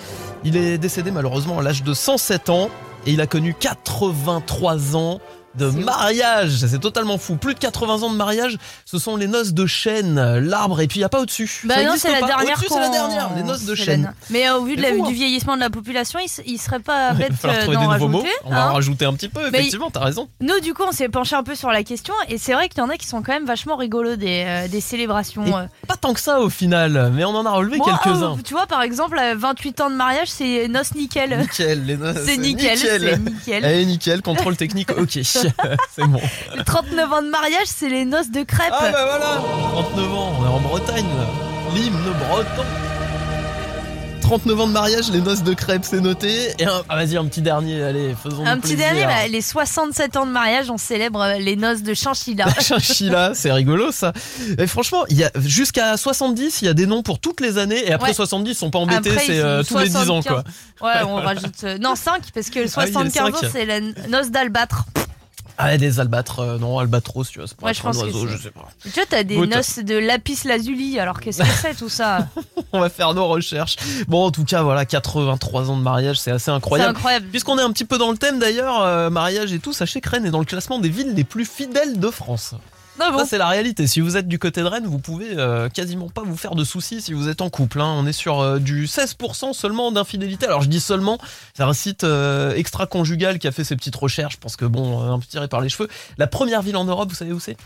Il 0.45 0.59
est 0.59 0.77
décédé 0.77 1.11
malheureusement 1.11 1.59
à 1.59 1.63
l'âge 1.63 1.83
de 1.83 1.95
107 1.95 2.51
ans 2.51 2.69
et 3.09 3.13
il 3.13 3.23
a 3.23 3.27
connu 3.27 3.55
83 3.55 4.95
ans 4.95 5.19
de 5.59 5.67
mariage. 5.71 6.51
C'est 6.67 6.79
totalement 6.81 7.19
fou. 7.19 7.37
Plus 7.37 7.55
de 7.55 7.59
80 7.59 8.03
ans 8.03 8.11
de 8.11 8.17
mariage, 8.17 8.57
ce 8.85 8.99
sont 8.99 9.17
les 9.17 9.27
noces 9.27 9.53
de 9.53 9.67
chêne, 9.67 10.39
l'arbre 10.39 10.81
et 10.81 10.87
puis 10.87 10.99
il 10.99 11.01
n'y 11.01 11.05
a 11.05 11.09
pas 11.09 11.21
au-dessus. 11.21 11.61
Bah 11.65 11.75
Ça 11.77 11.85
non, 11.85 11.93
c'est 11.97 12.13
la 12.13 12.21
pas. 12.21 12.27
dernière. 12.27 12.57
Au-dessus, 12.57 12.67
c'est 12.73 12.81
la 12.81 12.89
dernière, 12.89 13.31
les 13.37 13.43
noces 13.43 13.65
de 13.65 13.75
la 13.75 13.85
chêne. 13.85 14.13
Mais 14.31 14.49
au 14.51 14.65
vu 14.65 14.77
de 14.77 14.83
la- 14.83 14.89
hein. 14.89 15.07
du 15.07 15.13
vieillissement 15.15 15.55
de 15.57 15.61
la 15.61 15.71
population, 15.71 16.19
il, 16.25 16.31
il 16.47 16.59
serait 16.59 16.81
pas 16.81 17.13
bête 17.15 17.33
euh, 17.45 17.67
d'en 17.67 17.93
nouveaux 17.93 18.09
mots. 18.09 18.19
rajouter. 18.19 18.35
On 18.45 18.51
va 18.51 18.57
en 18.57 18.69
hein. 18.69 18.73
rajouter 18.73 19.05
un 19.05 19.13
petit 19.15 19.29
peu, 19.29 19.47
effectivement, 19.49 19.91
t'as 19.91 20.05
raison. 20.05 20.29
Nous, 20.41 20.61
du 20.61 20.75
coup, 20.75 20.83
on 20.89 20.93
s'est 20.93 21.09
penché 21.09 21.37
un 21.37 21.43
peu 21.43 21.55
sur 21.55 21.71
la 21.71 21.83
question 21.83 22.15
et 22.29 22.39
c'est 22.39 22.53
vrai 22.53 22.69
qu'il 22.69 22.79
y 22.79 22.83
en 22.83 22.89
a 22.89 22.97
qui 22.97 23.07
sont 23.07 23.23
quand 23.23 23.33
même 23.33 23.47
vachement 23.47 23.77
rigolos 23.77 24.17
des, 24.17 24.45
euh, 24.47 24.69
des 24.69 24.81
célébrations. 24.81 25.45
Euh. 25.57 25.65
Pas 25.87 25.97
tant 25.97 26.15
que 26.15 26.21
ça 26.21 26.41
au 26.41 26.49
final, 26.51 27.11
mais 27.15 27.25
on 27.25 27.31
en 27.35 27.45
a 27.47 27.51
relevé 27.51 27.79
quelques-uns. 27.81 28.37
tu 28.45 28.55
vois, 28.55 28.67
par 28.67 28.83
exemple, 28.83 29.19
euh, 29.19 29.35
28 29.37 29.81
ans 29.81 29.91
de 29.91 29.95
mariage, 29.97 30.29
c'est 30.29 30.69
noces 30.69 30.95
nickel. 30.95 31.39
Nickel, 31.39 31.85
les 31.85 31.97
noces. 31.97 32.19
C'est 32.25 32.37
nickel, 32.37 32.79
c'est 32.79 33.19
nickel. 33.19 33.65
Allez, 33.65 33.85
nickel, 33.87 34.23
contrôle 34.23 34.57
technique, 34.57 34.91
ok. 34.91 35.19
c'est 35.97 36.07
bon. 36.07 36.21
39 36.67 37.13
ans 37.13 37.23
de 37.23 37.29
mariage, 37.29 37.67
c'est 37.67 37.89
les 37.89 38.05
noces 38.05 38.31
de 38.31 38.43
crêpes. 38.43 38.73
Ah 38.73 38.91
bah 38.93 39.05
voilà 39.07 39.83
39 39.83 40.15
ans, 40.15 40.33
on 40.41 40.45
est 40.45 40.49
en 40.49 40.61
Bretagne 40.61 41.07
là. 41.07 41.75
L'hymne 41.75 42.13
breton. 42.29 42.65
39 44.23 44.61
ans 44.61 44.67
de 44.67 44.73
mariage, 44.73 45.11
les 45.11 45.23
noces 45.23 45.43
de 45.43 45.55
crêpes, 45.55 45.87
c'est 45.87 46.03
noté. 46.03 46.53
Et 46.59 46.67
un, 46.67 46.83
ah 46.91 46.97
vas-y, 46.97 47.17
un 47.17 47.25
petit 47.25 47.41
dernier, 47.41 47.83
allez, 47.83 48.15
faisons 48.23 48.45
Un 48.45 48.59
petit 48.59 48.77
dernier, 48.77 49.07
bah, 49.07 49.27
les 49.27 49.41
67 49.41 50.19
ans 50.19 50.27
de 50.27 50.31
mariage, 50.31 50.71
on 50.71 50.77
célèbre 50.77 51.23
euh, 51.23 51.39
les 51.39 51.57
noces 51.57 51.83
de 51.83 51.95
chinchilla. 51.95 52.45
Chinchilla, 52.61 53.31
c'est 53.33 53.51
rigolo 53.51 53.91
ça. 53.91 54.13
Et 54.59 54.67
franchement, 54.67 55.05
il 55.09 55.17
y 55.17 55.25
a 55.25 55.31
jusqu'à 55.37 55.97
70, 55.97 56.61
il 56.61 56.67
y 56.67 56.69
a 56.69 56.75
des 56.75 56.85
noms 56.85 57.03
pour 57.03 57.21
toutes 57.21 57.41
les 57.41 57.57
années 57.57 57.83
et 57.89 57.93
après 57.93 58.09
Ouais. 58.09 58.15
70, 58.15 58.51
ils 58.51 58.55
sont 58.55 58.71
pas 58.71 58.81
embêtés, 58.81 59.13
Après, 59.13 59.25
c'est 59.25 59.41
euh, 59.41 59.63
tous 59.63 59.79
les 59.79 59.89
10 59.89 59.97
ans 60.11 60.21
quoi. 60.23 60.45
75. 60.83 60.83
Ouais, 60.83 61.11
on 61.11 61.15
rajoute. 61.17 61.65
euh, 61.65 61.79
non, 61.79 61.95
5, 61.95 62.21
parce 62.35 62.51
que 62.51 62.59
le 62.61 62.67
Ah 62.77 62.83
oui, 62.85 62.91
il 62.91 62.95
y 62.95 62.99
a 62.99 63.05
le 63.05 63.11
75 63.11 63.35
ans, 63.35 63.49
c'est 63.51 63.65
la 63.65 63.81
noce 64.09 64.29
d'albâtre. 64.31 64.85
Ah, 65.61 65.77
des 65.77 65.99
albâtres, 65.99 66.39
euh, 66.39 66.57
non, 66.59 66.79
albatros, 66.79 67.29
tu 67.31 67.41
vois, 67.41 67.49
c'est 67.49 67.57
pas 67.57 67.67
Ouais, 67.67 67.75
je 67.75 67.81
un 67.81 67.83
pense 67.83 67.99
que 67.99 68.05
oiseau, 68.07 68.27
c'est- 68.29 68.37
je 68.37 68.43
sais 68.45 68.51
pas. 68.53 68.69
Tu 68.83 68.91
vois, 68.91 69.05
t'as 69.09 69.25
des 69.25 69.35
Écoute. 69.35 69.51
noces 69.55 69.79
de 69.81 69.97
lapis 69.99 70.39
lazuli, 70.45 71.01
alors 71.01 71.19
qu'est-ce 71.19 71.39
que 71.39 71.49
c'est 71.49 71.75
tout 71.75 71.89
ça 71.89 72.29
On 72.73 72.79
va 72.81 72.89
faire 72.89 73.13
nos 73.13 73.27
recherches. 73.27 73.75
Bon, 74.07 74.27
en 74.27 74.31
tout 74.31 74.45
cas, 74.45 74.63
voilà, 74.63 74.85
83 74.87 75.69
ans 75.71 75.77
de 75.77 75.83
mariage, 75.83 76.21
c'est 76.21 76.31
assez 76.31 76.51
incroyable. 76.53 76.93
C'est 76.93 76.97
incroyable. 76.99 77.27
Puisqu'on 77.27 77.59
est 77.59 77.63
un 77.63 77.73
petit 77.73 77.85
peu 77.85 77.99
dans 77.99 78.13
le 78.13 78.17
thème 78.17 78.39
d'ailleurs, 78.39 78.83
euh, 78.83 79.11
mariage 79.11 79.53
et 79.53 79.59
tout, 79.59 79.73
sachez 79.73 80.01
que 80.01 80.09
Rennes 80.09 80.27
est 80.27 80.31
dans 80.31 80.39
le 80.39 80.45
classement 80.45 80.79
des 80.79 80.89
villes 80.91 81.15
les 81.15 81.25
plus 81.25 81.45
fidèles 81.45 81.99
de 81.99 82.09
France. 82.09 82.55
Ah 83.01 83.11
bon 83.13 83.19
Ça, 83.19 83.27
c'est 83.27 83.39
la 83.39 83.49
réalité. 83.49 83.87
Si 83.87 84.01
vous 84.01 84.17
êtes 84.17 84.27
du 84.29 84.39
côté 84.39 84.61
de 84.61 84.67
Rennes, 84.67 84.87
vous 84.87 84.99
pouvez 84.99 85.39
euh, 85.39 85.69
quasiment 85.69 86.09
pas 86.09 86.23
vous 86.25 86.37
faire 86.37 86.55
de 86.55 86.65
soucis 86.65 87.01
si 87.01 87.13
vous 87.13 87.29
êtes 87.29 87.41
en 87.41 87.49
couple. 87.51 87.81
hein. 87.81 87.95
On 87.97 88.07
est 88.07 88.13
sur 88.13 88.41
euh, 88.41 88.59
du 88.59 88.87
16% 88.87 89.53
seulement 89.53 89.93
d'infidélité. 89.93 90.47
Alors, 90.47 90.63
je 90.63 90.69
dis 90.69 90.81
seulement, 90.81 91.19
c'est 91.55 91.63
un 91.63 91.73
site 91.73 92.05
euh, 92.05 92.55
extra-conjugal 92.55 93.39
qui 93.39 93.47
a 93.47 93.53
fait 93.53 93.65
ses 93.65 93.77
petites 93.77 93.97
recherches. 93.97 94.35
Je 94.35 94.39
pense 94.41 94.57
que, 94.57 94.65
bon, 94.65 95.01
un 95.13 95.19
peu 95.19 95.27
tiré 95.27 95.47
par 95.49 95.61
les 95.61 95.69
cheveux. 95.69 95.89
La 96.19 96.27
première 96.27 96.63
ville 96.63 96.77
en 96.77 96.85
Europe, 96.85 97.09
vous 97.09 97.15
savez 97.15 97.33
où 97.33 97.41
c'est? 97.41 97.57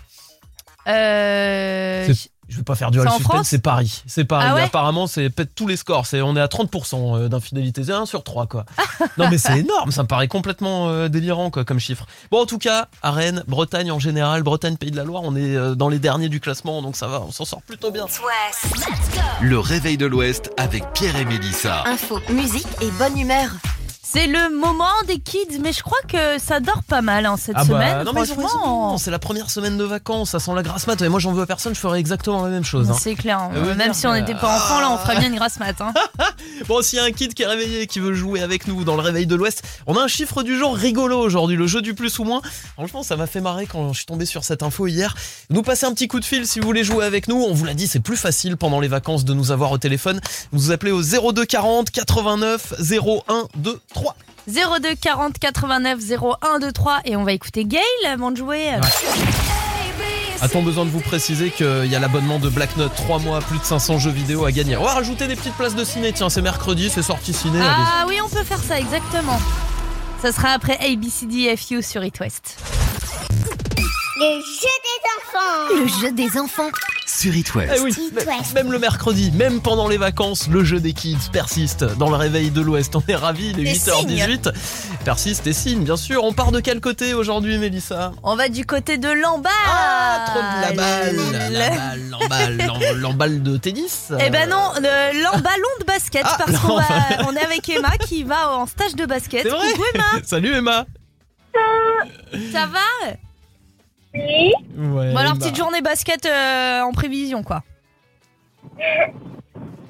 Euh. 0.88 2.06
C'est- 2.12 2.30
Je 2.52 2.58
vais 2.58 2.64
pas 2.64 2.74
faire 2.74 2.90
du 2.90 2.98
C'est 2.98 3.04
hall 3.04 3.08
en 3.08 3.16
suspense, 3.16 3.48
c'est 3.48 3.62
Paris. 3.62 4.02
C'est 4.06 4.24
Paris. 4.24 4.46
Ah 4.46 4.54
ouais 4.54 4.62
Apparemment, 4.62 5.06
c'est 5.06 5.31
pète 5.31 5.54
tous 5.54 5.66
les 5.66 5.77
scores. 5.77 6.06
C'est, 6.06 6.20
on 6.20 6.37
est 6.37 6.40
à 6.40 6.46
30% 6.46 7.16
euh, 7.16 7.29
d'infidélité. 7.29 7.85
C'est 7.85 7.92
1 7.92 8.04
sur 8.04 8.22
3, 8.22 8.46
quoi. 8.46 8.66
non, 9.18 9.29
mais 9.31 9.38
c'est 9.38 9.60
énorme. 9.60 9.90
Ça 9.90 10.02
me 10.02 10.08
paraît 10.08 10.29
complètement 10.29 10.90
euh, 10.90 11.08
délirant, 11.08 11.50
quoi, 11.50 11.64
comme 11.64 11.79
chiffre. 11.79 12.06
Bon, 12.31 12.42
en 12.42 12.46
tout 12.46 12.58
cas, 12.58 12.88
à 13.02 13.10
Rennes, 13.10 13.42
Bretagne 13.48 13.90
en 13.90 13.98
général, 13.98 14.42
Bretagne, 14.42 14.77
Pays 14.77 14.90
de 14.90 14.96
la 14.96 15.04
Loire, 15.04 15.22
on 15.24 15.35
est 15.35 15.56
euh, 15.56 15.74
dans 15.74 15.88
les 15.88 15.98
derniers 15.98 16.29
du 16.29 16.40
classement. 16.40 16.83
Donc 16.83 16.96
ça 16.96 17.06
va, 17.06 17.22
on 17.22 17.33
s'en 17.33 17.46
sort 17.46 17.62
plutôt 17.62 17.90
bien. 17.90 18.06
Le 19.40 19.58
réveil 19.58 19.96
de 19.96 20.06
l'Ouest 20.06 20.50
avec 20.58 20.92
Pierre 20.92 21.16
et 21.16 21.24
Mélissa. 21.24 21.85
Info, 21.87 22.20
musique 22.29 22.68
et 22.83 22.90
bonne 22.98 23.18
humeur. 23.18 23.50
C'est 24.13 24.27
le 24.27 24.54
moment 24.58 24.85
des 25.06 25.19
kids, 25.21 25.58
mais 25.63 25.73
je 25.73 25.83
crois 25.83 25.98
que 26.06 26.38
ça 26.38 26.60
dort 26.60 26.83
pas 26.87 27.00
mal 27.00 27.25
hein, 27.25 27.37
cette 27.38 27.54
Ah 27.56 27.65
bah, 27.65 27.73
semaine. 27.75 28.04
non, 28.04 28.13
franchement. 28.13 28.98
c'est 28.98 29.10
la 29.10 29.19
première 29.19 29.48
semaine 29.48 29.79
de 29.79 29.85
vacances, 29.85 30.31
ça 30.31 30.38
sent 30.38 30.50
la 30.54 30.63
grasse 30.63 30.87
mat. 30.87 31.00
Et 31.00 31.08
moi, 31.08 31.19
j'en 31.19 31.33
veux 31.33 31.42
à 31.42 31.46
personne, 31.46 31.75
je 31.75 31.81
ferais 31.81 31.98
exactement 31.98 32.42
la 32.42 32.50
même 32.50 32.65
chose. 32.65 32.90
hein. 32.90 32.96
C'est 33.00 33.15
clair. 33.15 33.38
hein. 33.38 33.50
Veut 33.54 33.75
Même 33.75 33.94
si 33.94 34.06
on 34.06 34.13
n'était 34.13 34.35
pas 34.35 34.54
enfant, 34.54 34.81
là, 34.81 34.90
on 34.90 34.98
ferait 34.98 35.19
bien 35.19 35.29
une 35.29 35.37
grasse 35.37 35.58
mat. 35.60 35.81
hein. 35.81 35.94
Bon, 36.69 36.83
s'il 36.83 36.98
y 36.98 37.00
a 37.00 37.04
un 37.04 37.10
kid 37.13 37.33
qui 37.33 37.42
est 37.42 37.46
réveillé, 37.46 37.87
qui 37.87 38.00
veut 38.00 38.13
jouer 38.13 38.42
avec 38.42 38.67
nous 38.67 38.85
dans 38.85 38.96
le 38.96 39.00
réveil 39.02 39.27
de 39.27 39.35
l'Ouest, 39.35 39.63
on 39.87 39.96
a 39.96 40.02
un 40.02 40.08
chiffre 40.08 40.42
du 40.42 40.58
jour 40.58 40.75
rigolo 40.77 41.19
aujourd'hui, 41.19 41.56
le 41.56 41.67
jeu 41.67 41.81
du 41.81 41.94
plus 41.94 42.19
ou 42.19 42.25
moins. 42.25 42.42
Franchement, 42.75 43.02
ça 43.02 43.17
m'a 43.17 43.27
fait 43.27 43.40
marrer 43.40 43.65
quand 43.67 43.92
je 43.94 43.98
suis 43.98 44.06
tombé 44.06 44.27
sur 44.27 44.44
cette 44.44 44.63
info 44.63 44.87
hier. 44.88 45.15
Nous 45.48 45.63
passez 45.63 45.87
un 45.87 45.94
petit 45.94 46.08
coup 46.08 46.21
de 46.21 46.25
fil 46.27 46.46
si 46.46 46.60
vous 46.60 46.67
voulez 46.67 46.85
jouer 46.85 47.04
avec 47.06 47.29
nous. 47.29 47.37
On 47.37 47.54
vous 47.54 47.65
l'a 47.65 47.75
dit, 47.75 47.87
c'est 47.87 48.00
plus 48.00 48.17
facile 48.19 48.56
pendant 48.58 48.79
les 48.81 48.88
vacances 48.88 49.25
de 49.25 49.33
nous 49.33 49.50
avoir 49.52 49.73
au 49.73 49.79
téléphone. 49.79 50.21
Vous 50.52 50.71
appelez 50.71 50.92
au 50.92 51.00
02 51.02 51.46
40 51.46 51.90
89 51.90 52.75
01 52.90 53.48
2 53.56 53.81
3. 53.94 54.02
02 54.48 54.94
40 55.00 55.38
89 55.38 55.98
01 56.11 56.59
23 56.59 57.00
et 57.05 57.17
on 57.17 57.25
va 57.25 57.33
écouter 57.33 57.65
Gail 57.65 57.83
avant 58.07 58.31
de 58.31 58.37
jouer. 58.37 58.71
A-t-on 60.40 60.63
besoin 60.63 60.85
de 60.85 60.90
vous 60.90 61.00
préciser 61.00 61.50
qu'il 61.50 61.87
y 61.87 61.94
a 61.94 62.00
l'abonnement 62.00 62.40
de 62.40 62.48
Black 62.48 62.77
Note 62.77 62.92
3 62.96 63.21
mois, 63.21 63.38
plus 63.40 63.59
de 63.59 63.65
500 63.65 64.00
jeux 64.00 64.11
vidéo 64.11 64.44
à 64.44 64.50
gagner? 64.50 64.77
On 64.77 64.83
va 64.83 64.94
rajouter 64.94 65.29
des 65.29 65.37
petites 65.37 65.55
places 65.55 65.77
de 65.77 65.85
ciné, 65.85 66.13
tiens, 66.13 66.29
c'est 66.29 66.42
mercredi, 66.42 66.90
c'est 66.90 67.03
sorti 67.03 67.33
ciné. 67.33 67.61
Ah 67.63 68.05
oui, 68.09 68.19
on 68.25 68.29
peut 68.29 68.42
faire 68.42 68.59
ça 68.59 68.81
exactement. 68.81 69.38
Ça 70.21 70.33
sera 70.33 70.48
après 70.48 70.79
ABCDFU 70.81 71.81
sur 71.83 72.03
It 72.03 72.19
West. 72.19 72.57
Le 74.17 74.40
jeu 74.40 74.75
des 74.85 75.00
enfants. 75.17 75.75
Le 75.81 75.87
jeu 76.00 76.13
des 76.13 76.38
enfants. 76.40 76.71
Sur 77.23 77.37
It 77.37 77.54
West. 77.54 77.73
Eh 77.77 77.81
oui, 77.81 77.94
même, 78.56 78.73
le 78.73 78.79
mercredi, 78.81 79.31
même 79.31 79.60
pendant 79.60 79.87
les 79.87 79.96
vacances, 79.96 80.48
le 80.48 80.64
jeu 80.64 80.81
des 80.81 80.92
kids 80.92 81.16
persiste 81.33 81.85
dans 81.85 82.10
le 82.10 82.16
réveil 82.16 82.50
de 82.50 82.60
l'Ouest. 82.60 82.96
On 82.96 83.02
est 83.06 83.14
ravis, 83.14 83.50
il 83.56 83.60
est 83.60 83.70
Et 83.70 83.75
8h18. 83.75 84.52
Persiste 85.04 85.46
et 85.46 85.52
signe, 85.52 85.85
bien 85.85 85.96
sûr. 85.96 86.25
On 86.25 86.33
part 86.33 86.50
de 86.50 86.58
quel 86.58 86.81
côté 86.81 87.14
aujourd'hui, 87.14 87.58
Mélissa? 87.58 88.10
On 88.25 88.35
va 88.35 88.48
du 88.48 88.66
côté 88.66 88.98
de 88.98 89.08
l'emballe. 89.08 89.52
Ah, 89.68 90.25
trop 90.27 90.40
de 90.40 90.62
la 90.62 90.73
balle, 90.73 91.16
la 91.52 91.68
balle, 91.70 92.00
l'emballe, 92.10 92.56
l'em- 92.56 92.96
l'emballe 93.00 93.42
de 93.44 93.56
tennis. 93.56 94.12
Eh 94.18 94.31
ben 94.31 94.48
non, 94.48 94.73
le- 94.81 95.23
l'emballon 95.23 95.68
de 95.81 95.85
basket 95.85 96.23
Ah, 96.25 96.37
parce 96.44 96.58
qu'on 96.58 96.81
on 97.29 97.37
est 97.37 97.44
avec 97.44 97.68
Emma 97.68 97.96
qui 97.98 98.25
va 98.25 98.50
en 98.56 98.66
stage 98.66 98.96
de 98.96 99.06
basket. 99.06 99.44
Coucou 99.48 99.85
Emma, 99.94 100.04
Salut 100.25 100.52
Emma. 100.54 100.87
ça 102.52 102.66
va? 102.66 103.12
Oui. 104.15 104.52
Ouais, 104.77 105.13
Bon 105.13 105.17
alors 105.17 105.33
Emma. 105.33 105.35
petite 105.37 105.56
journée 105.56 105.81
basket 105.81 106.27
euh, 106.27 106.83
en 106.83 106.92
prévision 106.92 107.42
quoi. 107.42 107.63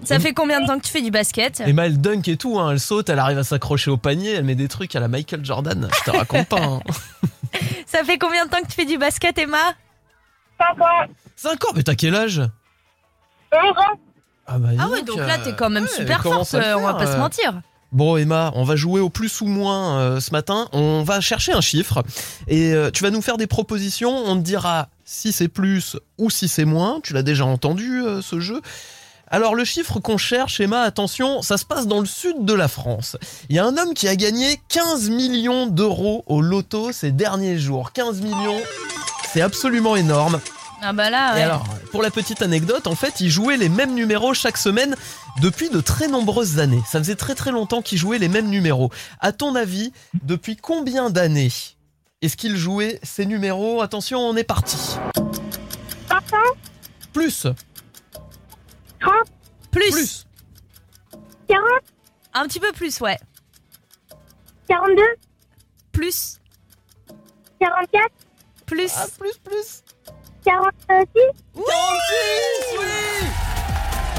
Ça 0.04 0.18
fait 0.18 0.32
combien 0.32 0.60
de 0.60 0.66
temps 0.66 0.78
que 0.78 0.84
tu 0.84 0.90
fais 0.90 1.02
du 1.02 1.10
basket? 1.10 1.60
Emma, 1.60 1.86
elle 1.86 2.00
dunk 2.00 2.28
et 2.28 2.36
tout, 2.36 2.58
hein. 2.58 2.72
elle 2.72 2.80
saute, 2.80 3.08
elle 3.08 3.18
arrive 3.20 3.38
à 3.38 3.44
s'accrocher 3.44 3.90
au 3.90 3.96
panier, 3.96 4.32
elle 4.32 4.44
met 4.44 4.56
des 4.56 4.68
trucs 4.68 4.96
à 4.96 5.00
la 5.00 5.08
Michael 5.08 5.44
Jordan. 5.44 5.88
Je 5.92 6.10
te 6.10 6.16
raconte 6.16 6.48
pas. 6.48 6.60
Hein. 6.60 6.80
Ça 7.86 8.02
fait 8.02 8.18
combien 8.18 8.46
de 8.46 8.50
temps 8.50 8.60
que 8.60 8.66
tu 8.66 8.72
fais 8.72 8.84
du 8.84 8.98
basket 8.98 9.38
Emma? 9.38 9.74
5 10.58 10.80
ans. 10.80 11.12
5 11.36 11.64
ans, 11.64 11.72
mais 11.76 11.82
t'as 11.82 11.94
quel 11.94 12.14
âge? 12.14 12.38
11 13.52 13.70
ans. 13.78 13.98
Ah, 14.46 14.58
bah, 14.58 14.68
Ah 14.78 14.88
ouais 14.88 15.02
donc 15.02 15.18
là 15.18 15.38
euh, 15.38 15.44
t'es 15.44 15.52
quand 15.54 15.70
même 15.70 15.84
ouais, 15.84 15.88
super 15.88 16.22
forte, 16.22 16.54
euh, 16.54 16.74
on 16.76 16.82
va 16.82 16.94
pas 16.94 17.06
se 17.06 17.12
euh. 17.12 17.18
mentir. 17.18 17.60
Bon 17.92 18.16
Emma, 18.16 18.50
on 18.54 18.64
va 18.64 18.74
jouer 18.74 19.02
au 19.02 19.10
plus 19.10 19.42
ou 19.42 19.46
moins 19.46 19.98
euh, 19.98 20.20
ce 20.20 20.30
matin. 20.30 20.66
On 20.72 21.02
va 21.02 21.20
chercher 21.20 21.52
un 21.52 21.60
chiffre 21.60 22.02
et 22.48 22.72
euh, 22.72 22.90
tu 22.90 23.02
vas 23.04 23.10
nous 23.10 23.20
faire 23.20 23.36
des 23.36 23.46
propositions. 23.46 24.10
On 24.10 24.36
te 24.36 24.40
dira 24.40 24.88
si 25.04 25.30
c'est 25.30 25.48
plus 25.48 25.98
ou 26.16 26.30
si 26.30 26.48
c'est 26.48 26.64
moins. 26.64 27.00
Tu 27.02 27.12
l'as 27.12 27.22
déjà 27.22 27.44
entendu 27.44 28.02
euh, 28.02 28.22
ce 28.22 28.40
jeu. 28.40 28.62
Alors 29.28 29.54
le 29.54 29.64
chiffre 29.64 30.00
qu'on 30.00 30.16
cherche, 30.16 30.58
Emma, 30.58 30.80
attention, 30.80 31.42
ça 31.42 31.58
se 31.58 31.66
passe 31.66 31.86
dans 31.86 32.00
le 32.00 32.06
sud 32.06 32.46
de 32.46 32.54
la 32.54 32.66
France. 32.66 33.18
Il 33.50 33.56
y 33.56 33.58
a 33.58 33.66
un 33.66 33.76
homme 33.76 33.92
qui 33.92 34.08
a 34.08 34.16
gagné 34.16 34.58
15 34.70 35.10
millions 35.10 35.66
d'euros 35.66 36.24
au 36.26 36.40
loto 36.40 36.92
ces 36.92 37.12
derniers 37.12 37.58
jours. 37.58 37.92
15 37.92 38.22
millions, 38.22 38.60
c'est 39.34 39.42
absolument 39.42 39.96
énorme. 39.96 40.40
Ah 40.84 40.92
bah 40.92 41.10
là 41.10 41.38
Et 41.38 41.42
alors, 41.42 41.64
pour 41.92 42.02
la 42.02 42.10
petite 42.10 42.42
anecdote, 42.42 42.88
en 42.88 42.96
fait, 42.96 43.20
il 43.20 43.30
jouait 43.30 43.56
les 43.56 43.68
mêmes 43.68 43.94
numéros 43.94 44.34
chaque 44.34 44.56
semaine 44.56 44.96
depuis 45.40 45.70
de 45.70 45.80
très 45.80 46.08
nombreuses 46.08 46.58
années. 46.58 46.82
Ça 46.86 46.98
faisait 46.98 47.14
très 47.14 47.36
très 47.36 47.52
longtemps 47.52 47.82
qu'il 47.82 47.98
jouait 47.98 48.18
les 48.18 48.28
mêmes 48.28 48.48
numéros. 48.48 48.90
À 49.20 49.30
ton 49.30 49.54
avis, 49.54 49.92
depuis 50.24 50.56
combien 50.56 51.08
d'années 51.08 51.52
est-ce 52.20 52.36
qu'il 52.36 52.56
jouait 52.56 52.98
ces 53.02 53.26
numéros? 53.26 53.80
Attention, 53.80 54.18
on 54.20 54.36
est 54.36 54.44
parti. 54.44 54.96
Plus. 57.12 57.46
30. 59.00 59.12
Plus. 59.70 59.90
Plus. 59.90 60.26
40. 61.48 61.62
Un 62.34 62.46
petit 62.46 62.60
peu 62.60 62.72
plus 62.72 63.00
ouais. 63.00 63.18
42. 64.68 65.02
Plus. 65.92 66.40
44. 67.60 68.08
Plus. 68.66 68.92
Ah, 68.96 69.06
plus, 69.18 69.38
plus. 69.44 69.82
46. 70.44 71.06
46, 71.54 71.64
oui 72.78 73.26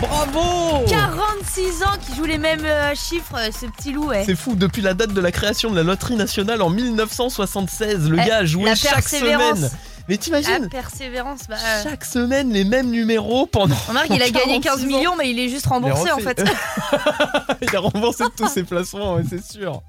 Bravo 0.02 0.86
46 0.88 1.84
ans 1.84 1.88
qui 2.06 2.16
joue 2.16 2.26
les 2.26 2.38
mêmes 2.38 2.66
euh, 2.66 2.94
chiffres, 2.96 3.36
euh, 3.38 3.50
ce 3.52 3.66
petit 3.68 3.92
loup 3.94 4.08
ouais. 4.08 4.24
C'est 4.26 4.36
fou, 4.36 4.56
depuis 4.56 4.82
la 4.82 4.94
date 4.94 5.14
de 5.14 5.22
la 5.22 5.32
création 5.32 5.70
de 5.72 5.76
la 5.78 5.84
loterie 5.84 6.16
nationale 6.16 6.62
en 6.62 6.70
1976, 6.70 8.10
le 8.10 8.18
Eh, 8.20 8.26
gars 8.28 8.38
a 8.38 8.46
joué 8.46 8.66
la 8.66 8.76
chaque 8.76 8.94
persévérance. 8.96 9.58
semaine. 9.58 9.72
Mais 10.10 10.16
La 10.16 10.20
t'imagines 10.22 10.68
persévérance, 10.70 11.42
bah. 11.48 11.56
euh, 11.66 11.84
Chaque 11.84 12.04
semaine 12.04 12.52
les 12.52 12.66
mêmes 12.66 12.90
numéros 12.90 13.46
pendant. 13.46 13.78
Remarque, 13.88 14.08
il 14.10 14.22
a 14.22 14.30
gagné 14.30 14.60
15 14.60 14.64
46 14.82 14.84
ans. 14.84 14.88
millions, 14.98 15.16
mais 15.16 15.30
il 15.32 15.40
est 15.40 15.48
juste 15.48 15.66
remboursé 15.68 16.12
en 16.12 16.18
fait. 16.20 16.44
il 17.62 17.74
a 17.74 17.80
remboursé 17.80 18.26
tous 18.36 18.50
ses 18.50 18.64
placements, 18.64 19.16
ouais, 19.16 19.24
c'est 19.30 19.42
sûr. 19.42 19.82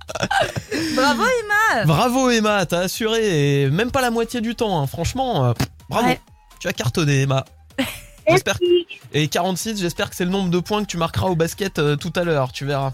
Bravo 0.94 1.22
Emma 1.24 1.84
Bravo 1.86 2.30
Emma, 2.30 2.64
t'as 2.64 2.80
assuré 2.82 3.62
et 3.64 3.70
même 3.70 3.90
pas 3.90 4.02
la 4.02 4.12
moitié 4.12 4.40
du 4.40 4.54
temps. 4.54 4.80
hein. 4.80 4.86
Franchement, 4.86 5.46
euh, 5.46 5.52
pff, 5.54 5.66
bravo. 5.88 6.06
Ouais. 6.08 6.20
Tu 6.60 6.68
as 6.68 6.72
cartonné 6.72 7.22
Emma. 7.22 7.44
J'espère 8.28 8.58
que- 8.58 8.64
Et 9.12 9.28
46, 9.28 9.78
j'espère 9.78 10.08
que 10.10 10.16
c'est 10.16 10.24
le 10.24 10.30
nombre 10.30 10.48
de 10.50 10.58
points 10.58 10.82
que 10.82 10.88
tu 10.88 10.96
marqueras 10.96 11.26
au 11.28 11.36
basket 11.36 11.78
euh, 11.78 11.96
tout 11.96 12.12
à 12.16 12.24
l'heure, 12.24 12.52
tu 12.52 12.64
verras. 12.64 12.92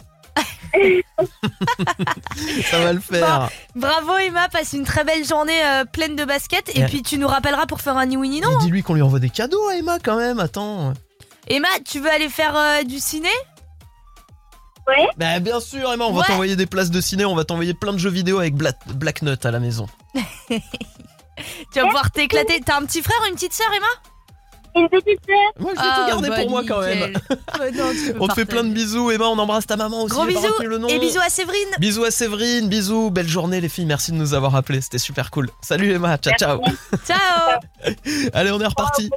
Ça 2.70 2.78
va 2.80 2.92
le 2.92 3.00
faire. 3.00 3.48
Bravo 3.74 4.16
Emma, 4.16 4.48
passe 4.48 4.72
une 4.72 4.84
très 4.84 5.04
belle 5.04 5.24
journée 5.24 5.64
euh, 5.64 5.84
pleine 5.84 6.16
de 6.16 6.24
basket 6.24 6.74
et 6.76 6.80
Ouais. 6.82 6.86
puis 6.86 7.02
tu 7.02 7.18
nous 7.18 7.28
rappelleras 7.28 7.66
pour 7.66 7.80
faire 7.80 7.96
un 7.96 8.06
ni 8.06 8.16
oui 8.16 8.28
ni 8.28 8.40
non. 8.40 8.58
dis-lui 8.58 8.82
qu'on 8.82 8.94
lui 8.94 9.02
envoie 9.02 9.18
des 9.20 9.30
cadeaux 9.30 9.68
à 9.68 9.76
Emma 9.76 9.98
quand 10.02 10.16
même, 10.16 10.40
attends. 10.40 10.94
Emma, 11.48 11.68
tu 11.84 12.00
veux 12.00 12.10
aller 12.10 12.28
faire 12.28 12.56
euh, 12.56 12.82
du 12.84 12.98
ciné? 12.98 13.28
Ouais. 14.88 15.06
Bah 15.16 15.38
bien 15.40 15.60
sûr 15.60 15.92
Emma, 15.92 16.04
on 16.06 16.12
va 16.12 16.24
t'envoyer 16.24 16.56
des 16.56 16.66
places 16.66 16.90
de 16.90 17.00
ciné, 17.00 17.24
on 17.24 17.34
va 17.36 17.44
t'envoyer 17.44 17.74
plein 17.74 17.92
de 17.92 17.98
jeux 17.98 18.10
vidéo 18.10 18.38
avec 18.38 18.54
Bla- 18.54 18.72
Black 18.94 19.22
Nut 19.22 19.44
à 19.44 19.50
la 19.50 19.60
maison. 19.60 19.86
Tu 21.72 21.80
vas 21.80 21.86
pouvoir 21.86 22.10
t'éclater. 22.10 22.60
T'as 22.64 22.78
un 22.78 22.84
petit 22.84 23.02
frère 23.02 23.16
ou 23.24 23.28
une 23.28 23.34
petite 23.34 23.52
sœur 23.52 23.68
Emma? 23.74 23.86
Une 24.76 24.88
petite 24.88 25.18
sœur. 25.26 25.36
Moi 25.58 25.72
je 25.76 25.80
vais 25.80 25.86
Ah, 25.90 26.00
tout 26.02 26.06
garder 26.08 26.28
bah, 26.28 26.36
pour 26.42 26.50
moi 26.50 26.62
quand 26.66 26.80
même. 26.80 27.12
non, 27.74 27.90
tu 27.92 28.12
peux 28.12 28.18
On 28.20 28.28
te 28.28 28.34
fait 28.34 28.44
partager. 28.44 28.44
plein 28.44 28.62
de 28.64 28.72
bisous 28.72 29.10
Emma, 29.10 29.24
on 29.26 29.36
embrasse 29.38 29.66
ta 29.66 29.76
maman 29.76 30.04
aussi. 30.04 30.14
Gros 30.14 30.26
j'ai 30.28 30.34
pas 30.34 30.40
bisous 30.40 30.52
retenu 30.52 30.68
le 30.68 30.78
nom. 30.78 30.86
et 30.88 30.98
bisous 31.00 31.18
à 31.18 31.28
Séverine. 31.28 31.68
Bisous 31.80 32.04
à 32.04 32.10
Séverine, 32.12 32.68
bisous, 32.68 33.10
belle 33.10 33.26
journée 33.28 33.60
les 33.60 33.68
filles, 33.68 33.86
merci 33.86 34.12
de 34.12 34.16
nous 34.16 34.32
avoir 34.32 34.54
appelés, 34.54 34.80
c'était 34.80 34.98
super 34.98 35.32
cool. 35.32 35.48
Salut 35.60 35.92
Emma, 35.92 36.16
ciao 36.18 36.34
ciao. 36.38 36.60
Ciao 37.06 37.58
Allez, 38.32 38.52
on 38.52 38.60
est 38.60 38.66
reparti. 38.66 39.10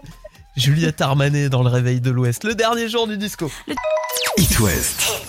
Juliette 0.56 1.02
Armanet 1.02 1.50
dans 1.50 1.62
le 1.62 1.70
réveil 1.70 2.02
de 2.02 2.10
l'Ouest, 2.10 2.44
le 2.46 2.56
dernier 2.56 2.90
jour 2.90 3.08
du 3.08 3.18
disco. 3.18 3.52
It 4.38 4.60
West. 4.60 5.22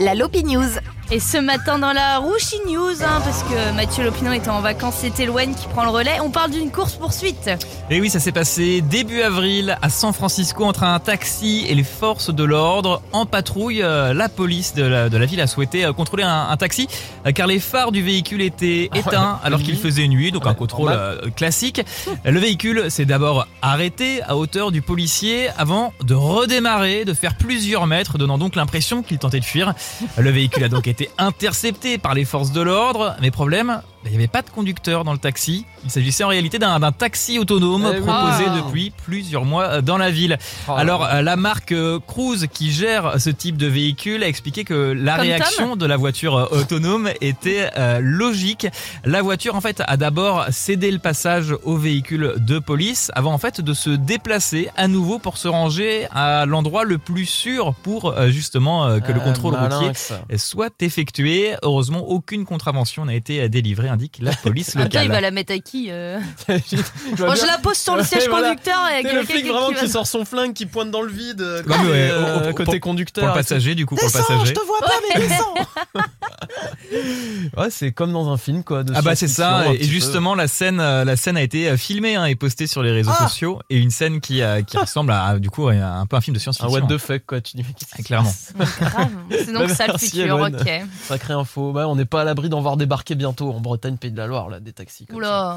La 0.00 0.14
Lopi 0.16 0.42
News. 0.42 0.64
Et 1.10 1.20
ce 1.20 1.36
matin 1.36 1.78
dans 1.78 1.92
la 1.92 2.16
Rouchi 2.18 2.56
News, 2.66 3.02
hein, 3.02 3.20
parce 3.22 3.42
que 3.42 3.72
Mathieu 3.76 4.04
Lopinon 4.04 4.32
était 4.32 4.48
en 4.48 4.62
vacances, 4.62 4.94
c'est 5.00 5.20
Eloane 5.20 5.54
qui 5.54 5.68
prend 5.68 5.84
le 5.84 5.90
relais. 5.90 6.18
On 6.24 6.30
parle 6.30 6.50
d'une 6.50 6.70
course 6.72 6.94
poursuite. 6.94 7.50
Et 7.90 8.00
oui, 8.00 8.08
ça 8.08 8.20
s'est 8.20 8.32
passé 8.32 8.80
début 8.80 9.20
avril 9.20 9.76
à 9.82 9.90
San 9.90 10.14
Francisco 10.14 10.64
entre 10.64 10.82
un 10.82 10.98
taxi 11.00 11.66
et 11.68 11.74
les 11.74 11.84
forces 11.84 12.34
de 12.34 12.42
l'ordre 12.42 13.02
en 13.12 13.26
patrouille. 13.26 13.82
Euh, 13.82 14.14
La 14.14 14.30
police 14.30 14.74
de 14.74 14.82
la, 14.82 15.08
de 15.10 15.16
la 15.18 15.26
ville 15.26 15.42
a 15.42 15.46
souhaité 15.46 15.84
euh, 15.84 15.92
contrôler 15.92 16.22
un, 16.24 16.48
un 16.48 16.56
taxi 16.56 16.88
euh, 17.26 17.32
car 17.32 17.46
les 17.46 17.60
phares 17.60 17.92
du 17.92 18.02
véhicule 18.02 18.40
étaient 18.40 18.88
Ah 18.92 18.98
éteints 18.98 19.40
alors 19.44 19.60
qu'il 19.60 19.76
faisait 19.76 20.08
nuit, 20.08 20.32
donc 20.32 20.42
Ah 20.46 20.48
un 20.48 20.52
ouais, 20.52 20.56
contrôle 20.56 20.92
classique. 21.36 21.82
Le 22.24 22.40
véhicule 22.40 22.90
s'est 22.90 23.04
d'abord 23.04 23.46
arrêté 23.60 24.22
à 24.22 24.36
hauteur 24.36 24.72
du 24.72 24.80
policier 24.80 25.48
avant 25.58 25.92
de 26.02 26.14
redémarrer, 26.14 27.04
de 27.04 27.12
faire 27.12 27.36
plusieurs 27.36 27.86
mètres, 27.86 28.16
donnant 28.16 28.38
donc 28.38 28.56
l'impression 28.56 29.02
qu'il 29.02 29.18
tentait 29.18 29.40
de 29.40 29.44
fuir. 29.44 29.74
Le 30.16 30.30
véhicule 30.30 30.64
a 30.64 30.68
donc 30.68 30.86
été 30.86 30.93
intercepté 31.18 31.98
par 31.98 32.14
les 32.14 32.24
forces 32.24 32.52
de 32.52 32.60
l'ordre, 32.60 33.16
mais 33.20 33.30
problème, 33.30 33.82
il 34.06 34.10
n'y 34.10 34.16
avait 34.16 34.26
pas 34.26 34.42
de 34.42 34.50
conducteur 34.50 35.04
dans 35.04 35.12
le 35.12 35.18
taxi. 35.18 35.64
Il 35.84 35.90
s'agissait 35.90 36.24
en 36.24 36.28
réalité 36.28 36.58
d'un 36.58 36.78
d'un 36.78 36.92
taxi 36.92 37.38
autonome 37.38 37.86
Eh 37.90 38.00
proposé 38.00 38.44
Ah. 38.48 38.62
depuis 38.64 38.90
plusieurs 39.04 39.44
mois 39.44 39.64
euh, 39.64 39.80
dans 39.82 39.96
la 39.98 40.10
ville. 40.10 40.38
Oh 40.68 40.72
Alors 40.76 41.04
euh, 41.06 41.22
la 41.22 41.36
marque 41.36 41.72
euh, 41.72 41.98
Cruise 42.06 42.46
qui 42.52 42.70
gère 42.72 43.20
ce 43.20 43.30
type 43.30 43.56
de 43.56 43.66
véhicule 43.66 44.22
a 44.22 44.28
expliqué 44.28 44.64
que 44.64 44.92
la 44.92 45.12
Comme 45.16 45.22
réaction 45.22 45.68
Tom 45.70 45.78
de 45.78 45.86
la 45.86 45.96
voiture 45.96 46.48
autonome 46.52 47.08
était 47.20 47.70
euh, 47.76 48.00
logique. 48.02 48.66
La 49.04 49.22
voiture 49.22 49.54
en 49.56 49.60
fait 49.60 49.82
a 49.86 49.96
d'abord 49.96 50.46
cédé 50.50 50.90
le 50.90 50.98
passage 50.98 51.54
au 51.64 51.76
véhicule 51.76 52.34
de 52.38 52.58
police 52.58 53.10
avant 53.14 53.32
en 53.32 53.38
fait 53.38 53.60
de 53.60 53.72
se 53.74 53.90
déplacer 53.90 54.68
à 54.76 54.88
nouveau 54.88 55.18
pour 55.18 55.38
se 55.38 55.48
ranger 55.48 56.06
à 56.12 56.46
l'endroit 56.46 56.84
le 56.84 56.98
plus 56.98 57.26
sûr 57.26 57.74
pour 57.82 58.14
justement 58.28 58.86
euh, 58.86 59.00
que 59.00 59.12
le 59.12 59.20
Ah, 59.20 59.24
contrôle 59.24 59.54
routier 59.54 59.90
soit 60.36 60.72
effectué. 60.82 61.54
Heureusement, 61.62 62.00
aucune 62.08 62.44
contravention 62.44 63.04
n'a 63.04 63.14
été 63.14 63.48
délivrée, 63.48 63.88
indique 63.94 64.18
la 64.20 64.32
police 64.32 64.76
Attends, 64.76 64.88
il 64.92 64.92
va 64.92 65.02
locale. 65.04 65.22
la 65.22 65.30
mettre 65.30 65.52
à 65.52 65.58
qui 65.58 65.86
euh 65.90 66.18
Je 66.48 67.24
Moi, 67.24 67.34
je 67.34 67.46
la 67.46 67.58
pose 67.58 67.76
sur 67.76 67.96
le 67.96 68.04
siège 68.04 68.28
voilà. 68.28 68.48
conducteur 68.50 68.80
et 68.90 68.94
avec 68.94 69.12
le 69.12 69.22
flic 69.24 69.36
quelqu'un 69.44 69.52
vraiment 69.52 69.72
qui 69.78 69.88
sort 69.88 70.06
son 70.06 70.24
flingue, 70.24 70.52
qui 70.52 70.66
pointe 70.66 70.90
dans 70.90 71.02
le 71.02 71.10
vide, 71.10 71.40
euh, 71.40 71.62
mais, 71.66 71.74
euh, 72.10 72.52
côté 72.52 72.78
pour- 72.78 72.90
conducteur. 72.90 73.24
Pour 73.24 73.34
le 73.36 73.40
passager, 73.42 73.74
du 73.74 73.86
coup, 73.86 73.96
pour 73.96 74.04
le 74.06 74.12
Descends, 74.12 74.24
passager. 74.26 74.46
je 74.46 74.52
te 74.52 74.66
vois 74.66 74.80
pas, 74.80 74.92
mais 75.14 75.20
descends 75.26 75.54
Ouais, 77.56 77.70
c'est 77.70 77.92
comme 77.92 78.12
dans 78.12 78.30
un 78.30 78.36
film 78.36 78.62
quoi. 78.64 78.82
de 78.84 78.92
Ah 78.94 79.02
bah 79.02 79.14
c'est 79.16 79.28
ça 79.28 79.58
un 79.58 79.72
et 79.72 79.78
peu. 79.78 79.84
justement 79.84 80.34
la 80.34 80.48
scène 80.48 80.76
la 80.78 81.16
scène 81.16 81.36
a 81.36 81.42
été 81.42 81.76
filmée 81.76 82.16
hein, 82.16 82.24
et 82.26 82.34
postée 82.34 82.66
sur 82.66 82.82
les 82.82 82.90
réseaux 82.92 83.10
Ah 83.18 83.28
sociaux 83.28 83.60
et 83.70 83.78
une 83.78 83.90
scène 83.90 84.20
qui 84.20 84.40
qui 84.66 84.76
ressemble 84.76 85.12
à 85.12 85.38
du 85.38 85.50
coup 85.50 85.68
à 85.68 85.72
un 85.74 86.06
peu 86.06 86.16
un 86.16 86.20
film 86.20 86.34
de 86.34 86.38
Un 86.40 86.42
science-fiction. 86.42 86.72
what 86.72 86.88
the 86.88 86.98
fuck 86.98 87.22
quoi, 87.26 87.40
tu 87.40 87.56
dis 87.56 87.64
mais 87.96 88.02
Clairement. 88.04 88.32
Grave. 88.80 89.08
C'est 89.30 89.52
donc 89.52 89.68
Bah, 89.68 89.74
ça 89.74 89.86
le 89.86 89.98
futur, 89.98 90.36
ok. 90.38 90.70
Sacrée 91.02 91.34
info. 91.34 91.72
Bah, 91.72 91.86
on 91.88 91.96
n'est 91.96 92.04
pas 92.04 92.22
à 92.22 92.24
l'abri 92.24 92.48
d'en 92.48 92.60
voir 92.60 92.76
débarquer 92.76 93.14
bientôt 93.14 93.50
en 93.52 93.60
Bretagne, 93.60 93.83
Pays 93.92 94.10
de 94.10 94.16
la 94.16 94.26
Loire, 94.26 94.48
là, 94.48 94.60
des 94.60 94.72
taxis. 94.72 95.06
comme 95.06 95.16
Oula. 95.16 95.56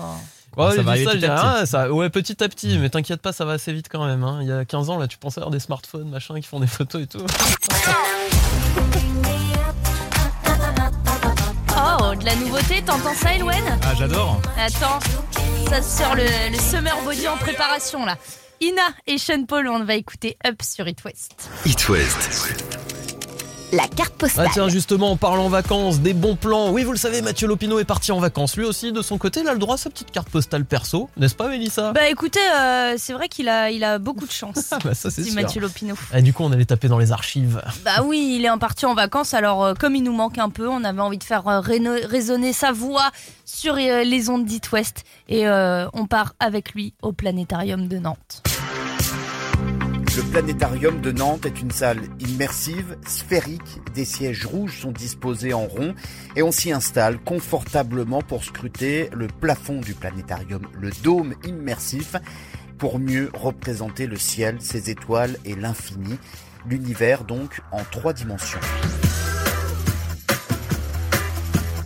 Ouais, 0.56 0.70
Ça 0.72 0.76
j'ai 0.78 0.82
va 0.84 0.94
dit 0.98 1.00
aller 1.00 1.06
ça, 1.06 1.12
petit 1.12 1.20
j'ai 1.22 1.28
dit, 1.28 1.32
à 1.32 1.36
petit. 1.36 1.46
ah, 1.62 1.66
ça, 1.66 1.92
ouais, 1.92 2.10
petit 2.10 2.44
à 2.44 2.50
petit, 2.50 2.78
mais 2.80 2.90
t'inquiète 2.90 3.22
pas, 3.22 3.32
ça 3.34 3.46
va 3.46 3.54
assez 3.54 3.72
vite 3.74 3.88
quand 3.90 4.06
même. 4.06 4.24
hein. 4.24 4.40
Il 4.42 4.48
y 4.48 4.52
a 4.52 4.66
15 4.66 4.90
ans, 4.90 4.98
là, 4.98 5.08
tu 5.08 5.18
pensais 5.18 5.40
avoir 5.40 5.52
des 5.52 5.60
smartphones, 5.60 6.10
machin, 6.10 6.36
qui 6.40 6.48
font 6.48 6.60
des 6.60 6.68
photos 6.68 7.02
et 7.04 7.08
tout. 7.08 7.20
Oh, 11.80 12.16
de 12.16 12.26
la 12.26 12.36
nouveauté, 12.36 12.82
t'entends 12.86 13.14
ça, 13.14 13.34
Elouen 13.34 13.54
Ah 13.84 13.94
j'adore. 13.98 14.42
Attends, 14.58 15.00
ça 15.70 15.82
sort 15.82 16.16
le, 16.16 16.24
le 16.52 16.58
Summer 16.60 16.96
Body 17.04 17.28
en 17.28 17.38
préparation 17.38 18.06
là. 18.06 18.18
Ina 18.62 18.82
et 19.06 19.18
Sean 19.18 19.46
Paul, 19.46 19.68
on 19.68 19.84
va 19.84 19.96
écouter 19.96 20.38
Up 20.46 20.62
sur 20.64 20.88
It 20.88 21.04
West. 21.06 21.50
It 21.66 21.88
West. 21.90 22.64
La 23.74 23.86
carte 23.86 24.14
postale. 24.14 24.46
Ah 24.48 24.52
tiens, 24.54 24.70
justement, 24.70 25.12
en 25.12 25.18
parlant 25.18 25.50
vacances, 25.50 26.00
des 26.00 26.14
bons 26.14 26.38
plans. 26.38 26.72
Oui, 26.72 26.86
vous 26.86 26.94
le 26.94 26.98
savez, 26.98 27.22
Mathieu 27.22 27.48
Lopino 27.48 27.80
est 27.80 27.86
parti 27.86 28.14
en 28.14 28.20
vacances. 28.20 28.56
Lui 28.56 28.64
aussi, 28.64 28.94
de 28.94 29.02
son 29.02 29.18
côté, 29.18 29.42
il 29.42 29.48
a 29.48 29.54
le 29.54 29.60
droit 29.60 29.76
à 29.76 29.78
sa 29.78 29.90
petite 29.90 30.10
carte 30.10 30.30
postale 30.30 30.64
perso, 30.64 31.10
n'est-ce 31.18 31.36
pas, 31.36 31.50
Mélissa? 31.50 31.92
Bah 31.92 32.08
écoutez, 32.10 32.40
euh, 32.56 32.96
c'est 32.98 33.12
vrai 33.12 33.28
qu'il 33.28 33.50
a, 33.50 33.70
il 33.70 33.84
a 33.84 34.00
beaucoup 34.00 34.26
de 34.26 34.32
chance. 34.32 34.74
Bah, 34.84 34.94
ça, 34.94 35.10
c'est. 35.10 35.30
Mathieu 35.32 35.60
Lopino. 35.60 35.96
Ah, 36.14 36.22
du 36.22 36.32
coup, 36.34 36.44
on 36.44 36.52
allait 36.52 36.64
taper 36.64 36.88
dans 36.88 37.00
les 37.00 37.12
archives. 37.12 37.62
Bah 37.84 38.04
oui, 38.06 38.36
il 38.38 38.46
est 38.46 38.50
en 38.50 38.58
parti 38.58 38.86
en 38.86 38.94
vacances, 38.94 39.34
alors 39.34 39.66
euh, 39.66 39.74
comme 39.74 39.96
il 39.96 40.04
nous 40.04 40.14
manque 40.14 40.38
un 40.38 40.50
peu, 40.50 40.70
on 40.70 40.84
avait 40.84 41.02
envie 41.02 41.18
de 41.18 41.24
faire 41.24 41.48
euh, 41.48 41.60
résonner 41.60 42.54
sa 42.54 42.72
voix 42.72 43.12
sur 43.48 43.76
euh, 43.76 44.04
les 44.04 44.30
ondes 44.30 44.46
d'It 44.46 44.72
West. 44.72 45.04
Et 45.28 45.48
euh, 45.48 45.88
on 45.94 46.06
part 46.06 46.34
avec 46.40 46.74
lui 46.74 46.94
au 47.02 47.12
planétarium 47.12 47.88
de 47.88 47.98
Nantes. 47.98 48.44
Le 50.18 50.24
planétarium 50.24 51.00
de 51.00 51.12
Nantes 51.12 51.46
est 51.46 51.62
une 51.62 51.70
salle 51.70 52.02
immersive, 52.20 52.98
sphérique. 53.06 53.80
Des 53.94 54.04
sièges 54.04 54.48
rouges 54.48 54.82
sont 54.82 54.92
disposés 54.92 55.54
en 55.54 55.68
rond 55.68 55.94
et 56.36 56.42
on 56.42 56.52
s'y 56.52 56.72
installe 56.72 57.20
confortablement 57.20 58.24
pour 58.24 58.44
scruter 58.44 59.12
le 59.14 59.28
plafond 59.28 59.80
du 59.80 59.94
planétarium, 59.94 60.64
le 60.74 60.90
dôme 61.04 61.36
immersif, 61.46 62.16
pour 62.80 62.98
mieux 62.98 63.30
représenter 63.36 64.08
le 64.08 64.18
ciel, 64.18 64.58
ses 64.60 64.90
étoiles 64.90 65.38
et 65.46 65.54
l'infini. 65.54 66.18
L'univers 66.68 67.24
donc 67.24 67.62
en 67.72 67.84
trois 67.84 68.14
dimensions. 68.14 68.60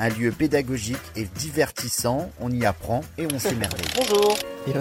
Un 0.04 0.10
lieu 0.10 0.32
pédagogique 0.32 0.98
et 1.16 1.26
divertissant, 1.26 2.32
on 2.40 2.50
y 2.50 2.66
apprend 2.66 3.02
et 3.20 3.28
on 3.32 3.38
s'émerveille. 3.38 3.86
Bonjour. 3.96 4.36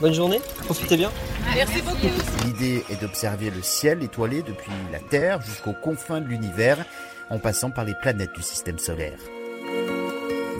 Bonne 0.00 0.14
journée. 0.14 0.40
Profitez 0.64 0.96
bien. 0.96 1.10
Merci 1.56 1.82
beaucoup. 1.82 2.06
L'idée 2.44 2.84
est 2.88 3.00
d'observer 3.00 3.50
le 3.50 3.62
ciel 3.62 4.00
étoilé 4.00 4.42
depuis 4.42 4.70
la 4.92 5.00
Terre 5.00 5.42
jusqu'aux 5.42 5.72
confins 5.72 6.20
de 6.20 6.28
l'univers, 6.28 6.78
en 7.30 7.40
passant 7.40 7.72
par 7.72 7.84
les 7.84 7.94
planètes 7.94 8.32
du 8.32 8.42
système 8.42 8.78
solaire. 8.78 9.18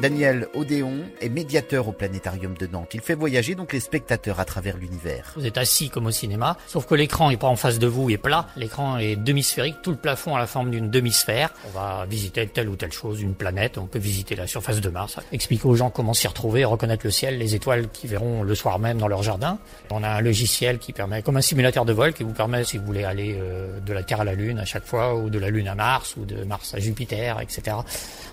Daniel 0.01 0.47
Odéon 0.55 1.01
est 1.21 1.29
médiateur 1.29 1.89
au 1.89 1.93
planétarium 1.93 2.57
de 2.57 2.69
Nantes. 2.69 2.91
Il 2.95 3.01
fait 3.01 3.17
voyager 3.17 3.57
donc 3.57 3.73
les 3.73 3.81
spectateurs 3.81 4.39
à 4.39 4.45
travers 4.45 4.77
l'univers. 4.77 5.33
Vous 5.35 5.45
êtes 5.45 5.59
assis 5.59 5.91
comme 5.91 6.07
au 6.07 6.13
cinéma, 6.13 6.57
sauf 6.69 6.87
que 6.87 6.95
l'écran 6.95 7.31
est 7.31 7.37
pas 7.37 7.49
en 7.49 7.57
face 7.57 7.81
de 7.81 7.89
vous, 7.89 8.09
il 8.09 8.13
est 8.15 8.19
plat. 8.19 8.47
L'écran 8.57 8.99
est 8.99 9.17
demi-sphérique, 9.17 9.83
tout 9.83 9.91
le 9.91 9.97
plafond 9.97 10.37
a 10.37 10.39
la 10.39 10.47
forme 10.47 10.71
d'une 10.71 10.89
demi-sphère. 10.89 11.53
On 11.67 11.77
va 11.77 12.07
visiter 12.09 12.47
telle 12.47 12.69
ou 12.69 12.77
telle 12.77 12.93
chose, 12.93 13.21
une 13.21 13.35
planète, 13.35 13.77
on 13.77 13.87
peut 13.87 13.99
visiter 13.99 14.37
la 14.37 14.47
surface 14.47 14.81
de 14.81 14.89
Mars, 14.89 15.17
expliquer 15.33 15.67
aux 15.67 15.75
gens 15.75 15.91
comment 15.91 16.15
s'y 16.15 16.29
retrouver, 16.29 16.65
reconnaître 16.65 17.05
le 17.05 17.11
ciel, 17.11 17.37
les 17.37 17.57
étoiles 17.57 17.89
qu'ils 17.89 18.11
verront 18.11 18.45
le 18.45 18.55
soir 18.55 18.79
même 18.79 18.99
dans 18.99 19.09
leur 19.09 19.25
jardin. 19.25 19.59
On 19.91 20.05
a 20.05 20.09
un 20.09 20.21
logiciel 20.21 20.79
qui 20.79 20.93
permet, 20.93 21.23
comme 21.23 21.39
un 21.39 21.43
simulateur 21.43 21.85
de 21.85 21.93
vol, 21.93 22.13
qui 22.13 22.23
vous 22.23 22.35
permet, 22.35 22.63
si 22.63 22.79
vous 22.79 22.87
voulez 22.87 23.03
aller 23.03 23.37
euh, 23.41 23.81
de 23.81 23.93
la 23.93 24.05
Terre 24.05 24.21
à 24.21 24.25
la 24.25 24.35
Lune 24.35 24.61
à 24.61 24.65
chaque 24.65 24.87
fois, 24.87 25.17
ou 25.17 25.29
de 25.29 25.41
la 25.41 25.51
Lune 25.51 25.67
à 25.67 25.75
Mars, 25.75 26.15
ou 26.17 26.25
de 26.25 26.45
Mars 26.45 26.73
à 26.75 26.79
Jupiter, 26.79 27.41
etc. 27.41 27.79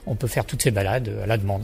On 0.05 0.13
peut 0.13 0.27
faire 0.27 0.45
toutes 0.45 0.61
ces 0.61 0.71
balades 0.71 1.07
euh, 1.07 1.23
à 1.23 1.25
la 1.25 1.37
demande. 1.37 1.54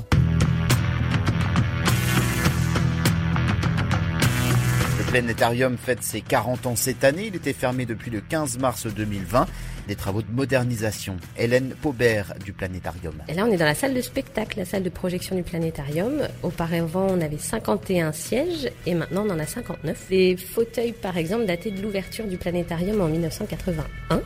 Le 4.98 5.04
planétarium 5.12 5.78
fête 5.78 6.04
ses 6.04 6.22
40 6.22 6.68
ans 6.68 6.76
cette 6.76 7.04
année. 7.04 7.28
Il 7.28 7.36
était 7.36 7.54
fermé 7.54 7.86
depuis 7.86 8.12
le 8.12 8.22
15 8.22 8.60
mars 8.60 8.88
2020. 8.88 9.46
Des 9.88 9.96
travaux 9.96 10.22
de 10.22 10.32
modernisation. 10.32 11.18
Hélène 11.38 11.74
Paubert 11.82 12.34
du 12.44 12.54
planétarium. 12.54 13.16
Et 13.28 13.34
là, 13.34 13.46
on 13.46 13.52
est 13.52 13.58
dans 13.58 13.66
la 13.66 13.76
salle 13.76 13.94
de 13.94 14.02
spectacle, 14.02 14.60
la 14.60 14.66
salle 14.66 14.84
de 14.84 14.90
projection 14.90 15.36
du 15.36 15.44
planétarium. 15.44 16.28
Auparavant, 16.44 17.08
on 17.10 17.20
avait 17.20 17.38
51 17.38 18.12
sièges 18.12 18.70
et 18.86 18.94
maintenant, 18.94 19.26
on 19.28 19.32
en 19.32 19.40
a 19.40 19.46
59. 19.46 20.06
Les 20.12 20.38
fauteuils, 20.38 20.94
par 20.94 21.18
exemple, 21.18 21.46
dataient 21.46 21.72
de 21.72 21.82
l'ouverture 21.82 22.26
du 22.26 22.38
planétarium 22.38 23.02
en 23.02 23.08
1981. 23.08 24.22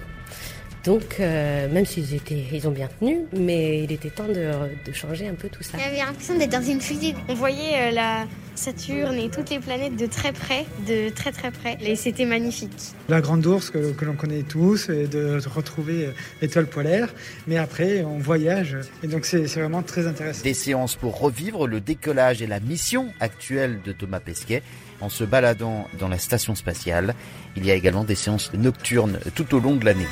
Donc, 0.85 1.19
euh, 1.19 1.67
même 1.69 1.85
s'ils 1.85 2.13
étaient, 2.13 2.43
ils 2.51 2.67
ont 2.67 2.71
bien 2.71 2.87
tenu, 2.99 3.21
mais 3.33 3.83
il 3.83 3.91
était 3.91 4.11
temps 4.11 4.27
de, 4.27 4.91
changer 4.93 5.27
un 5.27 5.33
peu 5.33 5.49
tout 5.49 5.63
ça. 5.63 5.77
J'avais 5.79 5.97
l'impression 5.97 6.37
d'être 6.37 6.51
dans 6.51 6.61
une 6.61 6.79
fusée. 6.79 7.15
On 7.27 7.33
voyait 7.33 7.89
euh, 7.89 7.91
la 7.91 8.25
Saturne 8.55 9.15
et 9.15 9.29
toutes 9.29 9.49
les 9.49 9.59
planètes 9.59 9.95
de 9.95 10.05
très 10.05 10.31
près, 10.31 10.65
de 10.87 11.09
très 11.09 11.31
très 11.31 11.51
près. 11.51 11.77
Et 11.81 11.95
c'était 11.95 12.25
magnifique. 12.25 12.93
La 13.09 13.21
grande 13.21 13.45
ours 13.45 13.69
que, 13.69 13.91
que 13.91 14.05
l'on 14.05 14.15
connaît 14.15 14.43
tous, 14.43 14.89
et 14.89 15.07
de 15.07 15.39
retrouver 15.47 16.05
euh, 16.05 16.11
l'étoile 16.41 16.67
polaire. 16.67 17.13
Mais 17.47 17.57
après, 17.57 18.03
on 18.03 18.17
voyage, 18.17 18.77
et 19.03 19.07
donc 19.07 19.25
c'est 19.25 19.47
c'est 19.47 19.59
vraiment 19.59 19.83
très 19.83 20.07
intéressant. 20.07 20.43
Des 20.43 20.53
séances 20.53 20.95
pour 20.95 21.19
revivre 21.19 21.67
le 21.67 21.79
décollage 21.79 22.41
et 22.41 22.47
la 22.47 22.59
mission 22.59 23.07
actuelle 23.19 23.79
de 23.83 23.91
Thomas 23.91 24.19
Pesquet 24.19 24.63
en 25.01 25.09
se 25.09 25.23
baladant 25.23 25.87
dans 25.99 26.07
la 26.07 26.17
station 26.17 26.55
spatiale. 26.55 27.15
Il 27.55 27.65
y 27.65 27.71
a 27.71 27.75
également 27.75 28.03
des 28.03 28.15
séances 28.15 28.51
nocturnes 28.53 29.19
tout 29.35 29.53
au 29.55 29.59
long 29.59 29.75
de 29.75 29.85
l'année. 29.85 30.07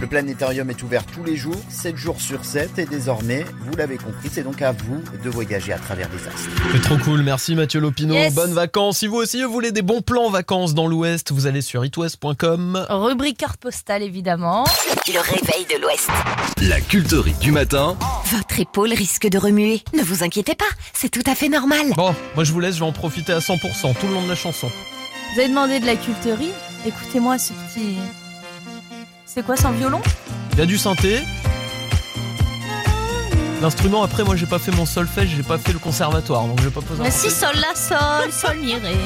Le 0.00 0.06
planétarium 0.06 0.70
est 0.70 0.82
ouvert 0.82 1.04
tous 1.04 1.22
les 1.22 1.36
jours, 1.36 1.60
7 1.68 1.94
jours 1.94 2.18
sur 2.22 2.42
7 2.42 2.78
et 2.78 2.86
désormais, 2.86 3.44
vous 3.66 3.76
l'avez 3.76 3.98
compris, 3.98 4.30
c'est 4.32 4.42
donc 4.42 4.62
à 4.62 4.72
vous 4.72 5.02
de 5.22 5.28
voyager 5.28 5.74
à 5.74 5.78
travers 5.78 6.08
les 6.08 6.26
astres. 6.26 6.48
C'est 6.72 6.80
trop 6.80 6.96
cool, 6.96 7.22
merci 7.22 7.54
Mathieu 7.54 7.80
Lopino. 7.80 8.14
Yes. 8.14 8.34
Bonnes 8.34 8.54
vacances. 8.54 8.98
Si 8.98 9.06
vous 9.06 9.16
aussi 9.16 9.42
vous 9.42 9.52
voulez 9.52 9.72
des 9.72 9.82
bons 9.82 10.00
plans 10.00 10.30
vacances 10.30 10.72
dans 10.72 10.86
l'Ouest, 10.86 11.32
vous 11.32 11.46
allez 11.46 11.60
sur 11.60 11.84
itwest.com. 11.84 12.86
Rubrique 12.88 13.36
carte 13.36 13.60
postale 13.60 14.02
évidemment. 14.02 14.64
Le 15.06 15.20
réveil 15.20 15.66
de 15.66 15.82
l'Ouest. 15.82 16.08
La 16.62 16.80
culterie 16.80 17.34
du 17.34 17.52
matin. 17.52 17.98
Votre 18.24 18.58
épaule 18.58 18.94
risque 18.94 19.28
de 19.28 19.36
remuer. 19.36 19.82
Ne 19.92 20.02
vous 20.02 20.24
inquiétez 20.24 20.54
pas, 20.54 20.64
c'est 20.94 21.10
tout 21.10 21.28
à 21.30 21.34
fait 21.34 21.50
normal. 21.50 21.92
Bon, 21.94 22.14
moi 22.36 22.44
je 22.44 22.52
vous 22.52 22.60
laisse, 22.60 22.76
je 22.76 22.80
vais 22.80 22.86
en 22.86 22.92
profiter 22.92 23.34
à 23.34 23.40
100% 23.40 23.94
tout 24.00 24.06
le 24.06 24.14
long 24.14 24.22
de 24.22 24.30
la 24.30 24.34
chanson. 24.34 24.70
Vous 25.34 25.40
avez 25.40 25.48
demandé 25.48 25.78
de 25.78 25.84
la 25.84 25.96
culterie? 25.96 26.52
Écoutez-moi 26.86 27.38
ce 27.38 27.52
petit. 27.52 27.96
C'est 29.32 29.44
quoi, 29.44 29.56
c'est 29.56 29.66
un 29.66 29.70
violon? 29.70 30.00
Il 30.54 30.58
y 30.58 30.62
a 30.62 30.66
du 30.66 30.76
synthé. 30.76 31.20
L'instrument, 33.62 34.02
après, 34.02 34.24
moi 34.24 34.34
j'ai 34.34 34.46
pas 34.46 34.58
fait 34.58 34.72
mon 34.72 34.84
solfège, 34.84 35.28
j'ai 35.36 35.44
pas 35.44 35.56
fait 35.56 35.72
le 35.72 35.78
conservatoire, 35.78 36.46
donc 36.46 36.58
je 36.58 36.64
vais 36.64 36.74
pas 36.74 36.80
poser 36.80 37.00
Mais 37.00 37.12
si, 37.12 37.30
sol, 37.30 37.54
la, 37.54 37.76
sol, 37.76 38.32
sol, 38.32 38.56
mi, 38.56 38.74
ré. 38.74 38.96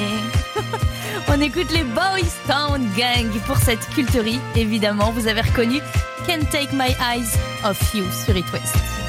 On 1.29 1.39
écoute 1.43 1.71
les 1.73 1.85
Boys 1.85 2.31
Town 2.49 2.89
Gang 2.97 3.31
pour 3.47 3.59
cette 3.59 3.87
culterie. 3.91 4.41
Évidemment, 4.57 5.11
vous 5.11 5.27
avez 5.29 5.43
reconnu 5.43 5.81
Can't 6.27 6.49
Take 6.51 6.71
My 6.73 6.97
Eyes 7.03 7.29
Off 7.63 7.95
You 7.95 8.05
sur 8.25 8.35
It 8.35 8.51
West. 8.51 9.04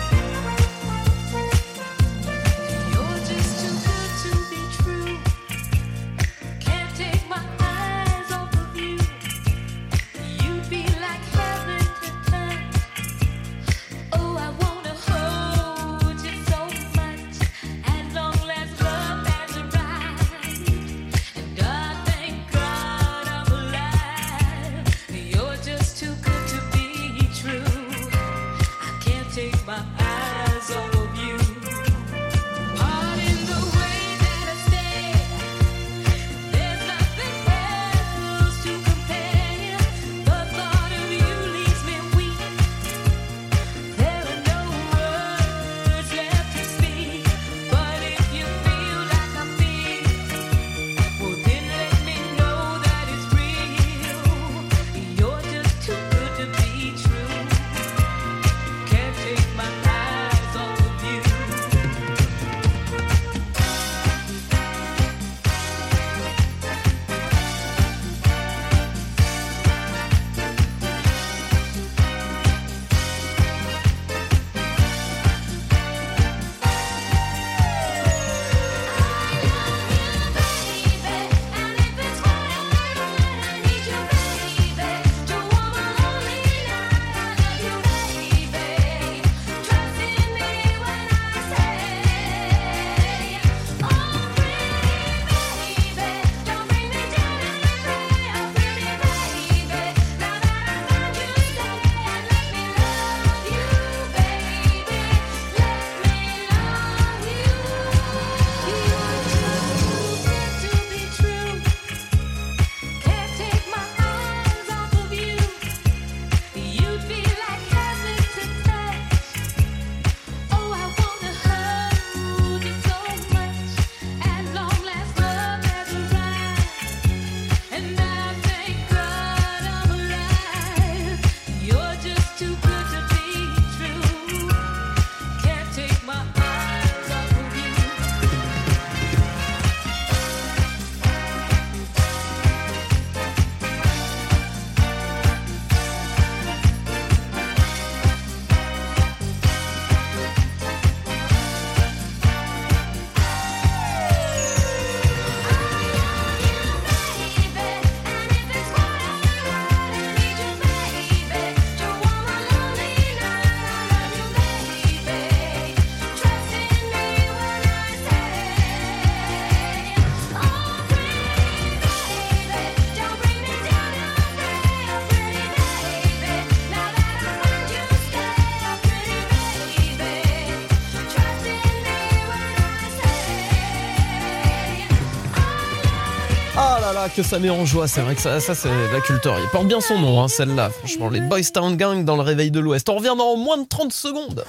Que 187.15 187.23
ça 187.23 187.39
met 187.39 187.49
en 187.49 187.65
joie, 187.65 187.87
c'est 187.87 188.01
vrai 188.01 188.13
que 188.13 188.21
ça, 188.21 188.41
ça 188.41 188.53
c'est 188.53 188.67
la 188.91 188.99
culture. 188.99 189.37
Il 189.41 189.49
porte 189.49 189.67
bien 189.67 189.79
son 189.79 189.97
nom, 189.99 190.21
hein, 190.21 190.27
celle-là. 190.27 190.69
Franchement, 190.69 191.09
les 191.09 191.21
Boys 191.21 191.43
Town 191.53 191.77
Gang 191.77 192.03
dans 192.03 192.17
le 192.17 192.21
réveil 192.21 192.51
de 192.51 192.59
l'Ouest. 192.59 192.89
On 192.89 192.95
revient 192.95 193.15
dans 193.17 193.37
moins 193.37 193.57
de 193.57 193.65
30 193.65 193.93
secondes. 193.93 194.43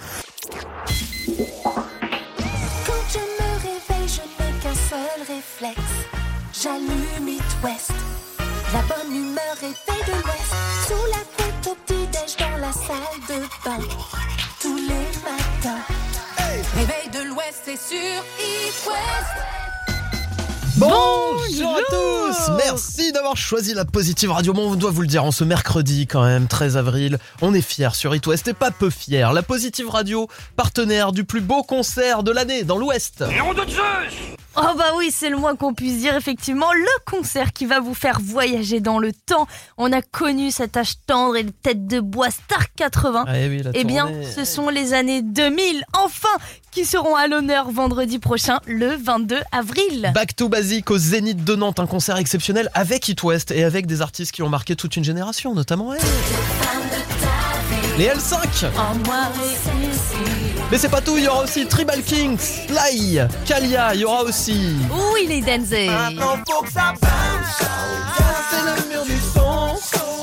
Merci 22.57 23.13
d'avoir 23.13 23.37
choisi 23.37 23.75
la 23.75 23.85
Positive 23.85 24.31
Radio. 24.31 24.53
Bon, 24.53 24.73
on 24.73 24.77
doit 24.77 24.91
vous 24.91 25.03
le 25.03 25.07
dire, 25.07 25.25
en 25.25 25.33
ce 25.33 25.45
mercredi 25.45 26.07
quand 26.07 26.25
même, 26.25 26.47
13 26.47 26.77
avril, 26.77 27.19
on 27.43 27.55
est 27.55 27.61
fiers 27.61 27.95
sur 27.95 28.15
It 28.15 28.27
West 28.27 28.47
et 28.49 28.55
pas 28.55 28.71
peu 28.71 28.91
fiers. 28.91 29.29
La 29.33 29.43
Positive 29.43 29.89
Radio, 29.89 30.29
partenaire 30.55 31.13
du 31.13 31.25
plus 31.25 31.41
beau 31.41 31.63
concert 31.63 32.23
de 32.23 32.31
l'année 32.31 32.65
dans 32.65 32.79
l'Ouest. 32.79 33.25
Oh 34.59 34.75
bah 34.77 34.93
oui, 34.97 35.11
c'est 35.13 35.29
le 35.29 35.37
moins 35.37 35.55
qu'on 35.55 35.75
puisse 35.75 35.99
dire 35.99 36.17
effectivement. 36.17 36.73
Le 36.73 37.11
concert 37.11 37.53
qui 37.53 37.67
va 37.67 37.81
vous 37.81 37.95
faire 37.95 38.19
voyager 38.23 38.81
dans 38.81 38.99
le 38.99 39.13
temps. 39.13 39.47
On 39.77 39.93
a 39.93 40.01
connu 40.01 40.51
cet 40.51 40.77
âge 40.77 40.95
tendre 41.07 41.37
et 41.37 41.43
les 41.43 41.53
têtes 41.53 41.87
de 41.87 42.01
bois 42.01 42.31
Star 42.31 42.73
80. 42.75 43.25
Ah 43.27 43.39
eh 43.39 43.49
oui, 43.49 43.63
eh 43.75 43.85
bien, 43.85 44.11
ce 44.35 44.45
sont 44.45 44.69
les 44.71 44.95
années 44.95 45.21
2000, 45.21 45.85
enfin, 45.93 46.29
qui 46.71 46.85
seront 46.85 47.15
à 47.15 47.27
l'honneur 47.27 47.71
vendredi 47.71 48.19
prochain, 48.19 48.61
le 48.67 48.97
22 48.97 49.41
avril. 49.53 50.11
Back 50.15 50.35
to 50.37 50.49
Basic 50.49 50.91
au 50.91 50.99
Zénith 50.99 51.45
de 51.45 51.55
Nantes, 51.55 51.81
un 51.81 51.87
concert 51.87 52.17
exceptionnel 52.17 52.71
avec 52.73 53.09
It 53.09 53.23
West 53.23 53.51
et 53.51 53.65
avec 53.65 53.87
des 53.87 54.01
artistes 54.01 54.33
qui 54.33 54.43
ont 54.43 54.49
marqué 54.49 54.75
toute 54.75 54.97
une 54.97 55.05
génération, 55.05 55.55
notamment 55.55 55.93
elle. 55.93 56.01
Les 57.99 58.09
L5 58.09 58.67
Mais 60.71 60.79
c'est 60.79 60.89
pas 60.89 61.01
tout, 61.01 61.17
il 61.17 61.25
y 61.25 61.29
aura 61.29 61.45
aussi 61.45 61.67
Tribal 61.67 62.03
King, 62.03 62.37
Sly, 62.39 63.21
Kalia, 63.47 63.95
il 63.95 64.01
y 64.01 64.05
aura 64.05 64.25
aussi... 64.25 64.75
Oui, 65.13 65.27
les 65.29 65.41
Denzel. 65.41 65.91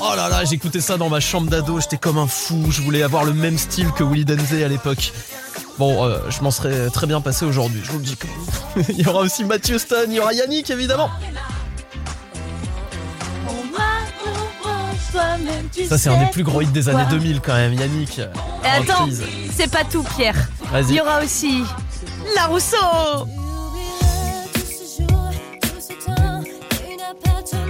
Oh 0.02 0.16
là 0.16 0.28
là, 0.28 0.44
j'écoutais 0.44 0.82
ça 0.82 0.98
dans 0.98 1.08
ma 1.08 1.20
chambre 1.20 1.48
d'ado, 1.48 1.80
j'étais 1.80 1.96
comme 1.96 2.18
un 2.18 2.26
fou, 2.26 2.66
je 2.68 2.82
voulais 2.82 3.02
avoir 3.02 3.24
le 3.24 3.32
même 3.32 3.56
style 3.56 3.90
que 3.92 4.04
Willy 4.04 4.26
Denzey 4.26 4.62
à 4.62 4.68
l'époque. 4.68 5.14
Bon, 5.78 6.04
euh, 6.04 6.18
je 6.28 6.42
m'en 6.42 6.50
serais 6.50 6.90
très 6.90 7.06
bien 7.06 7.22
passé 7.22 7.46
aujourd'hui, 7.46 7.80
je 7.82 7.90
vous 7.90 7.98
le 7.98 8.04
dis 8.04 8.16
comme 8.16 8.84
il 8.90 9.00
y 9.00 9.08
aura 9.08 9.20
aussi 9.20 9.44
Mathieu 9.44 9.78
Stone, 9.78 10.10
il 10.10 10.16
y 10.16 10.20
aura 10.20 10.34
Yannick 10.34 10.68
évidemment. 10.68 11.08
Ça 15.88 15.98
c'est 15.98 16.08
un 16.08 16.24
des 16.24 16.30
plus 16.30 16.42
gros 16.42 16.60
hits 16.60 16.66
des 16.66 16.88
années 16.88 17.06
2000 17.10 17.40
quand 17.40 17.54
même, 17.54 17.74
Yannick. 17.74 18.18
Et 18.18 18.22
attends, 18.66 19.08
c'est 19.52 19.70
pas 19.70 19.84
tout, 19.84 20.04
Pierre. 20.16 20.48
Vas-y. 20.72 20.90
Il 20.90 20.94
y 20.96 21.00
aura 21.00 21.22
aussi 21.22 21.62
La 22.34 22.46
Rousseau. 22.46 22.76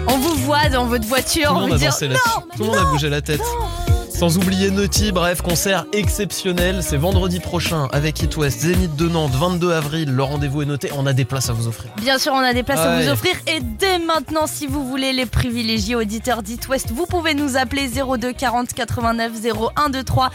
On 0.07 0.19
vous 0.19 0.35
voit 0.37 0.69
dans 0.69 0.87
votre 0.87 1.07
voiture, 1.07 1.49
Tout 1.49 1.57
on 1.57 1.67
vous 1.67 1.75
non, 1.75 1.79
Tout 2.57 2.63
le 2.63 2.67
monde 2.67 2.77
a 2.77 2.85
bougé 2.85 3.09
la 3.11 3.21
tête. 3.21 3.41
Sans 4.17 4.39
oublier 4.39 4.71
Naughty, 4.71 5.11
bref, 5.11 5.43
concert 5.43 5.87
exceptionnel. 5.93 6.83
C'est 6.85 6.97
vendredi 6.97 7.41
prochain 7.41 7.89
avec 7.93 8.23
It 8.23 8.37
West, 8.37 8.61
Zénith 8.61 8.95
de 8.95 9.09
Nantes, 9.09 9.33
22 9.35 9.73
avril. 9.73 10.09
Le 10.15 10.23
rendez-vous 10.23 10.63
est 10.63 10.67
noté. 10.67 10.89
On 10.97 11.05
a 11.07 11.13
des 11.13 11.25
places 11.25 11.51
à 11.51 11.53
vous 11.53 11.67
offrir. 11.67 11.91
Bien 12.01 12.19
sûr, 12.19 12.33
on 12.33 12.39
a 12.39 12.55
des 12.55 12.63
places 12.63 12.79
à 12.79 13.01
vous 13.03 13.09
offrir 13.09 13.35
et 13.49 13.61
dès 13.61 13.99
maintenant, 13.99 14.47
si 14.47 14.67
vous 14.69 14.87
voulez 14.89 15.13
les 15.13 15.27
privilégiés 15.27 15.97
auditeurs 15.97 16.43
d'It 16.43 16.67
West, 16.69 16.93
vous 16.93 17.07
pouvez 17.07 17.35
nous 17.35 17.57
appeler 17.57 17.89
02 17.89 18.33
40 18.33 18.73
89 18.73 19.33
01 19.77 19.91
23 19.91 20.31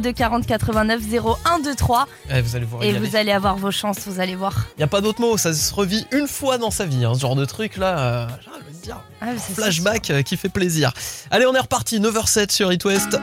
02 0.00 0.12
40 0.12 0.46
89 0.46 1.00
01 1.12 1.58
23 1.64 2.06
Eh, 2.30 2.40
vous 2.42 2.54
allez 2.56 2.64
vous 2.66 2.82
et 2.82 2.92
vous 2.92 3.16
allez 3.16 3.32
avoir 3.32 3.56
vos 3.56 3.70
chances, 3.70 4.00
vous 4.06 4.20
allez 4.20 4.36
voir. 4.36 4.66
Y 4.78 4.82
a 4.82 4.86
pas 4.86 5.00
d'autre 5.00 5.22
mot, 5.22 5.38
ça 5.38 5.54
se 5.54 5.74
revit 5.74 6.06
une 6.12 6.28
fois 6.28 6.58
dans 6.58 6.70
sa 6.70 6.84
vie, 6.84 7.04
hein, 7.04 7.12
ce 7.14 7.20
genre 7.20 7.34
de 7.36 7.46
truc 7.46 7.78
là. 7.78 7.98
euh, 7.98 8.26
dire. 8.72 9.00
Ah, 9.20 9.26
Flashback 9.36 10.10
euh, 10.10 10.22
qui 10.22 10.36
fait 10.36 10.48
plaisir. 10.48 10.92
Allez, 11.30 11.46
on 11.46 11.54
est 11.54 11.60
reparti, 11.60 12.00
9h07 12.00 12.50
sur 12.50 12.72
It 12.72 12.84
West. 12.84 13.18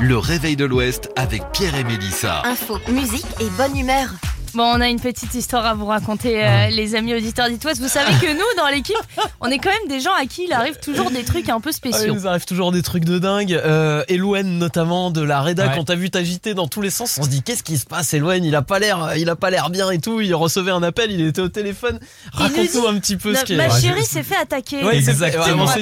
Le 0.00 0.18
réveil 0.18 0.56
de 0.56 0.64
l'Ouest 0.64 1.10
avec 1.16 1.42
Pierre 1.52 1.74
et 1.74 1.84
Mélissa. 1.84 2.42
Info, 2.44 2.78
musique 2.88 3.26
et 3.40 3.48
bonne 3.50 3.76
humeur. 3.76 4.08
Bon, 4.54 4.64
on 4.64 4.80
a 4.82 4.88
une 4.88 5.00
petite 5.00 5.34
histoire 5.34 5.64
à 5.64 5.72
vous 5.74 5.86
raconter, 5.86 6.42
Ah. 6.42 6.64
euh, 6.66 6.70
les 6.70 6.94
amis 6.94 7.14
auditeurs 7.14 7.48
d'It 7.48 7.64
West. 7.64 7.80
Vous 7.80 7.88
savez 7.88 8.12
que 8.20 8.30
nous, 8.32 8.44
dans 8.62 8.68
l'équipe, 8.68 8.96
on 9.40 9.46
est 9.48 9.58
quand 9.58 9.70
même 9.70 9.88
des 9.88 10.00
gens 10.00 10.12
à 10.12 10.26
qui 10.26 10.44
il 10.44 10.52
arrive 10.52 10.78
toujours 10.78 11.10
des 11.10 11.24
trucs 11.24 11.48
un 11.48 11.58
peu 11.60 11.70
Ah, 11.70 11.72
il 11.86 11.92
spéciaux. 11.94 12.14
nous 12.14 12.26
arrive 12.26 12.44
toujours 12.44 12.70
des 12.70 12.82
trucs 12.82 13.04
de 13.06 13.18
dingue. 13.18 13.52
Euh, 13.54 14.04
Elouen 14.08 14.42
notamment 14.58 15.10
de 15.10 15.22
la 15.22 15.40
Reda, 15.40 15.68
Ouais. 15.68 15.72
quand 15.74 15.84
t'as 15.84 15.94
vu 15.94 16.10
t'agiter 16.10 16.52
dans 16.52 16.66
tous 16.68 16.82
les 16.82 16.90
sens, 16.90 17.16
on 17.18 17.22
se 17.24 17.28
dit 17.30 17.42
qu'est-ce 17.42 17.62
qui 17.62 17.78
se 17.78 17.86
passe 17.86 18.12
Elouen 18.12 18.44
Il 18.44 18.54
a 18.54 18.62
pas 18.62 18.78
l'air, 18.78 19.12
il 19.16 19.30
a 19.30 19.36
pas 19.36 19.48
l'air 19.50 19.70
bien 19.70 19.90
et 19.90 19.98
tout. 20.00 20.20
Il 20.20 20.34
recevait 20.34 20.70
un 20.70 20.82
appel, 20.82 21.10
il 21.10 21.26
était 21.26 21.40
au 21.40 21.48
téléphone. 21.48 21.98
Il 22.34 22.38
nous 22.40 22.42
Raconte-nous 22.42 22.86
un 22.88 22.98
petit 22.98 23.16
peu 23.16 23.34
ce 23.34 23.40
Ma- 23.40 23.44
qui 23.44 23.52
est. 23.54 23.56
Ma 23.56 23.70
chérie 23.70 24.04
s'est 24.04 24.22
fait 24.22 24.36
attaquer. 24.36 24.84
Ouais, 24.84 25.00
c'est- 25.00 25.10
Exactement. 25.12 25.66
fait 25.66 25.80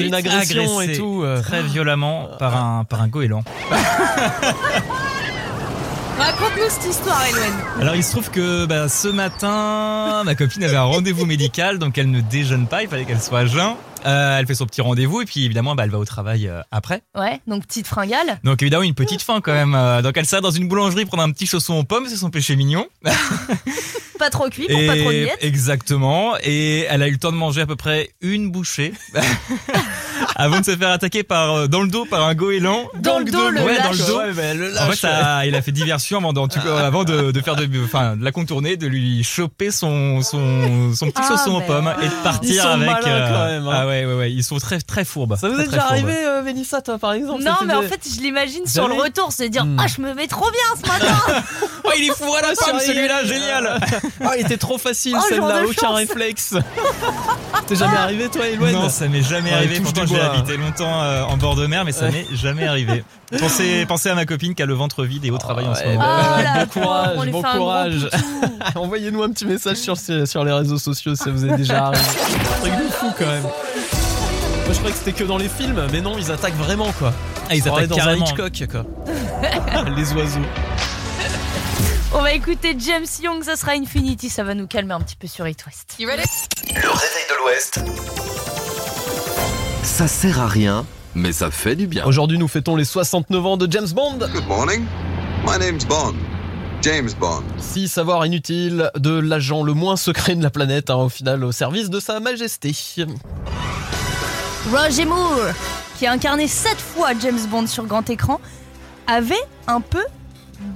une 0.00 0.14
agression 0.14 0.80
et 0.80 0.92
tout. 0.96 1.22
euh. 1.22 1.40
Très 1.40 1.62
violemment 1.62 2.28
par 2.38 2.56
un, 2.56 2.84
par 2.84 3.00
un 3.00 3.06
goéland. 3.08 3.44
Raconte-nous 6.18 6.68
cette 6.68 6.90
histoire, 6.90 7.24
Eloane. 7.28 7.80
Alors 7.80 7.94
il 7.94 8.02
se 8.02 8.10
trouve 8.10 8.28
que 8.30 8.66
bah, 8.66 8.88
ce 8.88 9.06
matin, 9.06 10.24
ma 10.24 10.34
copine 10.34 10.64
avait 10.64 10.76
un 10.76 10.82
rendez-vous 10.82 11.26
médical, 11.26 11.78
donc 11.78 11.96
elle 11.96 12.10
ne 12.10 12.20
déjeune 12.20 12.66
pas, 12.66 12.82
il 12.82 12.88
fallait 12.88 13.04
qu'elle 13.04 13.20
soit 13.20 13.40
à 13.40 13.46
jeun. 13.46 13.76
Euh, 14.04 14.38
elle 14.38 14.46
fait 14.46 14.54
son 14.54 14.66
petit 14.66 14.80
rendez-vous 14.80 15.20
et 15.22 15.24
puis 15.24 15.44
évidemment 15.44 15.74
bah, 15.74 15.84
elle 15.84 15.90
va 15.90 15.98
au 15.98 16.04
travail 16.04 16.48
euh, 16.48 16.60
après. 16.72 17.02
Ouais, 17.16 17.40
donc 17.46 17.66
petite 17.66 17.86
fringale. 17.86 18.40
Donc 18.42 18.62
évidemment 18.62 18.82
une 18.82 18.94
petite 18.94 19.22
faim 19.22 19.40
quand 19.42 19.52
même. 19.52 19.74
Euh, 19.74 20.02
Donc 20.02 20.16
elle 20.16 20.26
s'arrête 20.26 20.42
dans 20.42 20.50
une 20.50 20.66
boulangerie 20.68 21.04
prendre 21.04 21.22
un 21.22 21.30
petit 21.30 21.46
chausson 21.46 21.74
aux 21.74 21.84
pommes, 21.84 22.06
c'est 22.08 22.16
son 22.16 22.30
péché 22.30 22.56
mignon. 22.56 22.86
Pas 24.18 24.30
trop 24.30 24.48
cuit 24.48 24.66
pour 24.66 24.76
pas 24.86 24.96
trop 24.96 25.10
de 25.10 25.16
Et- 25.16 25.24
miettes. 25.24 25.38
exactement. 25.42 26.34
Et 26.42 26.80
elle 26.90 27.02
a 27.02 27.08
eu 27.08 27.12
le 27.12 27.18
temps 27.18 27.30
de 27.32 27.36
manger 27.36 27.60
à 27.62 27.66
peu 27.66 27.76
près 27.76 28.10
une 28.20 28.50
bouchée 28.50 28.92
avant 30.36 30.60
de 30.60 30.64
se 30.64 30.76
faire 30.76 30.90
attaquer 30.90 31.22
par 31.22 31.54
euh, 31.54 31.66
dans 31.68 31.82
le 31.82 31.88
dos 31.88 32.04
par 32.04 32.26
un 32.26 32.34
goéland. 32.34 32.88
Dans 33.00 33.18
le 33.18 33.24
dos, 33.26 33.50
le 33.50 33.60
ouais, 33.62 33.76
lâche. 33.76 33.84
dans 33.84 33.90
le 33.92 33.98
dos. 33.98 34.18
Ouais, 34.18 34.32
mais 34.34 34.54
le 34.54 34.76
En 34.78 34.86
fait, 34.90 34.96
ça- 34.96 35.46
il 35.46 35.54
a 35.54 35.62
fait 35.62 35.72
diversion 35.72 36.18
avant, 36.18 37.04
de, 37.04 37.30
de 37.30 37.40
faire 37.40 37.56
de, 37.56 37.68
enfin, 37.84 38.16
de 38.16 38.24
la 38.24 38.32
contourner, 38.32 38.76
de 38.76 38.86
lui 38.86 39.22
choper 39.24 39.70
son, 39.70 40.22
son, 40.22 40.92
son 40.94 41.06
petit 41.06 41.22
Ah, 41.24 41.28
chausson 41.28 41.56
aux 41.56 41.60
pommes 41.60 41.92
et 42.02 42.06
de 42.06 42.12
Ils 42.12 42.22
partir 42.22 42.62
sont 42.62 42.68
avec. 42.70 42.86
malins, 42.88 43.00
quand 43.02 43.46
même, 43.46 43.66
hein. 43.68 43.72
Ah 43.72 43.86
ouais, 43.86 44.04
ouais, 44.04 44.14
ouais. 44.14 44.32
Ils 44.32 44.44
sont 44.44 44.58
très, 44.58 44.80
très 44.80 45.04
fourbes. 45.04 45.36
Ça 45.36 45.48
vous 45.48 45.54
Très, 45.54 45.64
est 45.64 45.68
déjà 45.68 45.84
arrivé, 45.86 46.14
euh, 46.24 46.42
Mélissa, 46.42 46.80
toi 46.82 46.98
par 46.98 47.12
exemple 47.12 47.42
Non, 47.42 47.54
mais 47.66 47.74
en 47.74 47.82
fait, 47.82 48.00
je 48.14 48.20
l'imagine 48.20 48.66
sur 48.66 48.88
le 48.88 48.94
retour, 48.94 49.32
se 49.32 49.44
dire 49.44 49.64
Hmm. 49.64 49.76
Ah, 49.80 49.86
je 49.86 50.00
me 50.00 50.14
mets 50.14 50.26
trop 50.28 50.48
bien 50.50 50.82
ce 50.82 50.88
matin 50.88 51.42
Oh, 51.84 51.90
il 51.98 52.04
est 52.08 52.14
fou 52.14 52.32
à 52.34 52.40
la 52.42 52.54
celui-là, 52.54 53.24
génial. 53.24 53.80
Ah, 54.24 54.32
il 54.38 54.44
était 54.44 54.56
trop 54.56 54.78
facile 54.78 55.14
Oh, 55.16 55.20
jour 55.20 55.28
celle-là, 55.48 55.62
aucun 55.68 55.90
réflexe. 55.94 56.54
T'es 57.66 57.76
jamais 57.76 57.96
arrivé 57.96 58.28
toi, 58.28 58.46
Elouen 58.48 58.72
Non, 58.72 58.88
ça 58.88 59.08
m'est 59.08 59.22
jamais 59.22 59.50
Ouais, 59.50 59.56
arrivé. 59.56 59.74
touche 59.76 59.84
Pourtant, 59.92 60.06
j'ai 60.06 60.20
habité 60.20 60.56
longtemps 60.56 61.02
euh, 61.02 61.22
en 61.24 61.36
bord 61.36 61.56
de 61.56 61.66
mer, 61.66 61.84
mais 61.84 61.92
ça 61.92 62.06
Ouais. 62.06 62.12
m'est 62.30 62.36
jamais 62.36 62.66
arrivé. 62.66 63.04
Pensez, 63.38 63.84
pensez 63.88 64.08
à 64.10 64.14
ma 64.14 64.24
copine 64.26 64.54
qui 64.54 64.62
a 64.62 64.66
le 64.66 64.74
ventre 64.74 65.04
vide 65.04 65.24
et 65.24 65.30
au 65.30 65.38
travail 65.38 65.66
en 65.66 65.74
ce 65.74 65.84
moment. 65.84 66.00
Ah, 66.02 66.36
ouais, 66.36 66.42
la 66.44 66.64
bon 66.66 66.80
courage, 66.80 67.16
on 67.16 67.30
bon 67.30 67.42
courage. 67.42 68.08
Envoyez-nous 68.74 69.22
un 69.22 69.30
petit 69.30 69.46
message 69.46 69.76
sur, 69.76 69.96
sur 69.98 70.44
les 70.44 70.52
réseaux 70.52 70.78
sociaux 70.78 71.14
si 71.14 71.22
ça 71.24 71.30
vous 71.30 71.44
est 71.46 71.56
déjà 71.56 71.86
arrivé. 71.86 72.02
Un 72.04 72.60
truc 72.60 72.72
de 72.72 72.92
fou 72.92 73.06
quand 73.18 73.26
même. 73.26 73.42
Moi 73.42 74.74
je 74.74 74.78
croyais 74.80 74.92
que 74.92 74.98
c'était 74.98 75.12
que 75.12 75.24
dans 75.24 75.38
les 75.38 75.48
films, 75.48 75.80
mais 75.92 76.00
non, 76.02 76.16
ils 76.18 76.30
attaquent 76.30 76.56
vraiment 76.58 76.92
quoi. 76.92 77.12
Ah, 77.48 77.54
ils 77.54 77.66
attaquent 77.66 77.86
dans 77.86 77.96
carrément. 77.96 78.26
un 78.26 78.28
Hitchcock 78.28 78.64
quoi. 78.70 78.84
les 79.96 80.12
oiseaux. 80.12 80.40
On 82.14 82.22
va 82.22 82.32
écouter 82.32 82.74
James 82.78 83.06
Young, 83.22 83.42
ça 83.42 83.54
sera 83.56 83.72
Infinity, 83.72 84.30
ça 84.30 84.42
va 84.42 84.54
nous 84.54 84.66
calmer 84.66 84.94
un 84.94 85.00
petit 85.00 85.16
peu 85.16 85.26
sur 85.26 85.46
It 85.46 85.62
West. 85.66 85.96
Le 85.98 86.06
réveil 86.06 87.26
de 87.28 87.36
l'Ouest. 87.38 87.80
Ça 89.82 90.08
sert 90.08 90.40
à 90.40 90.46
rien, 90.46 90.86
mais 91.14 91.32
ça 91.32 91.50
fait 91.50 91.76
du 91.76 91.86
bien. 91.86 92.06
Aujourd'hui 92.06 92.38
nous 92.38 92.48
fêtons 92.48 92.76
les 92.76 92.86
69 92.86 93.46
ans 93.46 93.56
de 93.58 93.70
James 93.70 93.88
Bond. 93.94 94.18
Good 94.18 94.46
morning. 94.46 94.86
My 95.46 95.58
name's 95.58 95.84
Bond. 95.84 96.14
James 96.80 97.10
Bond. 97.20 97.42
Si 97.58 97.88
savoir 97.88 98.24
inutile 98.24 98.90
de 98.96 99.18
l'agent 99.18 99.62
le 99.62 99.74
moins 99.74 99.96
secret 99.96 100.34
de 100.34 100.42
la 100.42 100.50
planète, 100.50 100.88
hein, 100.88 100.96
au 100.96 101.08
final 101.10 101.44
au 101.44 101.52
service 101.52 101.90
de 101.90 102.00
sa 102.00 102.20
majesté. 102.20 102.74
Roger 104.72 105.04
Moore, 105.04 105.52
qui 105.98 106.06
a 106.06 106.12
incarné 106.12 106.48
sept 106.48 106.78
fois 106.78 107.10
James 107.20 107.46
Bond 107.50 107.66
sur 107.66 107.84
grand 107.84 108.08
écran, 108.08 108.40
avait 109.06 109.34
un 109.66 109.82
peu 109.82 110.02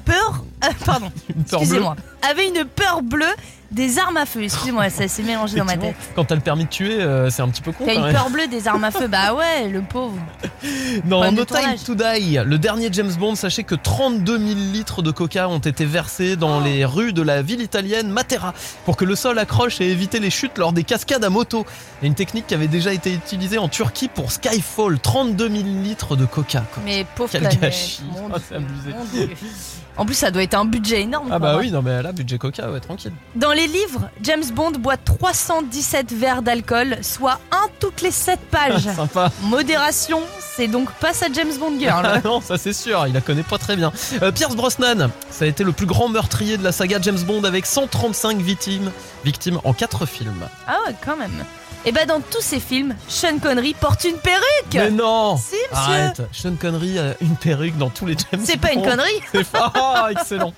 peur. 0.05 0.45
euh, 0.65 0.69
pardon, 0.85 1.11
Une 1.35 1.45
peur 1.45 1.61
excusez-moi. 1.61 1.97
Avait 2.29 2.49
une 2.49 2.65
peur 2.65 3.03
bleue 3.03 3.27
Des 3.73 3.99
armes 3.99 4.19
à 4.19 4.27
feu, 4.27 4.43
excusez-moi, 4.43 4.91
ça 4.91 5.09
s'est 5.09 5.23
mélangé 5.23 5.57
dans 5.57 5.65
ma 5.65 5.77
tête. 5.79 5.97
Quand 6.15 6.25
t'as 6.25 6.35
le 6.35 6.41
permis 6.43 6.65
de 6.65 6.69
tuer, 6.69 7.01
euh, 7.01 7.31
c'est 7.31 7.41
un 7.43 7.49
petit 7.49 7.63
peu 7.63 7.73
con. 7.73 7.85
T'as 7.87 7.95
une 7.95 8.13
peur 8.13 8.29
bleue 8.31 8.47
des 8.47 8.69
armes 8.69 8.85
à 8.85 8.91
feu, 8.91 9.09
bah 9.09 9.33
ouais, 9.35 9.69
le 9.69 9.81
pauvre. 9.81 10.15
Dans 11.05 11.23
Problème 11.23 11.35
No 11.35 11.45
Time 11.45 11.77
to 11.85 11.95
Die, 11.95 12.39
le 12.45 12.59
dernier 12.59 12.89
James 12.93 13.13
Bond, 13.19 13.35
sachez 13.35 13.65
que 13.65 13.75
32 13.75 14.37
000 14.39 14.51
litres 14.73 15.01
de 15.03 15.11
coca 15.11 15.49
ont 15.49 15.59
été 15.59 15.85
versés 15.87 16.37
dans 16.37 16.61
Oh. 16.61 16.65
les 16.65 16.85
rues 16.85 17.13
de 17.15 17.23
la 17.23 17.41
ville 17.41 17.63
italienne 17.63 18.09
Matera 18.11 18.53
pour 18.85 18.97
que 18.99 19.05
le 19.07 19.17
sol 19.17 19.39
accroche 19.39 19.81
et 19.81 19.91
éviter 19.91 20.21
les 20.21 20.29
chutes 20.31 20.59
lors 20.59 20.73
des 20.75 20.85
cascades 20.85 21.25
à 21.25 21.31
moto. 21.31 21.65
Et 22.03 22.07
une 22.07 22.15
technique 22.15 22.47
qui 22.47 22.55
avait 22.55 22.69
déjà 22.69 22.93
été 22.93 23.13
utilisée 23.15 23.57
en 23.59 23.69
Turquie 23.69 24.09
pour 24.09 24.31
Skyfall. 24.33 24.99
32 25.01 25.49
000 25.49 25.63
litres 25.83 26.15
de 26.15 26.27
coca. 26.27 26.61
quoi. 26.75 26.83
Mais 26.85 27.07
pauvre 27.17 27.31
Quel 27.33 27.41
planète, 27.41 27.61
gâchis. 27.61 28.03
mon 28.13 28.29
Dieu, 29.13 29.31
En 29.97 30.07
plus, 30.07 30.15
ça 30.15 30.31
doit 30.31 30.43
être 30.43 30.55
un 30.55 30.65
budget 30.65 31.03
énorme. 31.03 31.29
Ah 31.31 31.39
quoi. 31.39 31.53
bah 31.53 31.57
oui, 31.59 31.71
non 31.71 31.83
mais 31.83 32.03
là, 32.03 32.13
budget 32.13 32.39
coca, 32.39 32.71
ouais, 32.71 32.81
tranquille. 32.81 33.13
Dans 33.37 33.53
les 33.53 33.67
livres, 33.67 34.09
James 34.23 34.45
Bond 34.55 34.73
boit 34.73 34.97
317 34.97 36.13
verres 36.13 36.43
d'alcool, 36.43 36.97
soit 37.03 37.39
un 37.51 37.67
toutes 37.79 38.01
les 38.01 38.11
7 38.11 38.41
pages. 38.51 38.89
Sympa. 38.97 39.31
Modération, 39.43 40.21
c'est 40.41 40.69
donc 40.69 40.91
pas 40.93 41.13
sa 41.13 41.31
James 41.33 41.53
Bond 41.59 41.79
girl. 41.79 42.05
Ah 42.05 42.21
non, 42.25 42.41
ça 42.41 42.57
c'est 42.57 42.73
sûr, 42.73 43.07
il 43.07 43.13
la 43.13 43.21
connaît 43.21 43.43
pas 43.43 43.59
très 43.59 43.77
bien. 43.77 43.93
Euh, 44.23 44.33
Pierce 44.33 44.57
Brosnan, 44.57 45.11
ça 45.31 45.45
a 45.45 45.49
été 45.49 45.63
le 45.63 45.73
plus 45.73 45.87
grand 45.87 46.09
meurtrier 46.09 46.57
de 46.57 46.65
la 46.65 46.73
saga 46.73 46.99
James 47.03 47.21
Bond 47.27 47.45
avec 47.45 47.67
135 47.67 48.39
victimes, 48.39 48.91
victimes 49.25 49.61
en 49.65 49.75
4 49.75 50.07
films. 50.07 50.49
Ah 50.67 50.79
ouais, 50.87 50.95
quand 51.05 51.17
même. 51.17 51.45
Et 51.85 51.91
bah 51.91 52.07
dans 52.07 52.21
tous 52.21 52.41
ces 52.41 52.61
films, 52.61 52.95
Sean 53.09 53.39
Connery 53.41 53.75
porte 53.75 54.05
une 54.05 54.17
perruque. 54.17 54.45
Mais 54.75 54.91
non 54.91 55.37
Si, 55.37 55.57
monsieur. 55.73 55.93
Arrête, 55.95 56.23
Sean 56.31 56.55
Connery 56.55 56.97
a 57.01 57.15
une 57.21 57.35
perruque 57.35 57.77
dans 57.77 57.91
tous 57.91 58.07
les 58.07 58.15
James 58.31 58.41
C'est 58.45 58.61
pas 58.61 58.73
une 58.73 58.83
connerie. 58.83 59.21
C'est 59.33 59.45
pas 59.49 59.73
Ah, 59.75 60.09
excellent. 60.13 60.53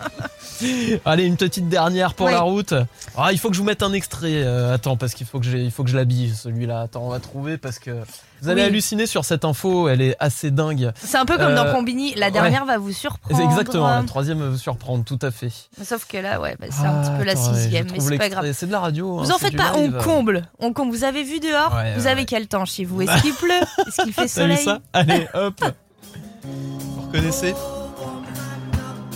Allez, 1.06 1.24
une 1.24 1.36
petite 1.38 1.68
dernière 1.68 2.12
pour 2.14 2.26
Oui. 2.26 2.32
la 2.32 2.42
route. 2.42 2.74
Ah, 3.16 3.32
il 3.32 3.38
faut 3.38 3.48
que 3.48 3.54
je 3.54 3.60
vous 3.60 3.66
mette 3.66 3.82
un 3.82 3.92
extrait. 3.94 4.42
euh, 4.44 4.74
attends, 4.74 4.96
parce 4.98 5.14
qu'il 5.14 5.26
faut 5.26 5.40
que 5.40 5.46
il 5.46 5.70
faut 5.70 5.82
que 5.82 5.90
je 5.90 5.96
l'habille 5.96 6.34
celui-là. 6.34 6.82
Attends, 6.82 7.02
on 7.04 7.08
va 7.08 7.20
trouver 7.20 7.56
parce 7.56 7.78
que 7.78 7.90
vous 8.42 8.48
allez 8.50 8.60
Oui. 8.62 8.68
halluciner 8.68 9.06
sur 9.06 9.24
cette 9.24 9.44
info. 9.46 9.88
Elle 9.88 10.02
est 10.02 10.16
assez 10.20 10.50
dingue. 10.50 10.92
C'est 11.02 11.16
un 11.16 11.24
peu 11.24 11.38
comme 11.38 11.54
dans 11.54 11.64
Euh, 11.66 11.72
Combini, 11.72 12.14
la 12.16 12.30
dernière 12.30 12.66
va 12.66 12.76
vous 12.76 12.92
surprendre. 12.92 13.40
Exactement, 13.42 13.88
la 13.88 14.02
troisième 14.02 14.40
va 14.40 14.50
vous 14.50 14.58
surprendre, 14.58 15.04
tout 15.04 15.18
à 15.22 15.30
fait. 15.30 15.50
Sauf 15.82 16.06
que 16.06 16.18
là, 16.18 16.38
ouais, 16.40 16.56
bah, 16.60 16.66
c'est 16.70 16.84
un 16.86 17.00
Ah, 17.02 17.08
petit 17.08 17.18
peu 17.18 17.24
la 17.24 17.32
attends, 17.32 17.52
ouais, 17.52 17.62
sixième, 17.62 17.88
je 17.88 17.94
mais 17.94 18.00
c'est 18.00 18.18
pas 18.18 18.28
grave. 18.28 18.52
C'est 18.52 18.66
de 18.66 18.72
la 18.72 18.80
radio. 18.80 19.18
Vous 19.18 19.30
hein, 19.30 19.34
en 19.34 19.38
faites 19.38 19.56
pas, 19.56 19.72
on 19.76 19.90
comble. 19.90 20.42
On 20.60 20.72
comble. 20.72 20.92
Vous 20.94 21.04
avez 21.04 21.13
vu 21.22 21.38
dehors 21.40 21.72
Ouais, 21.74 21.94
Vous 21.96 22.04
ouais, 22.04 22.10
avez 22.10 22.24
quel 22.24 22.46
temps 22.48 22.64
chez 22.64 22.84
vous 22.84 23.02
Est-ce 23.02 23.22
qu'il 23.22 23.34
pleut 23.34 23.50
Est-ce 23.86 24.02
qu'il 24.02 24.12
fait 24.12 24.22
vu 24.22 24.28
soleil 24.28 24.64
ça 24.64 24.80
Allez, 24.92 25.26
hop. 25.34 25.60
Vous 26.42 27.02
reconnaissez 27.06 27.54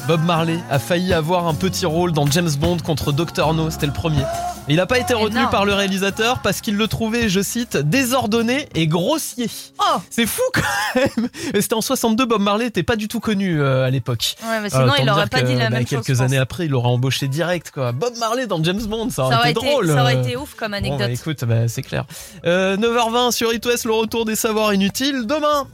Bob 0.07 0.25
Marley 0.25 0.59
a 0.71 0.79
failli 0.79 1.13
avoir 1.13 1.47
un 1.49 1.55
petit 1.55 1.85
rôle 1.85 2.13
dans 2.13 2.25
James 2.27 2.51
Bond 2.59 2.79
contre 2.79 3.13
Dr 3.13 3.53
No, 3.53 3.69
c'était 3.71 3.87
le 3.87 3.93
premier. 3.93 4.23
Il 4.69 4.77
n'a 4.77 4.87
pas 4.87 4.99
été 4.99 5.15
retenu 5.15 5.39
Énorme. 5.39 5.51
par 5.51 5.65
le 5.65 5.73
réalisateur 5.75 6.41
parce 6.43 6.61
qu'il 6.61 6.77
le 6.77 6.87
trouvait, 6.89 7.29
je 7.29 7.41
cite, 7.41 7.77
désordonné 7.77 8.69
et 8.75 8.87
grossier. 8.87 9.49
Oh 9.81 9.99
C'est 10.11 10.27
fou 10.27 10.43
quand 10.53 10.61
même 10.95 11.29
Et 11.55 11.61
C'était 11.63 11.75
en 11.75 11.81
62, 11.81 12.27
Bob 12.27 12.41
Marley 12.43 12.67
n'était 12.67 12.83
pas 12.83 12.97
du 12.97 13.09
tout 13.09 13.21
connu 13.21 13.61
euh, 13.61 13.85
à 13.85 13.91
l'époque. 13.91 14.37
Ouais, 14.43 14.61
mais 14.61 14.69
sinon, 14.71 14.85
autant 14.85 14.95
il 14.99 15.05
dire 15.05 15.13
aurait 15.15 15.27
pas 15.27 15.41
que, 15.41 15.47
dit 15.47 15.55
la 15.55 15.65
bah, 15.71 15.79
même 15.79 15.87
chose, 15.87 16.05
Quelques 16.05 16.21
années 16.21 16.37
après, 16.39 16.67
il 16.67 16.75
aurait 16.75 16.89
embauché 16.89 17.29
direct 17.29 17.71
quoi. 17.71 17.93
Bob 17.93 18.17
Marley 18.19 18.47
dans 18.47 18.63
James 18.63 18.83
Bond, 18.87 19.11
ça 19.11 19.25
aurait, 19.25 19.35
Ça 19.35 19.41
aurait 19.41 19.51
été 19.53 19.61
été- 19.61 19.71
drôle. 19.71 19.89
ça 19.89 20.03
aurait 20.03 20.17
euh. 20.17 20.23
été 20.23 20.37
ouf 20.37 20.55
comme 20.55 20.73
Bon, 20.73 20.77
anecdote. 20.79 20.99
bah, 20.99 21.11
écoute, 21.11 21.45
bah, 21.45 21.67
c'est 21.69 21.83
clair. 21.83 22.05
Euh, 22.45 22.77
9h20 22.77 23.33
sur 23.33 23.53
It 23.55 23.65
West, 23.65 23.85
le 23.87 23.93
retour 23.95 24.25
des 24.25 24.37
savoirs 24.37 24.75
inutiles 24.75 25.27
demain. 25.27 25.67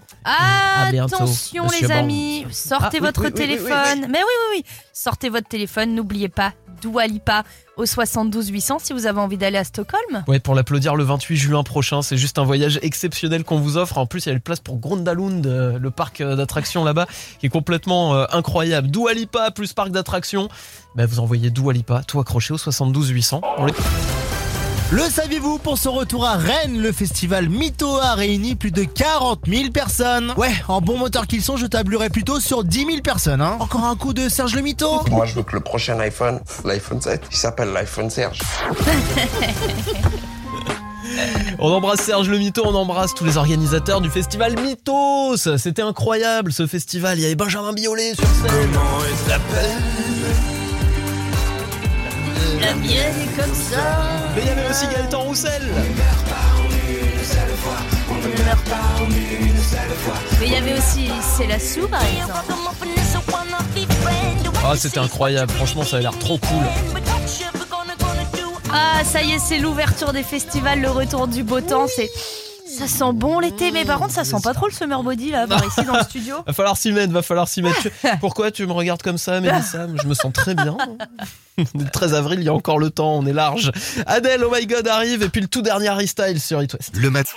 Bientôt, 0.91 1.17
Attention 1.17 1.65
Monsieur 1.65 1.83
les 1.89 1.89
Bond. 1.95 1.99
amis, 2.01 2.47
sortez 2.51 2.99
Ah, 3.01 3.05
votre 3.05 3.21
oui, 3.23 3.27
oui, 3.27 3.33
oui, 3.37 3.43
oui, 3.43 3.57
téléphone. 3.57 3.99
oui. 4.03 4.07
Mais 4.09 4.19
oui, 4.21 4.25
oui, 4.53 4.57
oui. 4.59 4.65
Sortez 4.93 5.29
votre 5.29 5.49
téléphone, 5.49 5.95
n'oubliez 5.95 6.29
pas 6.31 6.53
Dua 6.83 7.07
Lipa 7.07 7.43
au 7.77 7.87
72 7.87 8.49
800 8.49 8.79
si 8.81 8.93
vous 8.93 9.07
avez 9.07 9.19
envie 9.21 9.37
d'aller 9.37 9.59
à 9.59 9.65
Stockholm. 9.65 10.25
Ouais, 10.29 10.39
pour 10.39 10.55
l'applaudir 10.55 10.95
le 10.95 11.05
28 11.05 11.37
juin 11.37 11.63
prochain, 11.65 12.03
c'est 12.03 12.17
juste 12.17 12.39
un 12.39 12.45
voyage 12.45 12.79
exceptionnel 12.83 13.45
qu'on 13.45 13.59
vous 13.59 13.77
offre. 13.77 13.99
En 13.99 14.07
plus, 14.07 14.27
il 14.27 14.29
y 14.29 14.33
a 14.33 14.35
une 14.35 14.41
place 14.41 14.61
pour 14.61 14.79
Grondalund, 14.79 15.47
euh, 15.47 15.79
le 15.79 15.91
parc 15.91 16.21
euh, 16.21 16.37
d'attractions 16.37 16.85
là-bas, 16.85 17.07
qui 17.41 17.47
est 17.47 17.51
complètement 17.51 18.15
euh, 18.15 18.27
incroyable. 18.33 18.89
Dua 18.89 19.13
Lipa 19.15 19.51
plus 19.51 19.73
parc 19.73 19.91
d'attractions. 19.91 20.49
Bah, 20.95 21.07
vous 21.07 21.19
envoyez 21.21 21.51
Dua 21.51 21.73
Lipa, 21.73 22.03
tout 22.07 22.21
accroché 22.21 22.55
au 22.55 22.59
72 22.59 23.09
800. 23.09 23.41
On 23.59 23.67
les- 23.67 23.73
Le 24.95 25.03
saviez-vous 25.11 25.59
pour 25.59 25.77
son 25.77 25.91
retour 25.91 26.25
à 26.25 26.37
Rennes, 26.37 26.81
le 26.81 26.93
festival 26.93 27.49
Mytho 27.49 27.99
a 27.99 28.15
réuni 28.15 28.55
plus 28.55 28.71
de 28.71 28.85
40 28.85 29.41
000 29.45 29.71
personnes. 29.73 30.33
Ouais, 30.37 30.53
en 30.69 30.81
bon 30.81 30.97
moteur 30.97 31.27
qu'ils 31.27 31.43
sont, 31.43 31.57
je 31.57 31.67
tablerai 31.67 32.11
plutôt 32.11 32.39
sur 32.39 32.63
10 32.63 32.87
000 32.87 33.01
personnes. 33.03 33.41
Hein. 33.41 33.57
Encore 33.59 33.87
un 33.87 33.97
coup 33.97 34.13
de 34.13 34.29
Serge 34.29 34.55
le 34.55 34.63
Mytho 34.63 35.03
Moi, 35.11 35.27
je 35.27 35.35
veux 35.35 35.43
que 35.43 35.57
le 35.57 35.61
prochain 35.63 35.99
iPhone, 35.99 36.39
l'iPhone 36.65 37.01
7, 37.01 37.23
il 37.29 37.37
s'appelle 37.37 37.73
l'iPhone 37.73 38.09
Serge. 38.09 38.39
On 41.59 41.73
embrasse 41.73 42.03
Serge 42.03 42.29
le 42.29 42.39
Mytho, 42.39 42.63
on 42.65 42.75
embrasse 42.75 43.15
tous 43.15 43.25
les 43.25 43.37
organisateurs 43.37 44.01
du 44.01 44.11
festival 44.11 44.55
Mythos. 44.61 45.59
C'était 45.59 45.83
incroyable 45.83 46.53
ce 46.53 46.69
festival. 46.69 47.19
Il 47.19 47.23
y 47.23 47.25
avait 47.25 47.35
Benjamin 47.35 47.73
Biolay 47.73 48.15
sur 48.15 48.27
scène. 48.27 48.71
Comment 48.73 49.05
il 49.11 49.17
s'appelle 49.29 50.54
La 52.65 52.75
mienne 52.77 53.15
est 53.21 53.41
comme 53.41 53.55
ça. 53.55 53.77
Mais 54.35 54.43
il 54.43 54.47
y 54.47 54.51
avait 54.51 54.71
aussi 54.71 54.87
Gaëtan 54.87 55.21
Roussel. 55.21 55.63
Mais 60.41 60.47
il 60.47 60.53
y 60.53 60.57
avait 60.57 60.79
aussi 60.79 61.11
C'est 61.37 61.47
la 61.47 61.59
sou 61.59 61.87
par 61.89 62.03
exemple. 62.03 62.55
Ah, 64.67 64.75
c'était 64.77 64.99
incroyable. 64.99 65.53
Franchement, 65.53 65.85
ça 65.85 65.99
a 65.99 66.01
l'air 66.01 66.19
trop 66.19 66.39
cool. 66.39 66.65
Ah, 68.73 69.05
ça 69.05 69.23
y 69.23 69.33
est, 69.33 69.39
c'est 69.39 69.59
l'ouverture 69.59 70.13
des 70.13 70.23
festivals, 70.23 70.81
le 70.81 70.91
retour 70.91 71.29
du 71.29 71.43
beau 71.43 71.61
temps. 71.61 71.87
C'est. 71.87 72.11
Ça 72.79 72.89
sent 72.89 73.13
bon 73.13 73.39
l'été, 73.39 73.71
mais 73.71 73.85
par 73.85 73.99
contre, 74.01 74.13
ça 74.13 74.25
sent 74.25 74.37
pas 74.43 74.53
trop 74.53 74.67
le 74.67 74.73
summer 74.73 75.03
body 75.03 75.31
là, 75.31 75.47
par 75.47 75.65
ici 75.65 75.85
dans 75.85 75.97
le 75.97 76.03
studio. 76.03 76.37
Va 76.47 76.53
falloir 76.53 76.77
s'y 76.77 76.91
mettre, 76.91 77.13
va 77.13 77.23
falloir 77.23 77.47
s'y 77.47 77.63
mettre. 77.63 77.89
Pourquoi 78.21 78.51
tu 78.51 78.67
me 78.67 78.73
regardes 78.73 79.03
comme 79.03 79.19
ça, 79.19 79.41
Mélissa 79.41 79.87
Je 80.03 80.09
me 80.09 80.15
sens 80.15 80.33
très 80.33 80.55
bien. 80.55 80.77
Le 81.57 81.89
13 81.89 82.15
avril, 82.15 82.41
il 82.41 82.45
y 82.45 82.49
a 82.49 82.55
encore 82.55 82.79
le 82.79 82.91
temps, 82.91 83.15
on 83.15 83.27
est 83.27 83.33
large. 83.33 83.71
Adèle, 84.07 84.45
oh 84.45 84.53
my 84.53 84.67
god, 84.67 84.89
arrive. 84.89 85.23
Et 85.23 85.29
puis 85.29 85.41
le 85.41 85.47
tout 85.47 85.63
dernier 85.63 85.89
Harry 85.89 86.09
Styles 86.09 86.41
sur 86.41 86.61
It 86.63 86.73
West. 86.75 86.91
Le 86.97 87.11
matin. 87.11 87.31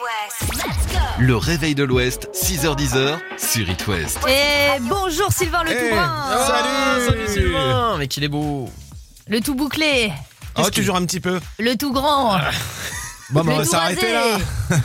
Le 1.20 1.36
réveil 1.36 1.76
de 1.76 1.84
l'Ouest, 1.84 2.30
6h10 2.34 3.18
sur 3.38 3.70
It 3.70 3.88
West. 3.88 4.20
Et 4.28 4.80
bonjour 4.82 5.32
Sylvain 5.32 5.64
le 5.64 5.70
tout 5.70 5.96
brun. 5.96 6.16
Ah, 6.16 6.98
salut 7.06 7.28
Sylvain 7.28 7.96
Mais 8.00 8.08
qu'il 8.08 8.24
est 8.24 8.30
beau 8.30 8.70
Le 9.28 9.40
tout 9.42 9.54
bouclé. 9.54 10.12
Oh, 10.58 10.70
toujours 10.72 10.96
un 10.96 11.06
petit 11.06 11.20
peu. 11.20 11.40
Le 11.60 11.76
tout 11.76 11.94
grand. 11.94 12.40
Bon, 13.30 13.44
bah, 13.44 13.52
on 13.54 13.58
va 13.58 13.66
s'arrêter 13.66 14.12
là. 14.14 14.24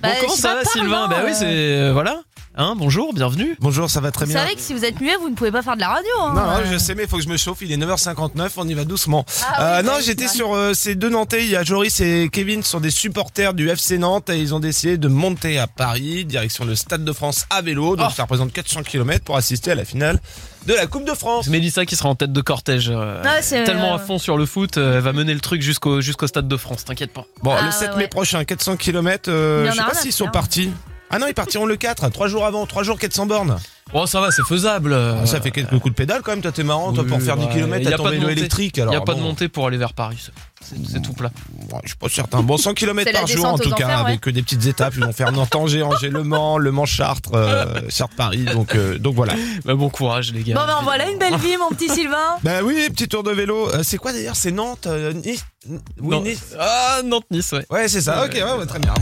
Bah, 0.00 0.08
Bon, 0.10 0.14
comment 0.20 0.36
ça 0.36 0.54
va, 0.54 0.64
Sylvain? 0.64 1.04
Hein, 1.04 1.08
Bah 1.08 1.16
oui, 1.24 1.30
euh. 1.32 1.34
c'est. 1.34 1.46
euh, 1.46 1.90
voilà. 1.92 2.22
Hein, 2.54 2.74
bonjour, 2.76 3.14
bienvenue. 3.14 3.56
Bonjour, 3.60 3.88
ça 3.88 4.00
va 4.02 4.10
très 4.10 4.26
Vous 4.26 4.32
bien. 4.32 4.42
savez 4.42 4.54
que 4.54 4.60
si 4.60 4.74
vous 4.74 4.84
êtes 4.84 5.00
muet, 5.00 5.16
vous 5.18 5.30
ne 5.30 5.34
pouvez 5.34 5.50
pas 5.50 5.62
faire 5.62 5.74
de 5.74 5.80
la 5.80 5.88
radio. 5.88 6.10
Hein. 6.20 6.34
Non, 6.34 6.42
non, 6.42 6.70
je 6.70 6.76
sais, 6.76 6.94
mais 6.94 7.04
il 7.04 7.08
faut 7.08 7.16
que 7.16 7.22
je 7.22 7.28
me 7.30 7.38
chauffe. 7.38 7.60
Il 7.62 7.72
est 7.72 7.78
9h59, 7.78 8.50
on 8.58 8.68
y 8.68 8.74
va 8.74 8.84
doucement. 8.84 9.24
Ah 9.40 9.46
oui, 9.48 9.56
Euh, 9.64 9.82
non, 9.82 9.92
oui, 9.96 10.02
j'étais 10.04 10.28
c'est 10.28 10.36
sur 10.36 10.54
euh, 10.54 10.74
ces 10.74 10.94
deux 10.94 11.08
Nantais. 11.08 11.44
Il 11.44 11.50
y 11.50 11.56
a 11.56 11.64
Joris 11.64 11.98
et 12.02 12.28
Kevin, 12.30 12.62
ce 12.62 12.68
sont 12.72 12.80
des 12.80 12.90
supporters 12.90 13.54
du 13.54 13.70
FC 13.70 13.96
Nantes 13.96 14.28
et 14.28 14.38
ils 14.38 14.54
ont 14.54 14.60
décidé 14.60 14.98
de 14.98 15.08
monter 15.08 15.58
à 15.58 15.66
Paris, 15.66 16.26
direction 16.26 16.66
le 16.66 16.74
Stade 16.74 17.06
de 17.06 17.12
France 17.14 17.46
à 17.48 17.62
vélo. 17.62 17.96
Donc 17.96 18.08
Oh. 18.10 18.14
ça 18.14 18.24
représente 18.24 18.52
400 18.52 18.82
km 18.82 19.24
pour 19.24 19.38
assister 19.38 19.70
à 19.70 19.74
la 19.74 19.86
finale 19.86 20.20
de 20.66 20.74
la 20.74 20.86
Coupe 20.86 21.06
de 21.06 21.14
France. 21.14 21.46
C'est 21.46 21.50
Mélissa 21.50 21.86
qui 21.86 21.96
sera 21.96 22.10
en 22.10 22.16
tête 22.16 22.34
de 22.34 22.40
cortège. 22.42 22.90
euh, 22.94 23.22
Ah, 23.24 23.40
c'est- 23.40 23.64
tellement 23.64 23.92
euh, 23.92 23.96
à 23.96 23.98
fond 23.98 24.18
sur 24.18 24.36
le 24.36 24.44
foot, 24.44 24.76
euh, 24.76 24.96
elle 24.98 25.02
va 25.02 25.14
mener 25.14 25.32
le 25.32 25.40
truc 25.40 25.62
jusqu'au 25.62 26.02
jusqu'au 26.02 26.26
Stade 26.26 26.48
de 26.48 26.56
France, 26.58 26.84
t'inquiète 26.84 27.14
pas. 27.14 27.24
Bon, 27.42 27.52
Ah, 27.56 27.62
le 27.62 27.66
ouais, 27.68 27.72
7 27.72 27.92
ouais. 27.92 27.96
mai 27.96 28.08
prochain, 28.08 28.44
400 28.44 28.76
km. 28.76 29.30
Il 29.30 29.32
y 29.32 29.34
en 29.34 29.38
je 29.38 29.68
a 29.68 29.72
sais 29.72 29.78
rien 29.80 29.84
pas 29.84 29.90
à 29.92 29.94
s'ils 29.94 30.12
sont 30.12 30.24
faire. 30.26 30.32
partis. 30.32 30.70
Ah 31.12 31.18
non, 31.18 31.26
ils 31.28 31.34
partiront 31.34 31.66
le 31.66 31.76
4, 31.76 32.08
3 32.10 32.28
jours 32.28 32.44
avant, 32.46 32.66
3 32.66 32.82
jours 32.82 32.98
400 32.98 33.26
bornes. 33.26 33.56
Bon, 33.92 34.06
ça 34.06 34.20
va, 34.22 34.30
c'est 34.30 34.44
faisable. 34.44 34.92
euh, 34.94 35.16
Ah, 35.22 35.26
ça 35.26 35.40
fait 35.42 35.50
quelques 35.50 35.70
coups 35.78 35.90
de 35.90 35.94
pédale 35.94 36.22
quand 36.22 36.30
même, 36.32 36.40
toi 36.40 36.50
t'es 36.52 36.62
marrant, 36.62 36.92
toi 36.94 37.02
oui, 37.04 37.10
pour 37.10 37.20
faire 37.20 37.36
10 37.36 37.44
ouais. 37.46 37.52
km 37.52 37.84
Y 37.84 37.92
a 37.92 37.94
à 37.94 37.98
ton 37.98 38.04
pas 38.04 38.10
de 38.10 38.14
vélo 38.16 38.28
électrique. 38.30 38.78
Il 38.78 38.86
n'y 38.86 38.96
a 38.96 39.00
pas 39.02 39.12
de 39.14 39.20
montée 39.20 39.48
pour 39.48 39.66
aller 39.66 39.76
vers 39.76 39.92
Paris, 39.92 40.16
c'est- 40.18 41.02
tout 41.02 41.12
plat. 41.12 41.30
Ouais, 41.72 41.80
je 41.82 41.88
suis 41.88 41.96
pas 41.98 42.08
certain. 42.08 42.40
Bon, 42.42 42.56
100 42.56 42.72
km 42.72 43.12
par 43.12 43.26
jour 43.26 43.44
en 43.44 43.58
tout 43.58 43.68
cas, 43.70 43.84
enfers, 43.84 43.98
ouais. 44.04 44.10
avec 44.12 44.26
euh, 44.28 44.32
des 44.32 44.42
petites 44.42 44.64
étapes. 44.64 44.94
Ils 44.96 45.04
vont 45.04 45.12
faire 45.12 45.30
Nantes-Angers, 45.32 45.82
Angers-Le 45.82 46.22
Mans, 46.22 46.56
Le 46.56 46.70
Mans-Chartres, 46.72 47.30
euh, 47.34 47.66
Chartres-Paris. 47.90 48.44
Donc, 48.54 48.74
euh, 48.74 48.96
donc 48.98 49.14
voilà. 49.14 49.34
Bah, 49.66 49.74
bon 49.74 49.90
courage, 49.90 50.32
les 50.32 50.42
gars. 50.44 50.54
Bon, 50.54 50.64
ben 50.66 50.78
voilà 50.84 51.10
une 51.10 51.18
belle 51.18 51.36
vie, 51.36 51.56
mon 51.58 51.68
petit 51.70 51.88
Sylvain. 51.94 52.16
Bah 52.42 52.62
oui, 52.62 52.88
petit 52.90 53.08
tour 53.08 53.22
de 53.24 53.32
vélo. 53.32 53.68
Euh, 53.74 53.82
c'est 53.82 53.98
quoi 53.98 54.12
d'ailleurs? 54.12 54.36
C'est 54.36 54.52
Nantes 54.52 54.86
euh, 54.86 55.12
Nice 55.12 55.44
Oui, 55.68 55.78
Non. 55.98 56.22
Nice. 56.22 56.54
Ah, 56.58 57.00
Nantes-Nice, 57.04 57.52
ouais. 57.52 57.66
Ouais, 57.68 57.88
c'est 57.88 58.00
ça. 58.00 58.24
Ok, 58.24 58.32
ouais, 58.34 58.42
ouais, 58.42 58.66
très 58.66 58.78
bien. 58.78 58.90